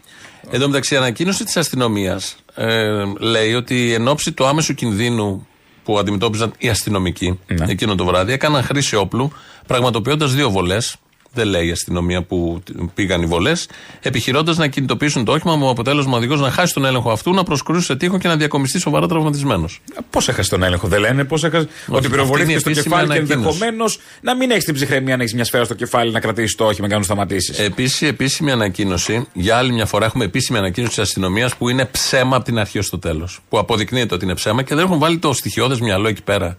Εν 0.51 0.59
τω 0.59 0.67
μεταξύ, 0.67 0.93
η 0.93 0.97
ανακοίνωση 0.97 1.43
της 1.43 1.57
αστυνομίας 1.57 2.35
ε, 2.55 3.03
λέει 3.19 3.53
ότι 3.53 3.93
εν 3.93 4.07
ώψη 4.07 4.31
του 4.31 4.45
άμεσου 4.45 4.73
κινδύνου 4.73 5.47
που 5.83 5.99
αντιμετώπιζαν 5.99 6.53
οι 6.57 6.69
αστυνομικοί 6.69 7.39
Ναι. 7.47 7.65
εκείνο 7.71 7.95
το 7.95 8.05
βράδυ, 8.05 8.31
έκαναν 8.33 8.63
χρήση 8.63 8.95
όπλου, 8.95 9.31
πραγματοποιώντας 9.67 10.33
δύο 10.33 10.49
βολές. 10.49 10.95
Δεν 11.35 11.47
λέει 11.47 11.67
η 11.67 11.71
αστυνομία 11.71 12.21
που 12.21 12.63
πήγαν 12.93 13.21
οι 13.21 13.25
βολές, 13.25 13.67
επιχειρώντας 14.01 14.57
να 14.57 14.67
κινητοποιήσουν 14.67 15.25
το 15.25 15.31
όχημα 15.31 15.55
με 15.55 15.69
αποτέλεσμα 15.69 16.13
ο 16.13 16.17
οδηγός 16.17 16.39
να 16.39 16.51
χάσει 16.51 16.73
τον 16.73 16.85
έλεγχο 16.85 17.11
αυτού, 17.11 17.33
να 17.33 17.43
προσκρούσει 17.43 17.85
σε 17.85 17.95
τείχο 17.95 18.17
και 18.17 18.27
να 18.27 18.35
διακομιστεί 18.35 18.79
σοβαρά 18.79 19.07
τραυματισμένος. 19.07 19.81
Πώς 20.09 20.27
έχασε 20.27 20.49
τον 20.49 20.63
έλεγχο, 20.63 20.87
δεν 20.87 20.99
λένε. 20.99 21.23
Πώς 21.23 21.43
έχασε. 21.43 21.67
Ότι 21.87 21.97
αυτή 21.97 22.09
πυροβολήθηκε 22.09 22.51
είναι 22.51 22.57
η 22.57 22.59
στο 22.59 22.69
επίσημη 22.69 22.89
κεφάλι 22.95 23.07
και 23.07 23.13
ανακοίνωση. 23.13 23.47
ενδεχομένως 23.47 23.99
να 24.21 24.35
μην 24.35 24.51
έχεις 24.51 24.63
την 24.63 24.73
ψυχραιμία 24.73 25.15
να 25.15 25.21
έχεις 25.21 25.33
μια 25.33 25.43
σφαίρα 25.43 25.63
στο 25.63 25.73
κεφάλι 25.73 26.11
να 26.11 26.19
κρατήσεις 26.19 26.55
το 26.55 26.65
όχημα 26.65 26.87
και 26.87 26.93
να 26.93 26.99
τον 26.99 27.03
σταματήσεις. 27.03 27.59
Επίση, 27.59 28.05
επίσημη 28.05 28.51
ανακοίνωση, 28.51 29.27
για 29.33 29.57
άλλη 29.57 29.73
μια 29.73 29.85
φορά 29.85 30.05
έχουμε 30.05 30.25
επίσημη 30.25 30.57
ανακοίνωση 30.57 30.93
της 30.93 31.03
αστυνομίας 31.03 31.55
που 31.55 31.69
είναι 31.69 31.85
ψέμα 31.85 32.35
από 32.35 32.45
την 32.45 32.59
αρχή 32.59 32.79
ως 32.79 32.89
το 32.89 32.99
τέλος. 32.99 33.39
Που 33.49 33.57
αποδεικνύεται 33.57 34.13
ότι 34.15 34.25
είναι 34.25 34.33
ψέμα 34.33 34.63
και 34.63 34.75
δεν 34.75 34.83
έχουν 34.83 34.99
βάλει 34.99 35.17
το 35.17 35.33
στοιχειώδες 35.33 35.79
μυαλό 35.79 36.07
εκεί 36.07 36.23
πέρα. 36.23 36.55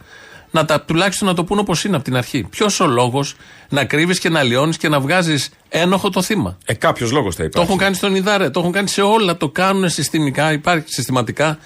Να 0.56 0.64
τα, 0.64 0.80
τουλάχιστον 0.80 1.28
να 1.28 1.34
το 1.34 1.44
πούν 1.44 1.58
όπως 1.58 1.84
είναι 1.84 1.96
από 1.96 2.04
την 2.04 2.16
αρχή. 2.16 2.42
Ποιος 2.50 2.80
ο 2.80 2.86
λόγος 2.86 3.34
να 3.68 3.84
κρύβεις 3.84 4.18
και 4.18 4.28
να 4.28 4.42
λιώνεις 4.42 4.76
και 4.76 4.88
να 4.88 5.00
βγάζεις 5.00 5.50
ένοχο 5.68 6.10
το 6.10 6.22
θύμα; 6.22 6.58
Ε, 6.64 6.74
κάποιος 6.74 7.10
λόγος 7.12 7.34
θα 7.34 7.40
Το 7.40 7.46
υπάρχει. 7.46 7.68
έχουν 7.68 7.82
κάνει 7.82 7.94
στον 7.94 8.14
Ιδάρε, 8.14 8.50
το 8.50 8.60
έχουν 8.60 8.72
κάνει 8.72 8.88
σε 8.88 9.02
όλα, 9.02 9.36
το 9.36 9.48
κάνουν 9.48 9.88
συστημικά, 9.88 10.52
υπάρχει, 10.52 10.92
συστηματικά 10.92 11.58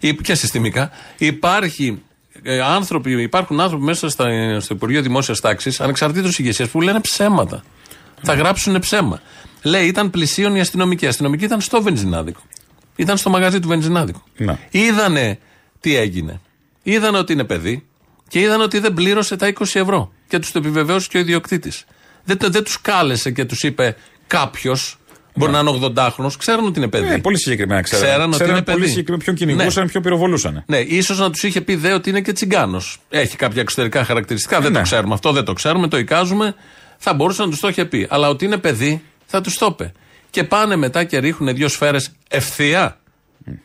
ή- 0.00 0.14
και 0.14 0.34
συστημικά. 0.34 0.90
Υπάρχει 1.18 2.02
ε, 2.42 2.60
άνθρωποι, 2.60 3.22
υπάρχουν 3.22 3.60
άνθρωποι 3.60 3.84
μέσα 3.84 4.08
στα, 4.08 4.26
στο 4.60 4.74
Υπουργείο 4.74 5.02
Δημόσιας 5.02 5.40
Τάξης, 5.40 5.80
ανεξαρτήτως 5.80 6.38
ηγεσίας, 6.38 6.68
που 6.68 6.80
λένε 6.80 7.00
ψέματα. 7.00 7.62
Θα 8.22 8.34
γράψουν 8.34 8.78
ψέμα. 8.78 9.20
Λέει, 9.62 9.86
ήταν 9.86 10.10
πλησίον 10.10 10.54
οι 10.56 10.60
αστυνομικοί. 10.60 11.04
Οι 11.04 11.08
αστυνομικοί 11.08 11.44
ήταν 11.44 11.60
στο 11.60 11.82
βενζινάδικο. 11.82 12.40
Ήταν 12.96 13.16
στο 13.16 13.30
μαγαζί 13.30 13.60
του 13.60 13.68
βενζινάδικου. 13.68 14.22
Να. 14.36 14.58
Είδανε 14.70 15.38
τι 15.80 15.96
έγινε. 15.96 16.40
Είδανε 16.82 17.18
ότι 17.18 17.32
είναι 17.32 17.44
παιδί 17.44 17.86
και 18.28 18.40
είδαν 18.40 18.60
ότι 18.60 18.78
δεν 18.78 18.94
πλήρωσε 18.94 19.36
τα 19.36 19.52
20 19.58 19.64
ευρώ. 19.72 20.12
Και 20.28 20.38
τους 20.38 20.52
το 20.52 20.58
επιβεβαίωσε 20.58 21.08
και 21.10 21.16
ο 21.16 21.20
ιδιοκτήτης. 21.20 21.84
Δεν, 22.24 22.38
το- 22.38 22.50
δεν 22.50 22.64
τους 22.64 22.80
κάλεσε 22.80 23.30
και 23.30 23.44
τους 23.44 23.62
είπε 23.62 23.96
κάποιος, 24.26 24.98
μπορεί 25.34 25.52
να 25.52 25.58
είναι 25.58 25.70
80χρονο, 25.70 26.30
ξέρουν 26.38 26.66
ότι 26.66 26.78
είναι 26.78 26.88
παιδί. 26.88 27.12
Ε, 27.14 27.18
πολύ 27.18 27.38
συγκεκριμένα 27.38 27.80
ξέραν. 27.80 28.04
Ξέραν 28.04 28.26
ότι 28.26 28.30
Ξέραν 28.36 28.52
είναι 28.54 28.62
πολύ 28.64 28.76
παιδί. 28.78 28.88
συγκεκριμένα 28.90 29.22
ποιον 29.24 29.36
κυνηγούσαν, 29.36 29.86
ποιον 29.88 30.02
πυροβολούσαν. 30.02 30.62
Ναι, 30.66 30.78
ίσως 30.78 31.18
να 31.18 31.30
τους 31.30 31.42
είχε 31.42 31.60
πει 31.60 31.74
δε 31.76 31.92
ότι 31.92 32.10
είναι 32.10 32.20
και 32.20 32.32
τσιγκάνος. 32.32 32.98
Έχει 33.08 33.36
κάποια 33.36 33.60
εξωτερικά 33.62 34.04
χαρακτηριστικά. 34.04 34.60
Δεν 34.60 34.72
Ναι. 34.72 34.76
το 34.78 34.82
ξέρουμε. 34.84 35.14
Αυτό 35.14 35.32
δεν 35.32 35.44
το 35.44 35.52
ξέρουμε, 35.52 35.88
το 35.88 35.98
εικάζουμε. 35.98 36.54
Θα 36.98 37.14
μπορούσε 37.14 37.42
να 37.42 37.48
τους 37.48 37.60
το 37.60 37.68
είχε 37.68 37.84
πει. 37.84 38.06
Αλλά 38.10 38.28
ότι 38.28 38.44
είναι 38.44 38.56
παιδί, 38.56 39.02
θα 39.26 39.40
τους 39.40 39.54
το 39.58 39.66
είπε. 39.70 39.92
Και 40.30 40.44
πάνε 40.44 40.76
μετά 40.76 41.04
και 41.04 41.18
ρίχνουν 41.18 41.54
δύο 41.54 41.68
σφαίρες 41.68 42.12
ευθεία. 42.28 42.98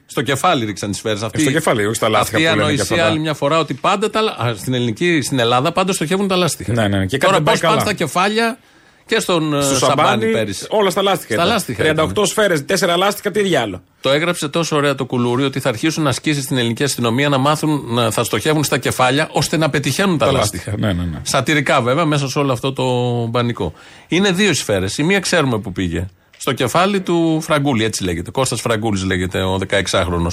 Στο 0.05 0.21
κεφάλι 0.21 0.65
ρίξαν 0.65 0.89
τις 0.89 0.99
σφαίρες. 0.99 1.21
Ε, 1.21 1.27
στο 1.39 1.51
κεφάλι, 1.51 1.85
όχι 1.85 1.95
στα 1.95 2.09
λάστιχα 2.09 2.37
Αυτή 2.37 2.47
η 2.47 2.51
που 2.51 2.55
λένε 2.57 2.67
και 2.67 2.73
ανοησία 2.73 2.95
αυτά. 2.95 3.07
άλλη 3.07 3.19
μια 3.19 3.33
φορά 3.33 3.57
ότι 3.59 3.73
πάντα 3.73 4.09
τα. 4.09 4.21
λα- 4.21 4.31
Α, 4.41 4.55
στην, 4.55 4.73
ελληνική, 4.73 5.21
στην 5.21 5.39
Ελλάδα 5.39 5.71
πάντα 5.71 5.93
στοχεύουν 5.93 6.27
τα 6.27 6.35
λάστιχα. 6.35 6.73
Ναι, 6.73 6.87
ναι, 6.87 7.05
και 7.05 7.17
Τώρα 7.17 7.33
κάτι 7.33 7.43
πώς 7.43 7.51
πάει 7.59 7.61
πάνε 7.61 7.73
καλά. 7.81 7.81
στα 7.81 7.93
κεφάλια 7.93 8.57
και 9.05 9.19
στον 9.19 9.61
Στο 9.63 9.73
ε, 9.73 9.77
Σαμπάνι 9.77 10.01
σαμπάνι, 10.01 10.31
πέρυσι. 10.31 10.65
όλα 10.69 10.89
στα 10.89 11.01
λάστιχα. 11.01 11.33
Στα 11.33 11.41
ήταν. 11.43 11.47
λάστιχα 11.47 11.83
38 11.83 12.09
ήταν. 12.11 12.25
σφαίρες, 12.25 12.65
4 12.67 12.97
λάστιχα, 12.97 13.31
τι 13.31 13.41
διάλο. 13.41 13.83
Το 14.01 14.09
έγραψε 14.11 14.47
τόσο 14.49 14.75
ωραία 14.75 14.95
το 14.95 15.05
κουλούρι 15.05 15.43
ότι 15.43 15.59
θα 15.59 15.69
αρχίσουν 15.69 16.07
ασκήσεις 16.07 16.43
στην 16.43 16.57
ελληνική 16.57 16.83
αστυνομία 16.83 17.29
να 17.29 17.37
μάθουν 17.37 17.83
να 17.93 18.11
θα 18.11 18.23
στοχεύουν 18.23 18.63
στα 18.63 18.77
κεφάλια 18.77 19.29
ώστε 19.31 19.57
να 19.57 19.69
πετυχαίνουν 19.69 20.17
τα, 20.17 20.25
Τα 20.25 20.31
λάστιχα. 20.31 20.71
λάστιχα, 20.71 20.93
ναι, 20.93 21.03
ναι, 21.03 21.09
ναι. 21.11 21.19
Σατυρικά 21.23 21.81
βέβαια 21.81 22.05
μέσα 22.05 22.27
σε 22.29 22.39
όλο 22.39 22.51
αυτό 22.51 22.73
το 22.73 22.83
πανικό. 23.31 23.73
Είναι 24.07 24.31
δύο 24.31 24.53
σφαίρες. 24.53 24.97
Η 24.97 25.03
μία 25.03 25.19
ξέρουμε 25.19 25.59
που 25.59 25.71
πήγε. 25.71 26.05
Στο 26.45 26.53
κεφάλι 26.53 27.01
του 27.01 27.41
Φραγκούλη, 27.41 27.83
έτσι 27.83 28.03
λέγεται. 28.03 28.31
Κώστας 28.31 28.61
Φραγκούλης 28.61 29.03
λέγεται 29.03 29.41
ο 29.43 29.59
16χρονο. 29.69 30.27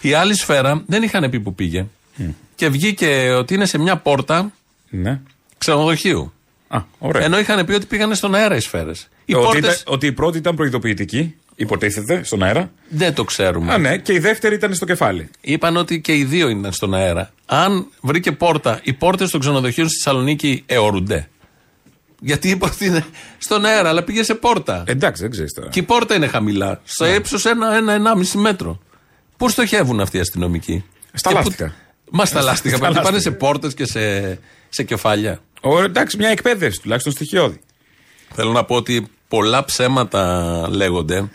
Η 0.00 0.12
άλλη 0.12 0.34
σφαίρα 0.34 0.82
δεν 0.86 1.02
είχαν 1.02 1.30
πει 1.30 1.40
που 1.40 1.54
πήγε. 1.54 1.86
Και 2.54 2.68
βγήκε 2.68 3.32
ότι 3.38 3.54
είναι 3.54 3.66
σε 3.66 3.78
μια 3.78 3.96
πόρτα 3.96 4.52
Ναι. 4.88 5.20
ξενοδοχείου. 5.58 6.32
Α, 6.68 6.78
ωραία. 6.98 7.24
Ενώ 7.24 7.38
είχαν 7.38 7.66
πει 7.66 7.72
ότι 7.72 7.86
πήγανε 7.86 8.14
στον 8.14 8.34
αέρα 8.34 8.56
οι 8.56 8.60
σφαίρες. 8.60 9.08
Οι 9.24 9.34
ότι, 9.34 9.44
πόρτες 9.44 9.80
ήταν- 9.80 9.94
ότι 9.94 10.06
η 10.06 10.12
πρώτη 10.12 10.38
ήταν 10.38 10.54
προειδοποιητική, 10.56 11.34
υποτίθεται, 11.56 12.22
στον 12.24 12.42
αέρα. 12.42 12.70
δεν 12.88 13.14
το 13.14 13.24
ξέρουμε. 13.24 13.72
Α, 13.72 13.78
ναι, 13.78 13.96
και 13.98 14.12
η 14.12 14.18
δεύτερη 14.18 14.54
ήταν 14.54 14.74
στο 14.74 14.84
κεφάλι. 14.84 15.28
Είπαν 15.40 15.76
ότι 15.76 16.00
και 16.00 16.16
οι 16.16 16.24
δύο 16.24 16.48
ήταν 16.48 16.72
στον 16.72 16.94
αέρα. 16.94 17.32
Αν 17.46 17.86
βρήκε 18.00 18.32
πόρτα, 18.32 18.80
οι 18.82 18.92
πόρτες 18.92 19.30
των 19.30 19.40
ξενοδοχείων 19.40 19.88
στη 19.88 19.96
Θεσσαλονίκη 20.02 20.62
αιωρούνται. 20.66 21.28
Γιατί 22.20 22.48
είπα 22.50 22.70
ότι 22.74 22.84
είναι 22.86 23.04
στον 23.38 23.64
αέρα, 23.64 23.88
αλλά 23.88 24.02
πήγε 24.02 24.22
σε 24.22 24.34
πόρτα. 24.34 24.82
Εντάξει, 24.86 25.22
δεν 25.22 25.30
ξέρεις 25.30 25.52
τώρα. 25.52 25.68
Και 25.68 25.78
η 25.78 25.82
πόρτα 25.82 26.14
είναι 26.14 26.26
χαμηλά. 26.26 26.80
Στο 26.84 27.04
Ναι. 27.04 27.10
ύψος 27.10 27.44
ένα, 27.46 27.74
ένα, 27.76 27.92
ενάμιση 27.92 28.38
μέτρο. 28.38 28.78
Πού 29.36 29.48
στοχεύουν 29.48 30.00
αυτοί 30.00 30.16
οι 30.16 30.20
αστυνομικοί; 30.20 30.84
Στα 31.12 31.28
Και 31.30 31.34
πού- 31.36 31.44
λάστιχα. 31.44 31.74
Μα 32.10 32.24
στα 32.24 32.42
λάστιχα. 32.42 32.76
Στα 32.76 32.84
Πάνε 32.86 32.98
λάστιχα. 33.00 33.20
σε 33.20 33.30
πόρτες 33.30 33.74
και 33.74 33.84
σε, 33.86 34.38
σε 34.68 34.82
κεφάλια. 34.82 35.40
Ο, 35.60 35.82
εντάξει, 35.82 36.16
μια 36.16 36.28
εκπαίδευση 36.28 36.80
τουλάχιστον 36.80 37.12
στοιχειώδη. 37.12 37.60
Θέλω 38.34 38.52
να 38.52 38.64
πω 38.64 38.74
ότι 38.74 39.06
πολλά 39.28 39.64
ψέματα 39.64 40.64
λέγονται. 40.70 41.30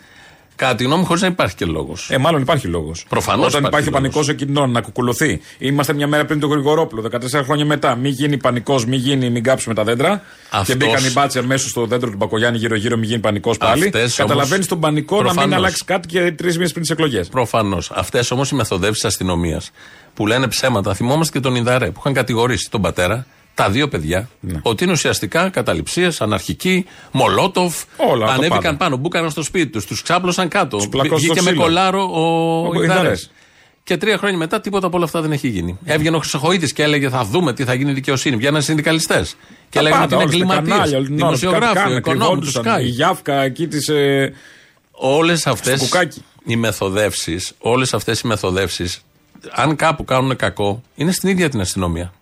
Κατά 0.56 0.74
τη 0.74 0.84
γνώμη 0.84 1.00
μου, 1.00 1.06
χωρίς 1.06 1.22
να 1.22 1.28
υπάρχει 1.28 1.54
και 1.54 1.64
λόγος. 1.64 2.08
Ε, 2.10 2.18
μάλλον 2.18 2.40
υπάρχει 2.40 2.66
λόγος. 2.66 3.04
Προφανώς 3.08 3.46
Όταν 3.46 3.64
υπάρχει 3.64 3.66
υπάρχει 3.68 3.88
ο 3.88 3.92
πανικός 3.92 4.28
εκείνων 4.28 4.70
να 4.70 4.80
κουκουλωθεί. 4.80 5.40
Είμαστε 5.58 5.92
μια 5.92 6.06
μέρα 6.06 6.24
πριν 6.24 6.40
τον 6.40 6.50
Γρηγορόπουλο, 6.50 7.02
14 7.02 7.42
χρόνια 7.44 7.64
μετά. 7.64 7.94
Μην 7.94 8.12
γίνει 8.12 8.36
πανικός, 8.36 8.86
μην 8.86 8.98
γίνει, 8.98 9.30
μην 9.30 9.42
κάψουμε 9.42 9.74
τα 9.74 9.84
δέντρα. 9.84 10.22
Αυτός- 10.50 10.66
Και 10.66 10.74
μπήκαν 10.74 11.04
οι 11.04 11.10
μπάτσε 11.12 11.42
μέσα 11.42 11.68
στο 11.68 11.86
δέντρο 11.86 12.10
του 12.10 12.16
Μπακογιάννη 12.16 12.58
γύρω-γύρω, 12.58 12.96
μην 12.96 13.08
γίνει 13.08 13.20
πανικός 13.20 13.56
πάλι. 13.58 13.84
Αυτές 13.84 14.14
Καταλαβαίνεις 14.14 14.52
όμως- 14.52 14.66
τον 14.66 14.80
πανικό 14.80 15.16
να 15.16 15.22
μην 15.22 15.32
Προφανώς. 15.32 15.56
αλλάξει 15.56 15.84
κάτι 15.84 16.08
και 16.08 16.32
τρεις 16.32 16.54
μήνες 16.56 16.70
πριν 16.70 16.82
τις 16.82 16.90
εκλογές. 16.90 17.28
Προφανώς. 17.28 17.90
Αυτές 17.94 18.30
όμως 18.30 18.50
οι 18.50 18.54
μεθοδεύσεις 18.54 19.02
της 19.02 19.04
αστυνομίας 19.10 19.70
που 20.14 20.26
λένε 20.26 20.48
ψέματα, 20.48 20.94
θυμόμαστε 20.94 21.38
και 21.38 21.44
τον 21.44 21.54
Ιδαρέ 21.54 21.86
που 21.90 21.96
είχαν 21.98 22.12
κατηγορήσει 22.12 22.70
τον 22.70 22.80
πατέρα, 22.82 23.26
τα 23.54 23.70
δύο 23.70 23.88
παιδιά, 23.88 24.28
Ναι. 24.40 24.58
ότι 24.62 24.84
είναι 24.84 24.92
ουσιαστικά 24.92 25.48
καταληψίες, 25.48 26.20
αναρχικοί, 26.20 26.84
μολότοφ. 27.12 27.82
Όλα, 27.96 28.26
το 28.26 28.32
ανέβηκαν 28.32 28.60
πάντα. 28.60 28.76
πάνω, 28.76 28.96
μπούκαναν 28.96 29.30
στο 29.30 29.42
σπίτι 29.42 29.66
τους, 29.66 29.86
τους 29.86 30.02
ξάπλωσαν 30.02 30.48
κάτω. 30.48 30.76
Τους 30.76 30.88
πλακώσαν 30.88 31.16
Βγήκε 31.18 31.34
στο 31.34 31.42
με 31.42 31.50
ξύλο. 31.50 31.62
κολάρο 31.64 32.02
ο, 32.12 32.20
Ο 32.20 32.68
ο 32.68 32.82
Ιδαρές. 32.82 33.00
Ιδαρές. 33.00 33.30
Και 33.84 33.96
τρία 33.96 34.18
χρόνια 34.18 34.38
μετά 34.38 34.60
τίποτα 34.60 34.86
από 34.86 34.96
όλα 34.96 35.04
αυτά 35.04 35.20
δεν 35.20 35.32
έχει 35.32 35.48
γίνει. 35.48 35.78
Έβγαινε 35.84 36.16
ο 36.16 36.18
Χρυσοχοίδη 36.18 36.72
και 36.72 36.82
έλεγε 36.82 37.08
Θα 37.08 37.24
δούμε 37.24 37.52
τι 37.52 37.64
θα 37.64 37.74
γίνει 37.74 37.90
η 37.90 37.94
δικαιοσύνη. 37.94 38.36
Βγαίναν 38.36 38.62
συνδικαλιστές. 38.62 39.36
Και 39.68 39.78
Τα 39.78 39.82
λέγανε 39.82 40.02
ότι 40.04 40.14
πάντα, 40.14 40.24
είναι 40.34 40.44
όλα 40.44 40.54
στα 40.54 40.54
κανάλια, 40.70 40.96
εγκληματίε. 40.96 40.96
όλη 40.96 41.06
την 41.06 41.22
ώρα, 41.22 41.28
κάτι 41.30 41.38
Δημοσιογράφοι, 41.38 41.74
κάνουν, 41.74 41.96
οικονόμοι, 41.96 42.40
του 42.40 42.52
κρυβόντουσαν. 42.52 42.80
Η 42.80 42.88
Sky. 42.88 42.92
Γιάφκα 42.94 43.42
εκεί 43.42 43.66
της. 43.68 43.88
Ε, 43.88 44.32
Όλες 44.90 45.46
αυτές 45.46 45.74
Στο 45.78 45.84
κουκάκι. 45.84 46.24
οι 46.44 46.56
μεθοδεύσεις, 46.56 47.52
όλες 47.58 47.94
αυτές 47.94 48.20
οι 48.20 48.26
μεθοδεύσεις, 48.26 49.00
αν 49.50 49.76
κάπου 49.76 50.04
κάνουν 50.04 50.36
κακό, 50.36 50.82
είναι 50.94 51.12
στην 51.12 51.28
ίδια 51.28 51.48
την 51.48 51.60
αστυνομία. 51.60 52.12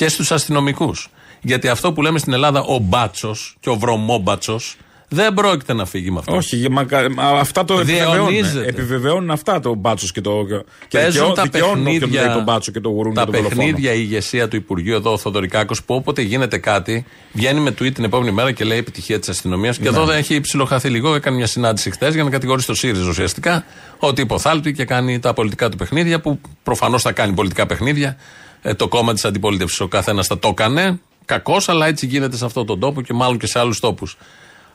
Και 0.00 0.08
στους 0.08 0.32
αστυνομικούς. 0.32 1.08
Γιατί 1.42 1.68
αυτό 1.68 1.92
που 1.92 2.02
λέμε 2.02 2.18
στην 2.18 2.32
Ελλάδα 2.32 2.60
ο 2.60 2.78
μπάτσος 2.78 3.56
και 3.60 3.68
ο 3.68 3.74
βρωμόμπατσος 3.76 4.76
δεν 5.08 5.34
πρόκειται 5.34 5.72
να 5.72 5.84
φύγει 5.84 6.10
με 6.10 6.18
αυτό. 6.18 6.36
όχι, 6.36 6.66
μα, 6.70 6.86
μα, 7.14 7.22
αυτά 7.28 7.64
το 7.64 7.74
επιβεβαιώνουν. 7.80 8.28
Διαιωνίζεται. 8.28 8.66
Επιβεβαιώνουν 8.68 9.30
αυτά 9.30 9.60
το 9.60 9.74
μπάτσος 9.74 10.12
και 10.12 10.20
το. 10.20 10.44
Και 10.88 10.98
Παίζουν 10.98 11.12
δικαιώ- 11.12 11.34
τα 11.34 11.42
δικαιώνουν 11.42 11.78
όποιον 11.86 11.98
παιχνίδια, 11.98 12.22
λέει 12.24 12.32
τον 12.34 12.42
μπάτσο 12.42 12.70
και 12.72 12.80
το 12.80 12.88
γουρούν 12.88 13.14
τα 13.14 13.20
και 13.20 13.26
τον 13.30 13.34
δολοφόνο. 13.36 13.62
παιχνίδια 13.62 13.92
η 13.92 13.98
ηγεσία 14.00 14.48
του 14.48 14.56
Υπουργείου 14.56 14.94
εδώ, 14.94 15.12
ο 15.12 15.18
Θοδωρικάκος, 15.18 15.82
που 15.84 15.94
όποτε 15.94 16.22
γίνεται 16.22 16.58
κάτι, 16.58 17.04
βγαίνει 17.32 17.60
με 17.60 17.70
tweet 17.70 17.92
την 17.94 18.04
επόμενη 18.04 18.30
μέρα 18.32 18.52
και 18.52 18.64
λέει 18.64 18.78
επιτυχία 18.78 19.18
της 19.18 19.28
αστυνομίας. 19.28 19.76
Και 19.76 19.82
Ναι. 19.82 19.88
εδώ 19.88 20.04
δεν 20.04 20.16
έχει 20.16 20.40
ψιλοχαθεί 20.40 20.88
λίγο. 20.88 21.14
Έκανε 21.14 21.36
μια 21.36 21.46
συνάντηση 21.46 21.90
χθες 21.90 22.14
για 22.14 22.24
να 22.24 22.30
κατηγορήσει 22.30 22.66
το 22.66 22.74
ΣΥΡΙΖΑ 22.74 23.08
ουσιαστικά 23.08 23.64
ότι 23.98 24.20
υποθάλπτει 24.22 24.72
και 24.72 24.84
κάνει 24.84 25.18
τα 25.18 25.32
πολιτικά 25.32 25.68
του 25.68 25.76
παιχνίδια, 25.76 26.20
που 26.20 26.40
προφανώς 26.62 27.02
θα 27.02 27.12
κάνει 27.12 27.32
πολιτικά 27.32 27.66
παιχνίδια. 27.66 28.16
Ε, 28.62 28.74
το 28.74 28.88
κόμμα 28.88 29.12
της 29.12 29.24
αντιπολίτευσης 29.24 29.80
ο 29.80 29.88
καθένας 29.88 30.26
θα 30.26 30.38
το 30.38 30.48
έκανε. 30.48 31.00
Κακό, 31.24 31.56
αλλά 31.66 31.86
έτσι 31.86 32.06
γίνεται 32.06 32.36
σε 32.36 32.44
αυτόν 32.44 32.66
τον 32.66 32.80
τόπο 32.80 33.02
και 33.02 33.12
μάλλον 33.14 33.38
και 33.38 33.46
σε 33.46 33.58
άλλους 33.58 33.80
τόπους. 33.80 34.16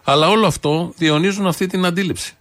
Αλλά 0.04 0.28
όλο 0.28 0.48
αυτό 0.48 0.94
διαιωνίζουν 0.98 1.48
αυτή 1.48 1.68
την 1.68 1.86
αντίληψη. 1.86 2.34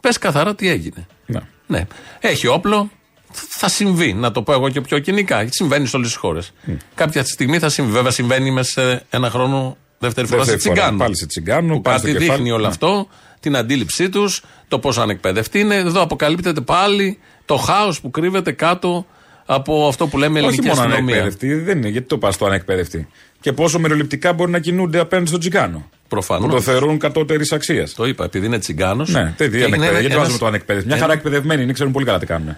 Πες 0.00 0.18
καθαρά 0.18 0.54
τι 0.54 0.68
έγινε. 0.68 1.06
Ναι. 1.26 1.40
Ναι. 1.66 1.86
Έχει 2.20 2.46
όπλο, 2.46 2.90
θα 3.32 3.68
συμβεί, 3.68 4.12
να 4.12 4.32
το 4.32 4.42
πω 4.42 4.52
εγώ 4.52 4.68
και 4.68 4.80
πιο 4.80 4.98
κοινικά. 4.98 5.46
Συμβαίνει 5.50 5.86
σε 5.86 5.96
όλες 5.96 6.08
τις 6.08 6.18
χώρες. 6.18 6.52
Κάποια 6.94 7.24
στιγμή 7.24 7.58
θα 7.58 7.68
συμβεί. 7.68 7.92
Βέβαια, 7.92 8.10
συμβαίνει 8.10 8.50
μέσα 8.50 8.70
σε 8.80 9.04
ένα 9.10 9.30
χρόνο 9.30 9.76
δεύτερη 9.98 10.26
φορά 10.26 10.38
Δεύτερη 10.44 10.60
σε 10.60 10.68
φορά, 10.68 10.80
τσιγκάνου. 10.80 10.98
πάλι 10.98 11.16
σε 11.16 11.26
τσιγκάνου, 11.26 11.74
Που 11.74 11.80
πάλι 11.80 11.96
κάτι 11.96 12.10
στο 12.10 12.18
κεφάλι. 12.18 12.36
δείχνει 12.38 12.50
όλο 12.52 12.62
Ναι. 12.62 12.68
αυτό, 12.68 13.08
την 13.40 13.56
αντίληψή 13.56 14.08
τους, 14.08 14.42
το 14.68 14.78
πόσο 14.78 15.00
ανεκπαιδευτοί 15.00 15.58
είναι. 15.60 15.74
Εδώ 15.74 16.00
αποκαλύπτεται 16.02 16.60
πάλι 16.60 17.18
το 17.44 17.56
χάος 17.56 18.00
που 18.00 18.10
κρύβεται 18.10 18.52
κάτω 18.52 19.06
από 19.46 19.86
αυτό 19.88 20.06
που 20.06 20.18
λέμε 20.18 20.38
Όχι 20.38 20.46
ελληνική 20.48 20.68
μόνο 20.68 20.80
αστυνομία. 20.80 21.14
ανεκπαίδευτοι, 21.14 21.54
δεν 21.54 21.78
είναι. 21.78 21.88
Γιατί 21.88 22.06
το 22.06 22.18
πας 22.18 22.34
στο 22.34 22.46
ανεκπαίδευτοι. 22.46 23.08
Και 23.40 23.52
πόσο 23.52 23.78
μεροληπτικά 23.78 24.32
μπορεί 24.32 24.50
να 24.50 24.58
κινούνται 24.58 24.98
απέναντι 24.98 25.28
στον 25.28 25.40
τσιγκάνο. 25.40 25.88
Προφανώς. 26.08 26.46
Που 26.46 26.52
το 26.54 26.60
θεωρούν 26.60 26.98
κατώτερης 26.98 27.52
αξίας. 27.52 27.94
Το 27.94 28.06
είπα, 28.06 28.24
επειδή 28.24 28.46
είναι 28.46 28.58
τσιγκάνος. 28.58 29.10
Ναι, 29.10 29.34
τι, 29.36 29.48
τι 29.48 29.62
ανεκπαίδευτοι. 29.62 30.00
Γιατί 30.00 30.16
βάζουμε 30.16 30.38
το 30.38 30.46
ανεκπαίδευτοι. 30.46 30.88
Μια 30.88 30.98
χαρά 30.98 31.12
εκπαιδευμένοι 31.12 31.62
είναι, 31.62 31.72
ξέρουν 31.72 31.92
πολύ 31.92 32.04
καλά 32.04 32.18
τι 32.18 32.26
κάνουν. 32.26 32.56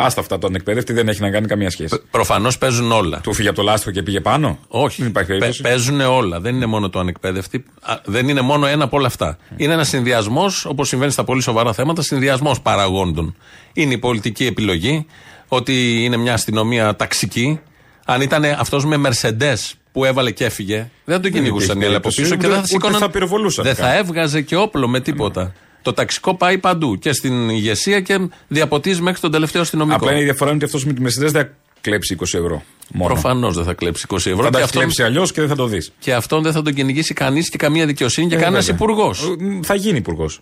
Άστα 0.00 0.20
αυτά 0.20 0.38
το 0.38 0.46
ανεκπαίδευτη 0.46 0.92
δεν 0.92 1.08
έχει 1.08 1.20
να 1.20 1.30
κάνει 1.30 1.46
καμία 1.46 1.70
σχέση. 1.70 2.00
Προφανώς 2.10 2.58
παίζουν 2.58 2.92
όλα. 2.92 3.20
Του 3.20 3.32
φύγε 3.32 3.48
από 3.48 3.56
το 3.56 3.62
λάστιχο 3.62 3.90
και 3.90 4.02
πήγε 4.02 4.20
πάνω; 4.20 4.58
Όχι. 4.68 5.00
Δεν 5.00 5.10
υπάρχει 5.10 5.28
περίπτωση. 5.28 5.62
παίζουν 5.62 6.00
όλα. 6.00 6.40
Δεν 6.40 6.54
είναι 6.54 6.66
μόνο 6.66 6.90
το 6.90 6.98
ανεκπαίδευτη. 6.98 7.64
Α, 7.80 7.94
Δεν 8.04 8.28
είναι 8.28 8.40
μόνο 8.40 8.66
ένα 8.66 8.84
από 8.84 8.96
όλα 8.96 9.06
αυτά. 9.06 9.38
Είναι 9.56 9.72
ένας 9.72 9.88
συνδυασμός, 9.88 10.64
όπως 10.64 10.88
συμβαίνει 10.88 11.12
στα 11.12 11.24
πολύ 11.24 11.42
σοβαρά 11.42 11.72
θέματα, 11.72 12.02
συνδυασμός 12.02 12.60
παραγόντων. 12.60 13.36
Είναι 13.72 13.94
η 13.94 13.98
πολιτική 13.98 14.46
επιλογή 14.46 15.06
ότι 15.48 16.04
είναι 16.04 16.16
μια 16.16 16.32
αστυνομία 16.32 16.96
ταξική. 16.96 17.60
Αν 18.04 18.20
ήταν 18.20 18.44
αυτός 18.44 18.84
με 18.84 19.00
Mercedes 19.04 19.72
που 19.92 20.04
έβαλε 20.04 20.30
και 20.30 20.44
έφυγε, 20.44 20.90
δεν 21.04 21.16
θα 21.16 21.20
τον 21.22 21.32
κυνηγούσαν 21.32 21.80
οι 21.80 21.84
άλλοι 21.84 21.94
από 21.94 22.08
περίπτωση. 22.08 22.20
πίσω 22.22 22.30
και 22.30 22.36
Ούτε- 22.36 22.46
δεν 22.46 22.56
θα 22.56 22.58
ούτε 22.60 22.68
σηκώναν. 22.72 23.00
θα 23.00 23.10
πυροβολούσαν 23.10 23.64
Δεν 23.64 23.74
καν. 23.74 23.86
θα 23.86 23.96
έβγαζε 23.96 24.40
και 24.42 24.56
όπλο 24.56 24.88
με 24.88 25.00
τίποτα. 25.00 25.52
Το 25.82 25.92
ταξικό 25.92 26.34
πάει 26.34 26.58
παντού 26.58 26.98
και 26.98 27.12
στην 27.12 27.48
ηγεσία 27.48 28.00
και 28.00 28.18
διαποτίζει 28.48 29.02
μέχρι 29.02 29.20
τον 29.20 29.30
τελευταίο 29.30 29.62
αστυνομικό. 29.62 29.96
Απλά 29.96 30.10
είναι 30.10 30.20
η 30.20 30.24
διαφορά 30.24 30.50
είναι 30.50 30.56
ότι 30.56 30.64
αυτός 30.64 30.84
με 30.84 30.92
τη 30.92 31.02
Mercedes 31.04 31.30
δεν 31.30 31.30
θα 31.30 31.50
κλέψει 31.80 32.16
20 32.20 32.38
ευρώ. 32.38 32.62
Μόνο. 32.92 33.12
Προφανώς 33.12 33.54
δεν 33.56 33.64
θα 33.64 33.72
κλέψει 33.74 34.04
20 34.08 34.16
ευρώ. 34.30 34.36
Θα 34.36 34.42
τα 34.42 34.50
και 34.50 34.56
έχει 34.56 34.64
αυτόν- 34.64 34.80
κλέψει 34.82 35.02
αλλιώς 35.02 35.32
και 35.32 35.40
δεν 35.40 35.48
θα 35.50 35.56
το 35.56 35.66
δεις. 35.66 35.92
και 35.98 36.14
αυτόν 36.14 36.42
δεν 36.42 36.52
θα 36.52 36.62
τον 36.62 36.74
κυνηγήσει 36.74 37.14
κανείς 37.14 37.48
και 37.48 37.56
καμία 37.58 37.86
δικαιοσύνη 37.86 38.28
και 38.28 38.36
κανένας 38.36 38.68
υπουργός. 38.68 39.34
Θα 39.62 39.74
γίνει 39.74 39.96
υπουργός. 39.98 40.40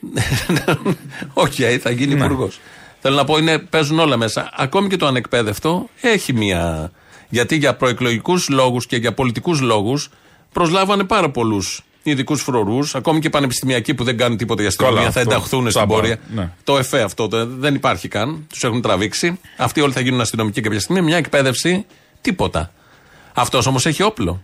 Οκ, 1.32 1.52
θα 1.80 1.90
γίνει 1.90 2.14
Ναι. 2.14 2.24
υπουργός. 2.24 2.60
Θέλω 3.00 3.16
να 3.16 3.24
πω, 3.24 3.38
είναι, 3.38 3.58
παίζουν 3.58 3.98
όλα 3.98 4.16
μέσα. 4.16 4.50
Ακόμη 4.56 4.88
και 4.88 4.96
το 4.96 5.06
ανεκπαίδευτο 5.06 5.88
έχει 6.00 6.32
μία. 6.32 6.90
Γιατί 7.28 7.56
για 7.56 7.74
προεκλογικούς 7.76 8.48
λόγους 8.48 8.86
και 8.86 8.96
για 8.96 9.12
πολιτικούς 9.14 9.60
λόγους 9.60 10.10
προσλάβανε 10.52 11.04
πάρα 11.04 11.30
πολλούς 11.30 11.82
ειδικούς 12.02 12.42
φρουρούς, 12.42 12.94
ακόμη 12.94 13.20
και 13.20 13.30
πανεπιστημιακοί 13.30 13.94
που 13.94 14.04
δεν 14.04 14.16
κάνουν 14.16 14.36
τίποτα 14.36 14.60
για 14.60 14.68
αστυνομία, 14.70 14.98
Καλά, 14.98 15.10
θα 15.10 15.20
αυτό. 15.20 15.32
ενταχθούν 15.32 15.60
στην 15.60 15.70
Τσάμπα, 15.72 15.94
πορεία. 15.94 16.18
ναι. 16.34 16.50
Το 16.64 16.78
ΕΦΕ 16.78 17.02
αυτό 17.02 17.28
το- 17.28 17.46
δεν 17.46 17.74
υπάρχει 17.74 18.08
καν. 18.08 18.46
Τους 18.48 18.64
έχουν 18.64 18.82
τραβήξει. 18.82 19.40
Αυτοί 19.56 19.80
όλοι 19.80 19.92
θα 19.92 20.00
γίνουν 20.00 20.20
αστυνομικοί 20.20 20.60
κάποια 20.60 20.80
στιγμή. 20.80 21.02
Μια 21.02 21.16
εκπαίδευση, 21.16 21.86
τίποτα. 22.20 22.72
Αυτός 23.34 23.66
όμως 23.66 23.86
έχει 23.86 24.02
όπλο. 24.02 24.42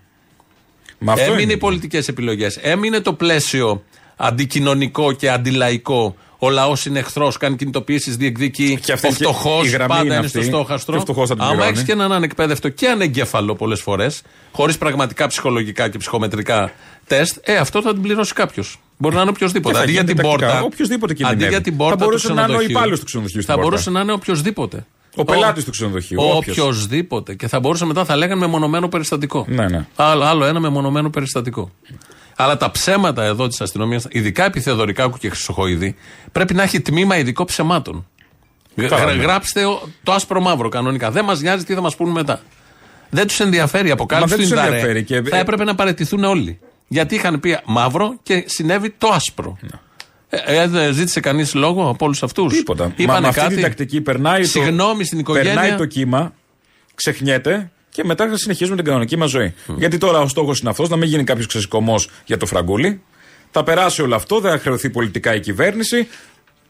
Μα 0.99 1.13
αυτό 1.13 1.25
Έμεινε 1.25 1.43
είναι. 1.43 1.53
οι 1.53 1.57
πολιτικές 1.57 2.09
επιλογές. 2.09 2.57
Έμεινε 2.57 3.01
το 3.01 3.13
πλαίσιο 3.13 3.83
αντικοινωνικό 4.17 5.13
και 5.13 5.31
αντιλαϊκό. 5.31 6.17
Ο 6.45 6.51
λαός 6.51 6.87
είναι 6.87 6.99
εχθρός, 6.99 7.37
κάνει 7.37 7.57
κινητοποιήσεις, 7.57 8.17
διεκδικεί. 8.17 8.79
Και 8.83 8.93
αυτή 8.93 9.07
Ο 9.07 9.11
και 9.11 9.15
φτωχός 9.17 9.67
η 9.67 9.71
γραμμή 9.71 9.89
πάντα 9.89 10.05
είναι 10.05 10.15
είναι 10.15 10.27
στο 10.27 10.39
αυτή. 10.39 10.51
στόχαστρο. 10.51 10.93
Και 10.93 10.99
ο 10.99 11.03
φτωχός 11.03 11.29
θα 11.29 11.35
την 11.35 11.43
Άμα 11.43 11.53
πληρώνει. 11.53 11.73
έχεις 11.73 11.85
και 11.87 11.93
έναν 11.93 12.13
ανεκπαίδευτο 12.13 12.69
και 12.69 12.89
ανεγκέφαλο 12.89 13.55
πολλές 13.55 13.81
φορές, 13.81 14.23
χωρίς 14.53 14.79
πραγματικά 14.79 15.27
ψυχολογικά 15.27 15.89
και 15.89 15.99
ψυχομετρικά 15.99 16.73
τεστ, 17.07 17.37
ε, 17.43 17.57
αυτό 17.57 17.83
θα 17.83 17.93
την 17.93 18.03
πληρώσει 18.03 18.33
κάποιος. 18.33 18.79
Μπορεί 18.97 19.15
να 19.15 19.21
είναι 19.21 19.31
οποιοδήποτε. 19.31 19.69
Και 19.73 19.77
θα 19.79 19.83
Αντί 19.83 19.93
για 19.93 20.01
γίνεται 20.01 20.21
την 20.23 20.31
τακτικά. 20.31 20.51
πόρτα. 20.53 20.67
Οποιοςδήποτε 20.67 21.13
αντί 21.13 21.23
κινδυνεύει. 21.23 21.51
για 21.53 21.61
την 21.61 21.73
Θα 21.73 21.79
πόρτα. 21.79 21.97
του 21.97 22.05
μπορούσε 22.05 22.27
να 22.27 22.33
είναι 22.33 22.41
ο 22.41 22.45
ξενοδοχείου. 22.45 22.71
υπάλληλος 22.77 22.99
του 22.99 23.05
ξενοδοχείου 23.05 23.41
στην 23.43 23.55
Θα 23.55 23.61
πόρτα. 23.61 23.71
μπορούσε 23.71 23.91
να 23.91 24.01
είναι 24.01 24.13
οποιοδήποτε. 24.13 24.87
Ο 25.17 25.25
πελάτης 25.25 25.65
του 25.65 25.71
ξενοδοχείου, 25.71 26.19
Ο 26.23 26.37
όποιος. 26.37 26.59
οποιοδήποτε. 26.59 27.35
Και 27.35 27.49
θα 27.49 27.61
μπορούσε 27.61 27.85
μετά 27.85 28.05
θα 28.05 28.17
λέγανε 28.17 28.41
μεμονωμένο 28.41 28.89
περιστατικό. 28.89 29.45
Ναι, 29.49 29.69
ναι. 29.69 29.87
Άλλο, 29.97 30.25
άλλο 30.25 30.45
ένα 30.45 30.61
μεμονωμένο 30.61 31.11
περιστατικό. 31.11 31.71
Αλλά 32.37 32.57
τα 32.57 32.71
ψέματα 32.71 33.25
εδώ 33.25 33.47
της 33.49 33.61
αστυνομίας, 33.61 34.07
ειδικά 34.11 34.45
επί 34.45 34.61
Θεοδωρικάκου 34.61 35.19
και 35.19 35.29
Χρυσοχοίδη, 35.29 35.95
πρέπει 36.33 36.55
να 36.55 36.63
έχει 36.63 36.81
τμήμα 36.81 37.17
ειδικό 37.19 37.45
ψεμάτων. 37.45 38.07
Καλά, 38.77 38.97
Γρα- 39.03 39.15
ναι. 39.15 39.23
Γράψτε 39.23 39.65
ο- 39.65 39.89
το 40.03 40.13
άσπρο 40.13 40.41
μαύρο 40.41 40.69
κανονικά. 40.69 41.11
Δεν 41.11 41.25
μας 41.25 41.41
νοιάζει 41.41 41.65
τι 41.65 41.75
θα 41.75 41.81
μας 41.81 41.97
πούν 41.97 42.11
μετά. 42.11 42.41
Δεν 43.11 43.27
τους 43.27 43.41
ενδιαφέρει 43.41 43.89
η 43.89 43.91
αποκάλυψη 43.91 44.31
Μα 44.33 44.37
δεν 44.37 44.47
τους 44.49 44.55
τους 44.57 44.65
Ινδαρέ. 44.65 44.81
ενδιαφέρει 44.91 45.05
και- 45.23 45.31
Θα 45.31 45.37
έπρεπε 45.39 45.65
να 45.65 45.75
παραιτηθούν 45.75 46.25
όλοι. 46.25 46.59
Γιατί 46.89 47.15
είχαν 47.15 47.41
πει 47.41 47.59
μαύρο 47.65 48.15
και 48.23 48.45
συνέβη 48.47 48.91
το 48.99 49.09
άσπρο. 49.09 49.59
Ε, 49.63 49.67
ε, 50.47 50.67
δεν 50.67 50.95
ζήτησε 50.95 51.21
κανείς 51.21 51.55
λόγο 51.55 51.89
από 51.89 52.05
όλους 52.05 52.23
αυτούς; 52.23 52.53
Τίποτα. 52.55 52.85
Μα 52.85 52.93
Είπανε 52.97 53.21
με 53.21 53.29
αυτή 53.29 53.41
κάτι; 53.41 53.55
την 53.55 53.63
τακτική 53.63 54.01
περνάει 54.01 54.41
το, 54.41 54.47
Συγγνώμη 54.47 55.05
στην 55.05 55.19
οικογένεια. 55.19 55.55
περνάει 55.55 55.77
το 55.77 55.85
κύμα, 55.85 56.33
ξεχνιέται 56.95 57.71
και 57.89 58.05
μετά 58.05 58.29
θα 58.29 58.37
συνεχίζουμε 58.37 58.77
την 58.77 58.85
κανονική 58.85 59.17
μας 59.17 59.31
ζωή. 59.31 59.55
Γιατί 59.77 59.99
τώρα 59.99 60.21
ο 60.21 60.29
στόχος 60.29 60.61
είναι 60.61 60.71
αυτός, 60.71 60.89
να 60.89 60.97
μην 60.97 61.09
γίνει 61.09 61.25
κάποιος 61.25 61.47
ξεσηκωμός 61.47 62.09
για 62.25 62.37
το 62.37 62.47
φραγκούλι. 62.47 63.03
Θα 63.51 63.63
περάσει 63.63 64.03
όλο 64.03 64.15
αυτό, 64.15 64.41
δεν 64.41 64.51
θα 64.51 64.59
χρεωθεί 64.59 64.91
πολιτικά 64.91 65.35
η 65.35 65.41
κυβέρνηση. 65.41 66.09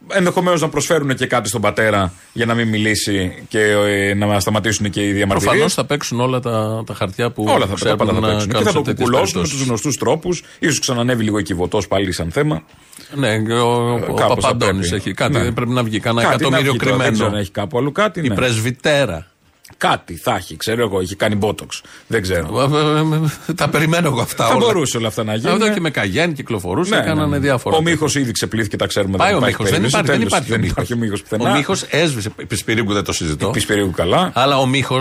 Ενδεχομένως 0.08 0.60
να 0.60 0.68
προσφέρουν 0.68 1.14
και 1.14 1.26
κάτι 1.26 1.48
στον 1.48 1.60
πατέρα 1.60 2.12
για 2.32 2.46
να 2.46 2.54
μην 2.54 2.68
μιλήσει 2.68 3.44
και 3.48 3.60
ε, 3.60 4.14
να 4.14 4.40
σταματήσουν 4.40 4.90
και 4.90 5.00
οι 5.08 5.12
διαμαρτυρίες. 5.12 5.42
Προφανώς 5.50 5.74
θα 5.74 5.84
παίξουν 5.84 6.20
όλα 6.20 6.40
τα, 6.40 6.82
τα 6.86 6.94
χαρτιά 6.94 7.30
που 7.30 7.44
Όλα 7.48 7.58
θα, 7.60 7.66
τα 7.66 7.74
ξέρουν 7.74 7.96
πάντα 7.96 8.12
θα 8.12 8.20
να 8.20 8.26
παίξουν. 8.28 8.46
Και 8.46 8.52
κάνουν 8.52 8.64
θα 8.66 8.70
σε 8.70 8.76
το 8.76 8.82
τέτοιες 8.82 9.08
κουκουλώσουν 9.08 9.26
με 9.26 9.32
περιπτώσεις. 9.32 9.58
τους 9.58 9.66
γνωστούς 9.66 9.96
τρόπους. 9.96 10.42
σω 10.72 10.80
ξανανεύει 10.80 11.22
λίγο 11.24 11.38
η 11.38 11.42
κυβωτό 11.42 11.80
πάλι 11.88 12.12
σαν 12.12 12.30
θέμα. 12.30 12.62
Ναι, 13.14 13.38
και 13.42 13.52
ο, 13.52 13.92
ο, 13.92 13.96
Ε, 13.96 14.00
Κάπως 14.00 14.16
θα 14.16 14.26
Παπαντώνης 14.26 14.88
πρέπει. 14.88 14.94
έχει 15.06 15.14
κάτι. 15.14 15.32
Ναι. 15.38 15.52
Πρέπει 15.52 15.70
να 15.70 15.82
βγει 15.82 16.00
κανένα 16.00 16.28
Κάτι 16.28 16.42
να 16.42 16.46
εκατομμύριο 16.46 16.72
βγει 16.72 16.80
τώρα, 16.80 16.96
Δεν 16.96 17.00
ξέρω 17.00 17.12
κρυμμένο. 17.16 17.36
αν 17.36 17.40
έχει 17.42 17.50
κάπου 17.50 17.78
αλλού 17.78 17.92
κάτι. 17.92 18.20
Η 18.24 18.28
ναι. 18.28 18.34
πρεσβυτέρα. 18.34 19.26
Κάτι 19.76 20.16
θα 20.16 20.34
έχει, 20.34 20.56
ξέρω 20.56 20.82
εγώ, 20.82 21.00
έχει 21.00 21.16
κάνει 21.16 21.34
μπότοξ. 21.34 21.82
Δεν 22.06 22.22
ξέρω. 22.22 22.70
Τα 23.56 23.68
περιμένω 23.68 24.06
εγώ 24.08 24.20
αυτά. 24.20 24.46
Θα 24.46 24.54
όλα. 24.54 24.64
μπορούσε 24.66 24.96
όλα 24.96 25.08
αυτά 25.08 25.24
να 25.24 25.34
γίνουν. 25.34 25.62
Αυτό 25.62 25.72
και 25.74 25.80
με 25.80 25.90
καγιέν 25.90 26.32
κυκλοφορούσε, 26.34 26.94
Ναι, 26.94 27.00
έκαναν 27.00 27.28
ναι. 27.28 27.38
διάφορα. 27.38 27.76
Ο 27.76 27.82
Μίχο 27.82 28.06
ήδη 28.14 28.32
ξεπλήθηκε, 28.32 28.76
τα 28.76 28.86
ξέρουμε. 28.86 29.16
Πάει 29.16 29.32
δεν 29.32 29.42
ο 29.42 29.46
υπάρχει 29.46 29.62
Μίχο. 29.62 29.70
Δεν 29.70 29.80
περίπτωση. 29.80 30.42
υπάρχει, 30.42 30.50
δεν 30.50 30.60
Τέλος, 30.60 30.72
υπάρχει 30.76 30.92
ο 30.92 30.92
δεν 30.92 30.92
υπάρχει 30.92 30.92
ο 30.92 30.96
Μίχο 30.96 31.16
πουθενά. 31.22 31.50
Ο 31.50 31.56
Μίχο 31.56 31.74
έσβησε. 31.90 32.30
Πισπυρίγκου 32.48 32.92
δεν 32.92 33.04
το 33.04 33.12
συζητώ. 33.12 33.50
Πισπυρίγκου 33.50 33.90
καλά. 33.90 34.30
Αλλά 34.34 34.58
ο 34.58 34.66
Μίχο 34.66 35.00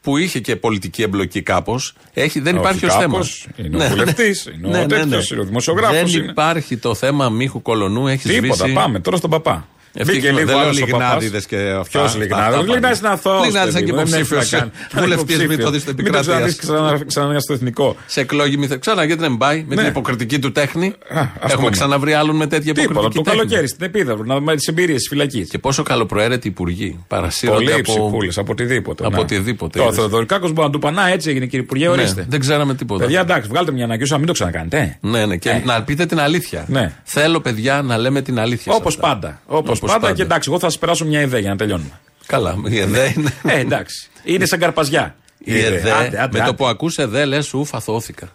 που 0.00 0.16
είχε 0.16 0.40
και 0.40 0.56
πολιτική 0.56 1.02
εμπλοκή 1.02 1.42
κάπως, 1.42 1.94
δεν 2.34 2.56
υπάρχει 2.56 2.84
ως 2.86 2.90
Όχι 2.92 3.00
θέμα. 3.00 3.12
κάπως, 3.12 3.46
Είναι 3.56 3.84
ο 3.84 3.88
βουλευτής, 3.88 4.46
είναι 4.64 4.78
ο 4.82 4.86
τέτοιος, 4.86 5.30
είναι 5.30 5.40
ο 5.40 5.44
δημοσιογράφος. 5.44 6.12
Ναι, 6.12 6.20
Δεν 6.20 6.28
υπάρχει 6.28 6.76
το 6.76 6.94
θέμα 6.94 7.28
Μίχου 7.28 7.62
Κολονού, 7.62 8.08
έχει 8.08 8.28
Τίποτα, 8.28 8.54
σβήσει. 8.54 8.72
πάμε 8.72 9.00
τώρα 9.00 9.16
στον 9.16 9.30
παπά. 9.30 9.66
Ευτυχώς, 9.94 10.20
Μπήκε 10.20 10.32
λίγο 10.32 10.46
δεν 10.46 10.56
λέω 10.56 10.64
άλλος 10.64 10.80
ο 10.80 10.84
Λιγνάδηδες 10.84 11.30
παπάς. 11.30 11.46
και 11.46 11.56
αυτά. 11.56 11.88
Ποιος 11.90 12.04
Αυτά 12.04 12.18
Λιγνάδης. 12.18 12.56
πάνε. 12.56 12.72
Λιγνάδης 12.72 12.98
είναι 12.98 13.08
αθώος. 13.08 13.44
Λιγνάδης 13.44 13.72
παιδί 13.74 13.84
είναι 13.88 13.92
μου, 14.02 14.04
δεν 14.08 14.20
έχει 14.20 14.22
υποψήφιος 14.32 14.50
να 14.52 14.58
κάνεις. 14.58 14.74
βουλευτής 14.94 15.34
Είναι 15.36 15.46
μυθοδής 15.46 15.82
υποψήφιος. 15.82 15.84
του 15.84 16.02
Μην 16.02 16.12
το 16.12 16.18
επικράτειας. 16.18 16.56
ξαναδείς 16.56 16.56
ξανά- 16.56 17.06
ξανά 17.06 17.40
στο 17.40 17.52
εθνικό. 17.52 17.96
Σε 18.06 18.20
εκλόγη 18.20 18.56
μυθε... 18.56 18.76
Ξανά 18.76 19.04
γιατί 19.04 19.20
δεν 19.22 19.36
πάει 19.36 19.64
με 19.68 19.74
Ναι. 19.74 19.80
την 19.80 19.90
υποκριτική 19.90 20.38
του 20.38 20.52
τέχνη. 20.52 20.94
ας 21.10 21.26
Έχουμε 21.40 21.56
πούμε. 21.56 21.70
ξαναβρει 21.70 22.12
άλλον 22.12 22.36
με 22.36 22.46
τέτοια 22.46 22.74
Τίποτα, 22.74 22.90
υποκριτική 22.92 23.16
το 23.18 23.22
τέχνη. 23.30 23.38
καλοκαίρι 23.38 23.68
στην 23.68 23.86
Επίδαυρο, 23.86 24.24
να 24.24 24.34
δούμε 24.34 24.56
τις 24.56 24.66
εμπειρίες 24.66 24.98
της 24.98 25.08
φυλακής. 25.08 25.48
Και 25.48 25.58
πόσο 25.58 25.82
καλοπροαίρετοι 25.82 26.48
υπουργοί. 26.48 27.04
Παρασύρονται 27.08 27.58
Πολύ 27.58 27.72
από... 27.72 27.82
ψυχούλες, 27.82 28.38
από 28.38 28.52
οτιδήποτε. 28.52 29.04
Από 29.06 29.14
ναι. 29.16 29.20
οτιδήποτε, 29.20 29.78
Το 29.78 29.84
είδες. 29.84 29.96
Θεοδωρικάκος 29.96 30.52
μπορεί 30.52 30.66
να 30.66 30.72
του 30.72 30.78
πανά 30.78 31.08
έτσι 31.08 31.30
έγινε 31.30 31.44
κύριε 31.46 31.60
Υπουργέ, 31.64 31.84
Ναι, 31.84 31.90
ορίστε. 31.90 32.26
δεν 32.28 32.40
ξέραμε 32.40 32.74
τίποτα. 32.74 33.04
Παιδιά, 33.04 33.20
εντάξει, 33.20 33.48
βγάλτε 33.48 33.72
μια 33.72 33.84
ανακοίνωση, 33.84 34.12
να 34.12 34.18
μην 34.18 34.26
το 34.26 34.32
ξανακάνετε. 34.32 34.78
ε. 35.02 35.08
Ναι, 35.08 35.26
ναι, 35.26 35.36
και 35.36 35.50
Ε. 35.50 35.62
να 35.64 35.82
πείτε 35.82 36.06
την 36.06 36.20
αλήθεια. 36.20 36.64
Ναι. 36.68 36.92
Θέλω, 37.02 37.40
παιδιά, 37.40 37.82
να 37.82 37.98
λέμε 37.98 38.22
την 38.22 38.38
αλήθεια. 38.40 38.72
σε 38.72 38.78
Όπως 38.78 38.94
αυτά. 38.94 39.06
πάντα. 39.08 39.40
Όπω 39.46 39.58
Όπως 39.58 39.80
πάντα. 39.86 40.00
πάντα. 40.00 40.14
Και 40.14 40.22
εντάξει, 40.22 40.48
εγώ 40.50 40.58
θα 40.58 40.66
σας 40.70 40.78
περάσω 40.78 41.04
μια 41.04 41.20
ιδέα 41.20 41.40
για 41.40 41.50
να 41.50 41.56
τελειώνουμε. 41.56 42.00
Καλά, 42.26 42.56
η 42.68 42.78
ΕΔΕ 42.78 43.12
είναι. 43.16 43.32
Ε, 43.44 43.58
εντάξει. 43.58 44.08
Είναι 44.24 44.46
σαν 44.46 44.58
καρπαζιά. 44.58 45.14
Η 45.44 45.58
ΕΔΕ, 45.58 45.92
Άντε, 45.92 46.06
άντε, 46.22 46.28
με 46.32 46.38
το 46.38 46.42
άντε. 46.44 46.52
που 46.52 46.66
ακούς 46.66 46.96
ΕΔΕ 46.98 47.24
λες 47.24 47.54
ουφ 47.54 47.74
αθώθηκα. 47.74 48.28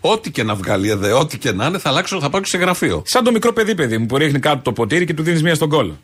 Ό,τι 0.00 0.30
και 0.30 0.42
να 0.42 0.54
βγάλει 0.54 0.86
η 0.86 0.90
ΕΔΕ, 0.90 1.12
ό,τι 1.12 1.38
και 1.38 1.52
να 1.52 1.66
είναι 1.66 1.78
θα 1.78 1.88
αλλάξω, 1.88 2.20
θα 2.20 2.30
πάω 2.30 2.40
και 2.40 2.46
σε 2.48 2.58
γραφείο. 2.58 3.02
Σαν 3.06 3.24
το 3.24 3.30
μικρό 3.30 3.52
παιδί, 3.52 3.74
παιδί 3.74 3.98
μου, 3.98 4.06
που 4.06 4.16
ρίχνει 4.16 4.38
κάτω 4.38 4.60
το 4.62 4.72
ποτήρι 4.72 5.04
και 5.04 5.14
του 5.14 5.22
δίνεις 5.22 5.42
μία 5.42 5.54
στον 5.54 5.68
κόλο. 5.68 5.98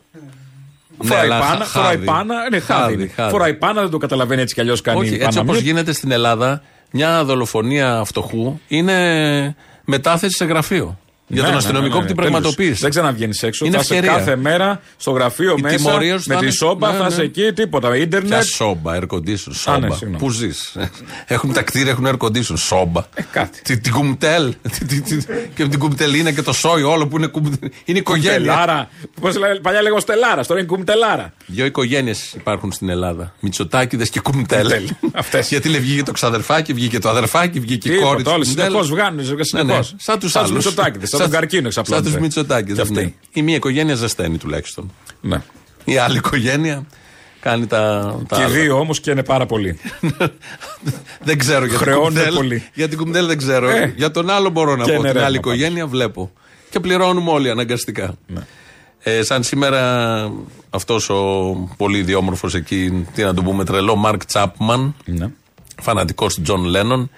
Ναι, 1.03 1.07
Φοράει 1.09 1.23
αλλά 1.25 1.39
πάνα, 1.39 1.57
χα- 1.57 1.65
φοράει 1.65 1.91
χάδι. 1.93 2.05
πάνα, 2.05 2.49
ναι, 2.49 2.59
χάδι. 2.59 2.81
Χάδι, 2.81 2.93
είναι. 2.93 3.07
χάδι. 3.15 3.31
Φοράει 3.31 3.53
πάνα, 3.53 3.81
δεν 3.81 3.89
το 3.89 3.97
καταλαβαίνει 3.97 4.41
έτσι 4.41 4.53
κι 4.53 4.61
αλλιώς 4.61 4.81
κάνει 4.81 4.99
Όχι, 4.99 5.09
έτσι 5.13 5.25
πάνα 5.25 5.41
όπως 5.41 5.57
μute. 5.57 5.61
γίνεται 5.63 5.93
στην 5.93 6.11
Ελλάδα, 6.11 6.61
μια 6.91 7.23
δολοφονία 7.23 8.03
φτωχού 8.05 8.59
είναι 8.67 9.55
μετάθεση 9.85 10.35
σε 10.35 10.45
γραφείο. 10.45 10.99
Για 11.29 11.35
Ναι, 11.41 11.47
τον 11.47 11.51
ναι, 11.51 11.57
αστυνομικό 11.57 11.95
ναι, 11.95 12.01
που 12.01 12.07
την 12.07 12.15
ναι, 12.15 12.21
τέλος. 12.23 12.31
πραγματοποίησε. 12.31 12.79
Δεν 12.81 12.89
ξαναβγαίνεις 12.89 13.43
έξω. 13.43 13.65
Είναι 13.65 13.75
θα 13.75 13.81
είσαι 13.83 13.93
ευκαιρία. 13.95 14.17
κάθε 14.17 14.35
μέρα 14.35 14.81
στο 14.97 15.11
γραφείο 15.11 15.55
Η 15.57 15.61
μέσα 15.61 15.75
τιμωρία 15.75 16.17
σου 16.17 16.23
με 16.27 16.33
θα 16.33 16.39
τη 16.39 16.45
είναι- 16.45 16.55
σόμπα, 16.55 16.91
ναι, 16.91 16.97
θα 16.97 17.01
ναι. 17.03 17.07
είσαι 17.13 17.21
εκεί, 17.21 17.51
τίποτα. 17.53 17.89
Ποια 17.89 17.97
Ιντερνετ. 18.01 18.43
σόμπα, 18.43 18.99
air 18.99 19.03
condition, 19.15 19.51
σόμπα. 19.51 19.79
ναι, 19.79 19.89
συγγνώμη. 19.89 20.17
Πού 20.17 20.29
ζεις; 20.29 20.75
έχουν 21.35 21.53
τα 21.53 21.61
κτίρια, 21.61 21.91
έχουν 21.91 22.07
air 22.07 22.17
condition, 22.17 22.57
σόμπα. 22.57 23.03
Ε, 23.13 23.21
κάτι. 23.31 23.61
Τι- 23.61 23.77
Την 23.79 23.91
κουμτέλ. 23.93 24.53
Τι- 24.77 24.85
τι- 24.85 25.01
τι- 25.01 25.25
Και 25.55 25.67
την 25.67 25.79
κουμτέλ 25.79 26.13
είναι 26.13 26.31
και 26.31 26.41
το 26.41 26.53
σόι, 26.53 26.81
όλο 26.83 27.07
που 27.07 27.17
είναι 27.17 27.27
κουμτέλ. 27.27 27.69
Είναι 27.85 27.99
οικογένεια. 27.99 28.37
Κουμτελάρα. 28.37 28.89
Πώς 29.21 29.35
παλιά 29.61 29.81
λέγω 29.81 29.99
Στελάρα, 29.99 30.45
τώρα 30.45 30.59
είναι 30.59 30.69
Κουμτελάρα. 30.69 31.33
Δύο 31.45 31.65
οικογένειες 31.65 32.33
υπάρχουν 32.33 32.71
στην 32.71 32.89
Ελλάδα. 32.89 33.33
Μητσοτάκηδες 33.39 34.09
και 34.09 34.19
κουμτέλ. 34.19 34.61
Κουμτέλ. 34.61 34.87
Αυτές. 35.13 35.49
Γιατί 35.51 35.69
λέει, 35.69 35.79
βγήκε 35.79 36.03
το 36.03 36.11
ξαδερφάκι, 36.11 36.73
βγήκε 36.73 36.99
το 36.99 37.09
αδερφάκι, 37.09 37.59
βγήκε 37.59 37.93
η 37.93 37.99
κόρη 37.99 38.17
Τίποτα, 38.17 38.35
όλοι 38.35 38.45
συνεχώς 38.45 38.89
βγάνουν. 38.89 39.25
Ναι, 39.25 39.33
ναι, 39.33 39.43
Συνεχώ. 39.43 39.79
Σαν 39.97 40.19
τους 40.19 40.31
Σαν 40.31 40.43
άλλους. 40.43 40.65
Του 41.17 41.23
Μητσοτάκηδε, 41.23 41.23
σαν 41.23 41.31
τον 41.31 41.39
καρκίνο 41.39 41.69
Σαν 41.71 41.83
εξαπλώνεται. 41.83 42.09
τους 42.09 42.19
Μητσοτάκηδε. 42.21 42.73
Και 42.73 42.81
αυτοί. 42.81 42.93
Ναι. 42.93 43.11
Η 43.33 43.41
μία 43.41 43.55
οικογένεια 43.55 43.95
ζεσταίνει 43.95 44.37
τουλάχιστον. 44.37 44.91
Ναι. 45.21 45.41
Η 45.85 45.97
άλλη 45.97 46.17
οικογένεια 46.17 46.85
κάνει 47.39 47.65
τα. 47.67 48.15
τα 48.27 48.35
Και 48.35 48.41
οι 48.41 48.45
άλλα. 48.45 48.53
δύο 48.53 48.79
όμως 48.79 48.99
και 48.99 49.11
είναι 49.11 49.23
πάρα 49.23 49.45
πολύ. 49.45 49.79
δεν 51.27 51.37
ξέρω 51.37 51.59
για 51.65 51.77
την 51.77 51.77
Χρεώνουν 51.77 52.03
κουμτέλ. 52.13 52.33
πολύ. 52.35 52.63
Για 52.73 52.87
την 52.87 52.97
κουμτέλ 52.97 53.27
δεν 53.27 53.37
ξέρω. 53.37 53.69
Ε. 53.69 53.93
Για 53.97 54.11
τον 54.11 54.29
άλλο 54.29 54.49
μπορώ 54.49 54.75
να 54.75 54.83
Και 54.83 54.91
πω. 54.91 54.97
είναι 54.97 55.01
Την 55.03 55.11
ρεύμα 55.11 55.25
άλλη 55.27 55.39
πάντως. 55.39 55.53
οικογένεια 55.55 55.87
βλέπω. 55.87 56.31
Και 56.69 56.79
πληρώνουμε 56.79 57.31
όλοι 57.31 57.49
αναγκαστικά. 57.49 58.13
Ναι. 58.27 58.41
Ε, 58.99 59.23
σαν 59.23 59.43
σήμερα 59.43 60.31
αυτός 60.69 61.09
ο 61.09 61.15
πολύ 61.77 61.97
ιδιόμορφος 61.97 62.53
εκεί, 62.55 63.07
τι 63.13 63.23
να 63.23 63.33
το 63.33 63.41
πούμε, 63.43 63.63
τρελός, 63.65 63.95
Μαρκ 63.95 64.25
Τσάπμαν, 64.25 64.95
Ναι. 65.05 65.29
φανατικός 65.81 66.35
του 66.35 66.41
Τζον 66.41 66.63
Λένον, 66.63 67.09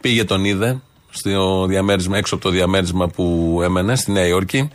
πήγε 0.00 0.24
τον 0.24 0.44
είδε 0.44 0.80
στο 1.10 1.66
διαμέρισμα, 1.66 2.16
έξω 2.16 2.34
από 2.34 2.44
το 2.44 2.50
διαμέρισμα 2.50 3.08
που 3.08 3.58
έμενε 3.62 3.96
στη 3.96 4.12
Νέα 4.12 4.26
Υόρκη. 4.26 4.68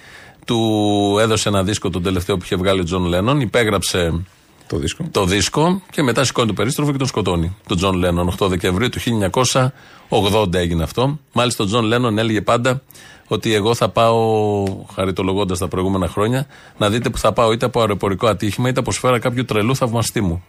Του 0.46 1.18
έδωσε 1.20 1.50
ένα 1.50 1.64
δίσκο 1.64 1.90
τον 1.90 2.04
τελευταίο 2.04 2.38
που 2.38 2.44
είχε 2.44 2.56
βγάλει 2.56 2.80
ο 2.80 2.84
Τζον 2.84 3.06
Λένον, 3.06 3.40
υπέγραψε 3.42 4.24
Το 4.68 4.78
δίσκο. 4.78 5.08
το 5.12 5.26
δίσκο 5.26 5.82
και 5.92 6.04
μετά 6.04 6.24
σηκώνει 6.24 6.48
το 6.48 6.54
περίστροφο 6.54 6.92
και 6.92 6.98
τον 6.98 7.08
σκοτώνει. 7.08 7.56
Τον 7.68 7.78
Τζον 7.78 7.96
Λένον. 7.96 8.34
8 8.40 8.48
Δεκεμβρίου 8.48 8.90
του 8.90 9.00
1980 10.10 10.54
έγινε 10.54 10.84
αυτό. 10.84 11.20
Μάλιστα, 11.34 11.64
ο 11.64 11.68
Τζον 11.68 11.84
Λένον 11.86 12.18
έλεγε 12.18 12.42
πάντα 12.42 12.82
ότι 13.28 13.54
εγώ 13.54 13.76
θα 13.76 13.90
πάω, 13.90 14.64
χαριτολογώντας 14.94 15.60
τα 15.60 15.68
προηγούμενα 15.68 16.08
χρόνια, 16.08 16.48
να 16.78 16.90
δείτε 16.90 17.10
που 17.10 17.18
θα 17.18 17.34
πάω 17.34 17.52
είτε 17.52 17.66
από 17.66 17.80
αεροπορικό 17.80 18.28
ατύχημα 18.28 18.70
είτε 18.70 18.80
από 18.80 18.92
σφαίρα 18.92 19.20
κάποιου 19.20 19.46
τρελού 19.46 19.76
θαυμαστή 19.76 20.22
μου. 20.22 20.44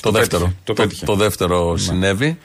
Το, 0.00 0.10
δεύτερο. 0.10 0.42
πέτυχε, 0.42 0.60
το 0.64 0.72
πέτυχε. 0.72 1.04
το 1.04 1.14
δεύτερο 1.14 1.76
συνέβη. 1.76 2.38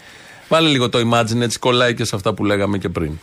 Βάλε 0.49 0.69
λίγο 0.69 0.89
το 0.89 0.99
Imagine, 0.99 1.41
έτσι 1.41 1.59
κολλάει 1.59 1.93
και 1.93 2.03
σε 2.03 2.15
αυτά 2.15 2.33
που 2.33 2.45
λέγαμε 2.45 2.77
και 2.77 2.89
πριν. 2.89 3.19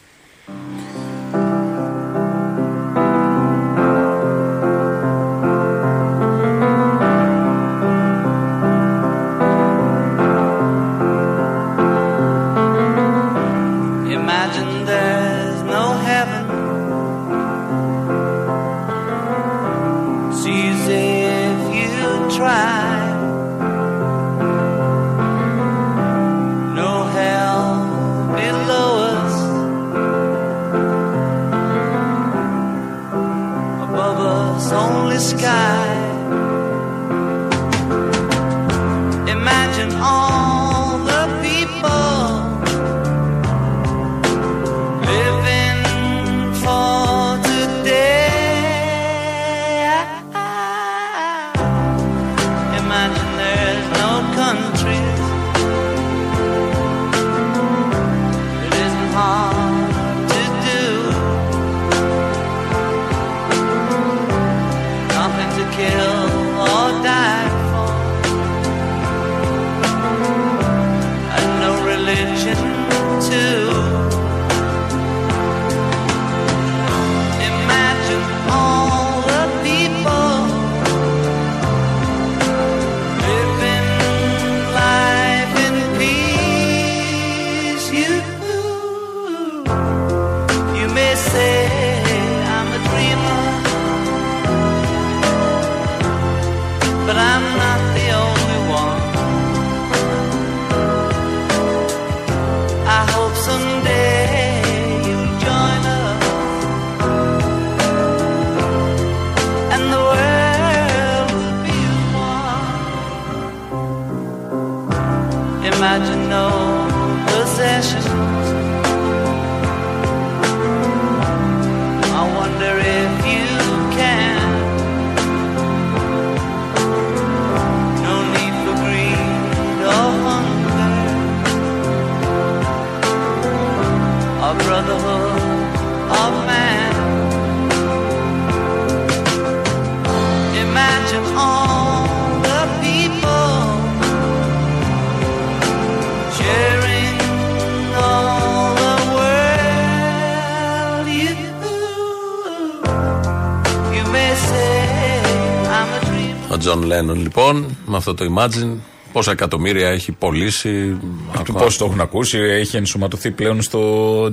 Τζον 156.63 156.83
Λένον 156.83 157.21
λοιπόν, 157.21 157.77
με 157.87 157.97
αυτό 157.97 158.15
το 158.15 158.25
Imagine, 158.37 158.77
πόσα 159.13 159.31
εκατομμύρια 159.31 159.89
έχει 159.89 160.13
πωλήσει. 160.13 160.97
Το 161.45 161.53
πόσοι 161.53 161.67
το 161.79 161.85
έχουν 161.85 162.01
ακούσει, 162.01 162.39
έχει 162.39 162.77
ενσωματωθεί 162.77 163.31
πλέον 163.31 163.63
στο 163.63 164.25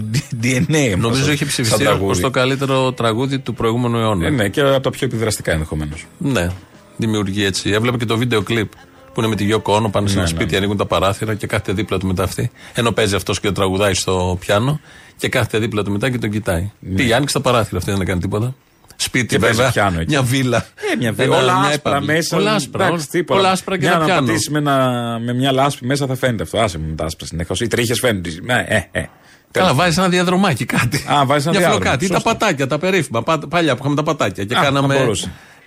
DNA. 0.43 0.97
Νομίζω 0.97 1.31
έχει 1.31 1.45
ψηφιστεί 1.45 1.85
ως 2.01 2.19
το 2.19 2.29
καλύτερο 2.29 2.91
τραγούδι 2.91 3.39
του 3.39 3.53
προηγούμενου 3.53 3.97
αιώνα. 3.97 4.27
Ε, 4.27 4.29
ναι, 4.29 4.49
και 4.49 4.61
από 4.61 4.79
τα 4.79 4.89
πιο 4.89 5.07
επιδραστικά 5.07 5.51
ενδεχομένως. 5.51 6.05
Ναι, 6.17 6.49
δημιουργεί 6.97 7.45
έτσι. 7.45 7.69
Έβλεπα 7.69 7.97
και 7.97 8.05
το 8.05 8.17
βίντεο 8.17 8.41
κλιπ 8.41 8.71
που 9.13 9.19
είναι 9.19 9.27
με 9.27 9.35
τη 9.35 9.43
Γιώκο 9.43 9.73
Όνο, 9.73 9.89
πάνε 9.89 10.07
σε 10.07 10.13
ένα 10.13 10.23
Ναι, 10.23 10.31
ναι. 10.31 10.35
σπίτι, 10.37 10.55
ανοίγουν 10.55 10.77
τα 10.77 10.85
παράθυρα 10.85 11.33
και 11.35 11.47
κάθεται 11.47 11.73
δίπλα 11.73 11.97
του 11.97 12.07
μετά 12.07 12.23
αυτή. 12.23 12.51
Ενώ 12.73 12.91
παίζει 12.91 13.15
αυτός 13.15 13.39
και 13.39 13.51
τραγουδάει 13.51 13.93
στο 13.93 14.37
πιάνο 14.39 14.79
και 15.17 15.29
κάθεται 15.29 15.59
δίπλα 15.59 15.83
του 15.83 15.91
μετά 15.91 16.09
και 16.09 16.17
τον 16.17 16.29
κοιτάει. 16.29 16.71
Τι 16.95 17.13
άνοιξε 17.13 17.33
τα 17.33 17.41
παράθυρα, 17.41 17.77
αυτή 17.77 17.91
δεν 17.91 18.01
έκανε 18.01 18.19
τίποτα. 18.21 18.55
Σπίτι, 19.01 19.23
Ναι. 19.23 19.27
Και 19.29 19.39
παίζει 19.39 19.55
βέβαια. 19.55 19.71
πιάνο 19.71 19.99
εκεί. 19.99 20.09
Μια 20.09 20.21
βίλα. 20.21 20.57
Ε, 20.57 20.95
μια 20.97 21.11
β- 21.13 21.19
Ένα- 21.19 21.37
όλα 21.37 21.59
μια 21.59 21.69
άσπρα 21.69 21.91
έπαυλη. 21.91 22.05
μέσα. 22.13 22.37
Όλα 22.37 22.53
άσπρα. 22.53 22.85
εντάξει, 22.85 23.01
όλα- 23.03 23.11
τίποτα. 23.11 23.39
Όλα 23.39 23.51
άσπρα 23.51 23.75
και 23.75 23.81
Για 23.81 23.89
ένα 23.91 23.99
να 23.99 24.05
πιάνο. 24.05 24.25
πατήσεις 24.25 24.49
με, 24.49 24.57
ένα- 24.57 25.19
με 25.23 25.33
μια 25.33 25.51
λάσπη 25.51 25.85
μέσα 25.85 26.07
θα 26.07 26.15
φαίνεται 26.15 26.43
αυτό. 26.43 26.59
Άσε 26.59 26.77
με 26.77 26.85
με 26.89 26.95
τα 26.95 27.05
άσπρα 27.05 27.25
συνεχώς. 27.25 27.61
Οι 27.61 27.67
τρίχες 27.67 27.99
φαίνονται. 27.99 28.29
Ε, 28.47 28.75
ε, 28.75 28.99
ε. 28.99 29.05
Καλά, 29.51 29.73
βάζεις 29.73 29.97
ένα 29.97 30.09
διαδρομάκι 30.09 30.65
κάτι. 30.65 31.05
Α, 31.11 31.25
βάζεις 31.25 31.45
ένα 31.45 31.51
Μια 31.57 31.59
διάδρομο. 31.59 31.73
φλοκάτι. 31.83 32.07
Τα 32.07 32.13
Σωστό. 32.13 32.29
πατάκια, 32.29 32.67
τα 32.67 32.77
περίφημα. 32.77 33.23
πα- 33.23 33.47
Παλιά 33.49 33.73
που 33.73 33.79
είχαμε 33.81 33.95
τα 33.95 34.03
πατάκια. 34.03 34.43
Και 34.43 34.53
Α, 34.53 34.57
θα 34.57 34.63
κάναμε. 34.63 34.95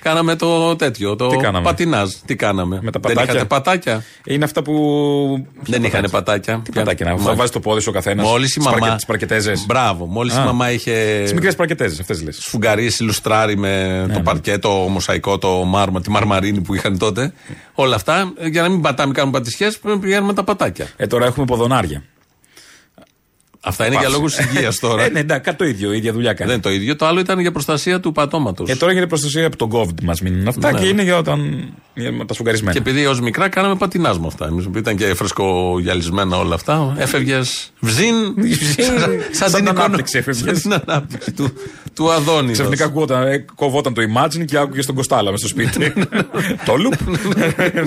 Μπορούσε. 0.02 0.18
Κάναμε 0.18 0.36
το 0.36 0.76
τέτοιο, 0.76 1.16
το 1.16 1.28
Τι 1.28 1.36
κάναμε; 1.36 1.64
πατινάζ. 1.64 2.10
Τι 2.26 2.36
κάναμε; 2.36 2.78
Με 2.82 2.90
τα 2.90 3.00
Δεν 3.02 3.14
πατάκια. 3.14 3.22
είχατε 3.22 3.44
πατάκια; 3.44 4.04
Είναι 4.26 4.44
αυτά 4.44 4.62
που. 4.62 5.46
Δεν 5.62 5.84
είχαν 5.84 6.08
πατάκια; 6.10 6.60
Τι 6.64 6.72
πατάκια 6.72 7.06
να 7.12 7.16
θα 7.18 7.34
βάζει 7.34 7.50
το 7.50 7.60
πόδι 7.60 7.80
σου 7.80 7.86
ο 7.90 7.92
καθένας. 7.92 8.26
Μόλις 8.26 8.54
η 8.54 8.60
μαμά. 8.60 8.94
Τις 8.94 9.04
παρκετέζες. 9.04 9.64
Μπράβο. 9.66 10.06
Μόλις 10.06 10.34
η 10.34 10.38
Α. 10.38 10.44
μαμά 10.44 10.70
είχε. 10.70 11.20
Τις 11.22 11.32
μικρές 11.32 11.54
παρκετέζες, 11.54 12.00
αυτές 12.00 12.22
λες. 12.22 12.36
σφουγγαρίσει, 12.40 13.02
λουστράρι 13.02 13.56
με 13.56 14.04
Ναι, 14.06 14.12
το 14.12 14.20
παρκέ, 14.20 14.58
το 14.58 14.68
μοσαϊκό, 14.68 15.38
το 15.38 15.48
μάρμα, 15.48 16.00
τη 16.00 16.10
μαρμαρίνη 16.10 16.60
που 16.60 16.74
είχαν 16.74 16.98
τότε. 16.98 17.32
Όλα 17.74 17.94
αυτά, 17.94 18.32
ε, 18.38 18.46
για 18.48 18.62
να 18.62 18.68
μην 18.68 18.80
πατάμε, 18.80 19.12
κάνουμε 19.12 19.38
πατησιές, 19.38 19.78
πρέπει 19.78 19.96
να 19.96 20.02
πηγαίνουμε 20.02 20.32
τα 20.34 20.44
πατάκια. 20.44 20.86
Ε, 20.96 21.06
τώρα 21.06 21.26
έχουμε 21.26 21.46
ποδονάρια. 21.46 22.02
Αυτά 23.64 23.86
είναι 23.86 23.96
για 23.98 24.08
λόγους 24.08 24.38
υγείας 24.38 24.78
τώρα. 24.78 25.02
Ε, 25.02 25.08
ναι, 25.08 25.20
εντάξει, 25.20 25.54
το 25.54 25.64
ίδιο, 25.64 25.92
η 25.92 25.96
ίδια 25.96 26.12
δουλειά 26.12 26.32
κάνει. 26.32 26.50
Δεν 26.50 26.58
είναι 26.58 26.62
το 26.62 26.70
ίδιο. 26.82 26.96
Το 26.96 27.06
άλλο 27.06 27.20
ήταν 27.20 27.38
για 27.40 27.52
προστασία 27.52 28.00
του 28.00 28.12
πατώματος. 28.12 28.68
Και 28.68 28.76
τώρα 28.76 28.92
γίνεται 28.92 29.08
προστασία 29.08 29.46
από 29.46 29.56
τον 29.56 29.70
COVID 29.72 30.02
μας 30.02 30.20
μείνουν 30.20 30.48
αυτά 30.48 30.72
Ναι. 30.72 30.78
και 30.78 30.86
είναι 30.86 31.02
για 31.02 31.16
όταν. 31.16 31.68
Για 31.94 32.24
τα 32.26 32.34
σφουγγαρισμένα. 32.34 32.72
Και 32.72 32.78
επειδή 32.90 33.06
ως 33.06 33.20
μικρά 33.20 33.48
κάναμε 33.48 33.74
πατινάζ 33.76 34.16
με 34.16 34.26
αυτά. 34.26 34.46
Εμείς 34.46 34.68
που 34.68 34.78
ήταν 34.78 34.96
και 34.96 35.14
φρεσκογιαλισμένα 35.14 36.36
όλα 36.38 36.54
αυτά, 36.54 36.94
έφευγες 36.98 37.72
βζίν. 37.80 38.14
Σαν 39.30 39.52
την 39.52 39.68
ανάπτυξη 39.68 40.18
έφευγες. 40.18 40.60
Σαν 40.60 40.70
την 40.80 40.82
ανάπτυξη 40.86 41.32
του, 41.32 41.52
του 41.94 42.12
Αδόνη. 42.12 42.52
Ξαφνικά 42.52 42.84
ακούγονταν, 42.84 43.26
ε, 43.26 43.44
κοβόταν 43.54 43.94
το 43.94 44.02
Imagine 44.02 44.44
και 44.44 44.58
άκουγε 44.58 44.82
τον 44.84 44.94
Κοστάλα 44.94 45.30
μες 45.30 45.38
στο 45.40 45.48
σπίτι. 45.48 45.92
το 46.64 46.74
loop. 46.74 47.16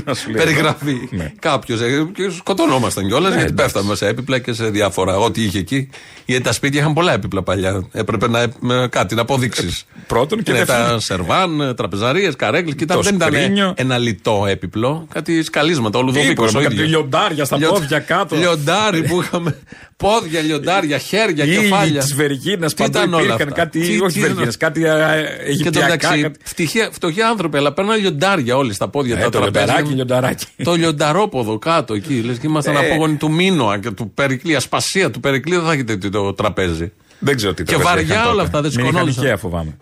Να 0.06 0.14
σου 0.14 0.30
λέει. 0.30 0.44
Περιγραφή. 0.44 1.08
Ναι. 1.12 1.32
Κάποιος. 1.40 1.80
Και 2.14 2.30
σκοτωνόμασταν 2.38 3.08
κιόλας 3.08 3.36
γιατί 3.36 3.54
πέφταμε 3.54 3.96
σε 3.96 4.08
έπιπλα 4.08 4.40
και 4.40 4.54
σε 4.54 4.70
διάφορα. 4.70 5.18
Ό,τι 5.18 5.44
είχε 5.44 5.58
εκεί. 5.60 5.90
Γιατί 6.26 6.44
τα 6.44 6.52
σπίτια 6.52 6.80
είχαν 6.80 6.94
πολλά 6.94 7.14
έπιπλα 7.14 7.44
παλιά. 7.44 7.88
Έπρεπε 7.92 8.28
να 8.30 8.48
με 8.60 8.88
κάτι 8.92 9.16
να 9.16 9.22
αποδείξεις. 9.22 9.86
Πρώτον 10.08 10.44
και 10.44 10.52
Είναι 10.52 10.64
δεύτερον. 10.64 10.88
τα 10.90 11.00
σερβάν, 11.00 11.74
τραπεζαρίες, 11.76 12.36
καρέκλες. 12.36 12.76
Κοιτά, 12.76 12.94
Το 12.96 13.02
δεν 13.02 13.16
ήταν 13.16 13.34
σκρίνιο. 13.34 13.74
Ένα 13.96 14.04
λιτό 14.04 14.46
έπιπλο. 14.48 15.08
Κάτι 15.14 15.44
σκαλίσματα. 15.44 16.00
Ο 16.00 16.02
Λουδοβίκο. 16.02 16.46
Τίποτα, 16.46 16.64
κάτι 16.70 16.76
λιοντάρια 16.76 17.46
στα 17.46 17.58
πόδια 17.60 18.00
κάτω. 18.00 18.36
Λιοντάρι 18.36 19.04
που 19.04 19.22
είχαμε. 19.22 19.58
Πόδια, 19.98 20.42
λιοντάρια, 20.42 20.98
χέρια, 20.98 21.44
Ήλιοι 21.44 21.58
κεφάλια. 21.58 22.02
της 22.02 22.14
Βεργίνας 22.16 22.74
Τι 22.74 22.84
παντού 22.84 22.98
ήταν 22.98 23.14
όλα 23.14 23.24
υπήρχαν 23.24 23.48
αυτά; 23.48 23.62
κάτι, 23.62 23.80
Τι- 23.80 24.00
όχι 24.02 24.14
τι 24.14 24.20
Βεργίνε, 24.20 24.42
ήταν- 24.42 24.58
κάτι 24.58 24.88
α, 24.88 24.94
Και 24.94 25.36
το 25.38 25.44
Αιγυπτιακά. 25.50 25.88
μεταξύ, 25.90 26.22
κάτι- 26.22 26.40
φτυχία- 26.44 26.90
φτωχοί 26.92 27.22
άνθρωποι, 27.22 27.58
αλλά 27.58 27.74
παίρνουν 27.74 27.96
λιοντάρια 27.96 28.56
όλοι 28.58 28.74
στα 28.74 28.88
πόδια 28.90 29.16
Ε, 29.18 29.22
τα 29.22 29.24
το 29.30 29.40
τραπέζια. 29.40 29.60
λιονταράκι, 29.66 29.94
λιονταράκι. 29.94 30.46
Το 30.64 30.74
λιονταρόποδο 30.74 31.60
κάτω 31.60 31.94
εκεί. 31.94 32.14
Λες 32.22 32.38
και 32.38 32.48
ήμασταν 32.48 32.76
Ε. 32.76 32.80
απόγονοι 32.80 33.16
του 33.16 33.32
Μίνωα 33.32 33.80
και 33.80 33.92
του 33.92 34.12
Περικλή. 34.14 34.56
Ασπασία 34.56 35.12
του 35.12 35.20
Περικλή 35.20 35.56
δεν 35.56 35.66
θα 35.66 35.72
έχετε 35.74 35.98
το- 35.98 36.10
το 36.10 36.34
τραπέζι. 36.34 36.92
Δεν 37.20 37.36
ξέρω 37.36 37.54
τι 37.54 37.64
Και 37.64 37.74
τραπέζια 37.74 37.96
βαριά 37.96 38.14
είχαν 38.16 38.26
όλα 38.26 38.32
τότε. 38.32 38.42
αυτά, 38.46 38.62
δεν 38.62 38.72
Μηχανικαία 38.76 39.02
σηκωνόντουσαν. 39.12 39.38
φοβάμαι. 39.38 39.78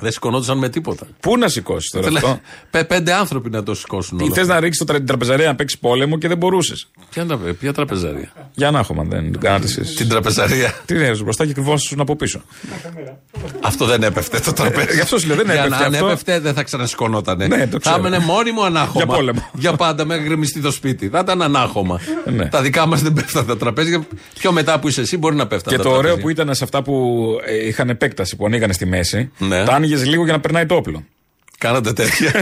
Δεν 0.00 0.12
σηκωνόντουσαν 0.12 0.58
με 0.58 0.68
τίποτα. 0.68 1.06
Πού 1.20 1.38
να 1.38 1.48
σηκώσεις 1.48 1.90
τώρα 1.90 2.06
Θέλε- 2.06 2.24
αυτό; 2.24 2.40
πε- 2.70 2.84
Πέντε 2.86 3.12
άνθρωποι 3.12 3.50
να 3.50 3.62
το 3.62 3.74
σηκώσουν. 3.74 4.18
Τι 4.18 4.24
όλο 4.24 4.32
θες 4.34 4.42
αυτό. 4.42 4.54
να 4.54 4.60
ρίξεις 4.60 4.84
την 4.86 5.06
τραπεζαρία 5.06 5.46
να 5.46 5.54
παίξεις 5.54 5.78
πόλεμο 5.78 6.18
και 6.18 6.28
δεν 6.28 6.36
μπορούσες. 6.36 6.88
Ποια, 7.10 7.24
τρα- 7.26 7.36
ποια 7.36 7.72
τραπεζαρία; 7.72 8.32
Για 8.54 8.70
να 8.70 8.78
έχουμε, 8.78 9.04
δεν 9.08 9.30
την 9.32 9.40
κάνατε 9.40 9.64
εσείς. 9.64 9.94
Την 9.94 10.08
τραπεζαρία. 10.08 10.74
Τι 10.86 10.94
είναι 10.94 11.16
μπροστά 11.22 11.46
και 11.46 11.52
κρυβόσουν 11.52 12.00
από 12.00 12.16
πίσω. 12.16 12.42
Αυτό 13.62 13.84
δεν 13.84 14.02
έπεφτε 14.02 14.40
το 14.40 14.52
τραπέζι. 14.52 14.86
Ε, 14.90 14.94
γι' 14.94 15.00
αυτό 15.00 15.18
σου 15.18 15.26
λέω, 15.26 15.36
δεν 15.36 15.44
Για 15.44 15.54
έπεφτε 15.54 15.78
να- 15.78 15.86
Αν 15.86 15.92
αυτό. 15.94 16.06
έπεφτε 16.06 16.38
δεν 16.40 16.54
θα 16.54 16.62
ξανασηκωνότανε. 16.62 17.46
Ναι, 17.46 17.66
το 17.66 17.70
θα 17.70 17.78
ξέρω. 17.78 17.96
έμενε 17.96 18.18
μόνιμο 18.18 18.62
ανάχωμα. 18.62 19.04
Για 19.04 19.14
πόλεμο. 19.14 19.50
Για 19.52 19.72
πάντα 19.72 20.04
μέχρι 20.04 20.24
γκρεμιστεί 20.24 20.60
το 20.60 20.70
σπίτι. 20.70 21.08
Θα 21.08 21.18
ήταν 21.18 21.42
ανάχωμα. 21.42 22.00
Ναι. 22.34 22.46
Τα 22.48 22.62
δικά 22.62 22.86
μας 22.86 23.02
δεν 23.02 23.12
πέφτουν 23.12 23.46
τα 23.46 23.56
τραπέζια. 23.56 24.06
Πιο 24.38 24.52
μετά 24.52 24.78
που 24.78 24.88
είσαι 24.88 25.00
εσύ 25.00 25.16
μπορεί 25.16 25.36
να 25.36 25.46
πέφτουν 25.46 25.72
Και 25.72 25.76
τα 25.78 25.82
το 25.82 25.88
ωραίο 25.88 26.00
τραπέζια. 26.00 26.22
που 26.22 26.28
ήταν 26.30 26.54
σε 26.54 26.64
αυτά 26.64 26.82
που 26.82 27.24
ε, 27.46 27.66
είχαν 27.66 27.88
επέκταση, 27.88 28.36
που 28.36 28.46
ανοίγανε 28.46 28.72
στη 28.72 28.86
μέση, 28.86 29.30
Ναι. 29.38 29.64
τα 29.64 29.74
άνοιγες 29.86 30.06
λίγο 30.08 30.24
για 30.24 30.32
να 30.32 30.40
περνάει 30.40 30.66
το 30.66 30.74
όπλο. 30.74 31.04
Κάνατε 31.58 31.92
τέτοια. 31.92 32.32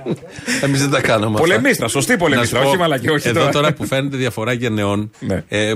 Εμείς 0.64 0.80
δεν 0.80 0.90
τα 0.90 1.00
κάναμε. 1.00 1.24
αυτά. 1.34 1.40
Πολεμίστρα, 1.40 1.88
σωστή 1.88 2.16
πολεμίστρα, 2.16 2.58
Να 2.58 2.64
σου 2.64 2.68
όχι 2.70 2.76
πω, 2.78 2.82
μαλακή, 2.82 3.08
όχι 3.08 3.28
Εδώ 3.28 3.38
τώρα. 3.40 3.52
τώρα 3.52 3.72
που 3.72 3.86
φαίνεται 3.86 4.16
διαφορά 4.16 4.52
γενεών, 4.52 5.10
Ναι. 5.20 5.44
ε, 5.48 5.68
ε, 5.68 5.74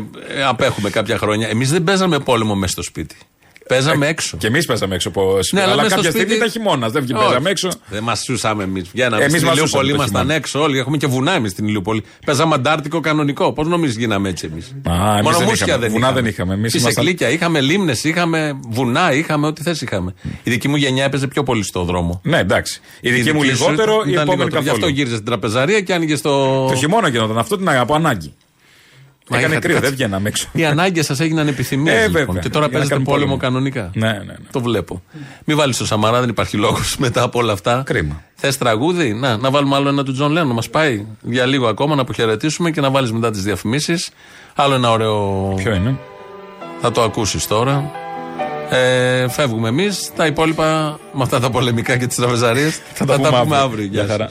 απέχουμε 0.48 0.90
κάποια 0.90 1.18
χρόνια. 1.18 1.48
Εμείς 1.48 1.70
δεν 1.70 1.84
παίζαμε 1.84 2.18
πόλεμο 2.18 2.54
μέσα 2.54 2.72
στο 2.72 2.82
σπίτι. 2.82 3.16
Παίζαμε 3.68 4.06
έξω. 4.06 4.36
Και 4.36 4.46
εμείς 4.46 4.66
παίζαμε 4.66 4.94
έξω 4.94 5.08
από 5.08 5.38
Ναι, 5.52 5.60
αλλά 5.62 5.72
αλλά 5.72 5.82
μες 5.82 5.90
στο 5.90 5.94
κάποια 5.96 6.10
στιγμή 6.10 6.30
σπίτι- 6.30 6.36
ήταν 6.36 6.50
χειμώνας. 6.62 6.92
Δεν 6.92 7.02
Όχι. 7.02 7.12
παίζαμε 7.12 7.50
έξω. 7.50 7.68
Δεν 7.88 8.02
μας 8.02 8.22
σούσαμε 8.24 8.62
εμείς. 8.64 8.88
Βγαίναμε 8.92 9.22
Εμείς 9.24 9.34
στην 9.34 9.46
μας 9.46 9.56
Ηλιούπολη, 9.56 9.68
σούσαμε 9.68 9.88
το 9.88 9.94
ήμασταν 9.94 10.20
χειμώνα. 10.20 10.34
έξω 10.34 10.60
όλοι. 10.62 10.78
Έχουμε 10.78 10.96
και 10.96 11.06
βουνά 11.06 11.32
εμείς 11.32 11.50
στην 11.50 11.66
Ηλιούπολη. 11.66 12.02
Παίζαμε 12.26 12.54
αντάρτικο 12.54 13.00
κανονικό. 13.00 13.52
Πώς 13.52 13.66
νομίζεις 13.68 13.96
γίναμε 13.96 14.28
έτσι 14.28 14.48
εμείς; 14.52 14.66
εμείς 14.86 15.22
Μόνο 15.22 15.36
δεν 15.38 15.46
μουσια 15.46 15.66
είχαμε. 15.66 15.80
δεν 15.82 15.90
Βουνά 15.90 16.06
είχαμε. 16.06 16.20
δεν 16.20 16.30
είχαμε. 16.30 16.54
Εμείς 16.54 16.72
Φυσικά 16.72 16.90
ήμασταν- 16.90 17.04
κλίκια, 17.04 17.30
είχαμε 17.30 17.60
λίμνες, 17.60 18.04
είχαμε 18.04 18.58
βουνά, 18.68 19.12
είχαμε 19.12 19.46
ό,τι 19.46 19.62
θες 19.62 19.80
είχαμε. 19.80 20.14
Η 20.42 20.50
δική 20.50 20.68
μου 20.68 20.76
γενιά 20.76 21.04
έπαιζε 21.04 21.26
πιο 21.26 21.42
πολύ 21.42 21.62
στο 21.62 21.82
δρόμο. 21.84 22.20
Ναι, 22.24 22.38
εντάξει. 22.38 22.80
Η 23.00 23.10
δική 23.10 23.32
μου 23.32 23.42
σου 23.42 23.50
λιγότερο, 23.50 24.02
η 24.06 24.10
ήταν 24.10 24.22
επόμενη 24.22 24.36
λιγότερο. 24.36 24.48
Γι' 24.62 24.68
αυτό 24.68 24.70
καθόλου. 24.80 24.92
γύριζε 24.94 25.14
στην 25.14 25.26
τραπεζαρία 25.26 25.80
και 25.80 25.92
άνοιγε 25.94 26.16
στο. 26.16 26.64
Το 26.68 26.74
χειμώνα 26.76 27.08
γινόταν 27.08 27.38
αυτό 27.38 27.56
την 27.56 27.68
από 27.68 27.94
ανάγκη. 27.94 28.32
Μα 29.30 29.36
Έκανε 29.38 29.52
είχατε 29.52 29.66
κρύο, 29.66 29.74
κάτι- 29.74 29.86
δεν 29.86 29.96
βγαίναμε 29.96 30.28
έξω. 30.28 30.48
Οι 30.52 30.64
ανάγκες 30.64 31.04
σας 31.06 31.20
έγιναν 31.20 31.48
επιθυμίες. 31.48 31.94
Ε, 31.94 32.06
λοιπόν. 32.06 32.24
βέβαια. 32.26 32.42
Και 32.42 32.48
τώρα 32.48 32.66
Για 32.66 32.78
να 32.78 32.78
παίζετε 32.84 32.88
κάνουμε 32.94 33.10
πόλεμο, 33.10 33.36
πόλεμο. 33.36 33.52
κανονικά. 33.54 33.90
Ναι, 33.94 34.12
ναι, 34.12 34.18
ναι. 34.24 34.34
Το 34.50 34.60
βλέπω. 34.60 35.02
Μην 35.44 35.56
βάλεις 35.56 35.76
το 35.76 35.86
Σαμαρά, 35.86 36.20
δεν 36.20 36.28
υπάρχει 36.28 36.56
λόγος 36.56 36.96
μετά 37.04 37.22
από 37.22 37.38
όλα 37.38 37.52
αυτά. 37.52 37.82
Κρίμα. 37.86 38.22
Θες 38.34 38.58
τραγούδι, 38.58 39.12
να, 39.14 39.36
να 39.36 39.50
βάλουμε 39.50 39.76
άλλο 39.76 39.88
ένα 39.88 40.02
του 40.04 40.12
Τζον 40.12 40.32
Λένον, 40.32 40.46
να 40.48 40.54
μας 40.54 40.68
πάει 40.70 41.04
για 41.22 41.46
λίγο 41.46 41.66
ακόμα 41.66 41.94
να 41.94 42.00
αποχαιρετήσουμε 42.02 42.70
και 42.70 42.80
να 42.80 42.90
βάλεις 42.90 43.12
μετά 43.12 43.30
τις 43.30 43.42
διαφημίσεις. 43.42 44.10
Άλλο 44.54 44.74
ένα 44.74 44.90
ωραίο. 44.90 45.52
Ποιο 45.56 45.74
είναι; 45.74 45.96
Θα 46.80 46.90
το 46.92 47.02
ακούσεις 47.02 47.46
τώρα. 47.46 47.90
Ε, 48.70 49.28
φεύγουμε 49.28 49.68
εμείς. 49.68 50.10
Τα 50.16 50.26
υπόλοιπα 50.26 50.98
με 51.12 51.22
αυτά 51.22 51.40
τα 51.40 51.50
πολεμικά 51.50 51.96
και 51.96 52.06
τις 52.06 52.16
τραπεζαρίες 52.16 52.80
θα, 52.94 53.04
τα 53.04 53.40
πούμε 53.42 53.56
αύριο. 53.56 53.84
Γεια 53.84 53.90
Γεια 53.92 54.02
σας. 54.02 54.10
χαρά. 54.10 54.30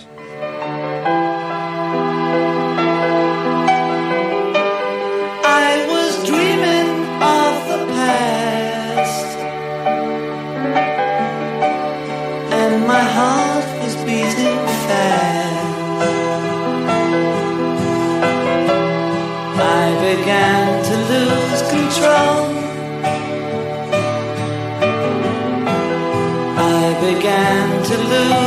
Began 20.28 20.84
to 20.84 20.96
lose 21.14 21.62
control. 21.72 22.36
I 26.58 26.98
began 27.00 27.84
to 27.86 27.98
lose 28.12 28.47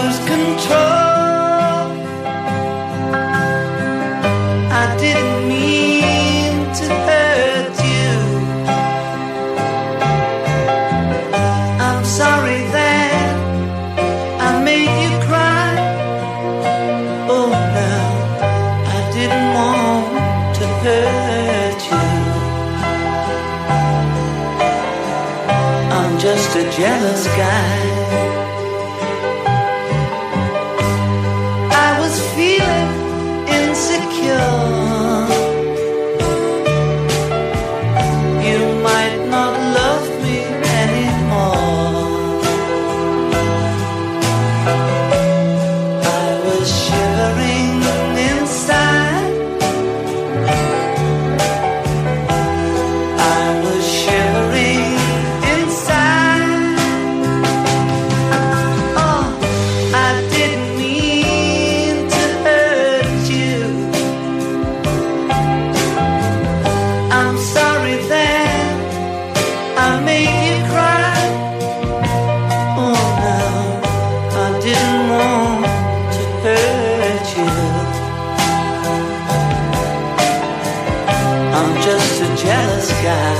sky. 83.00 83.39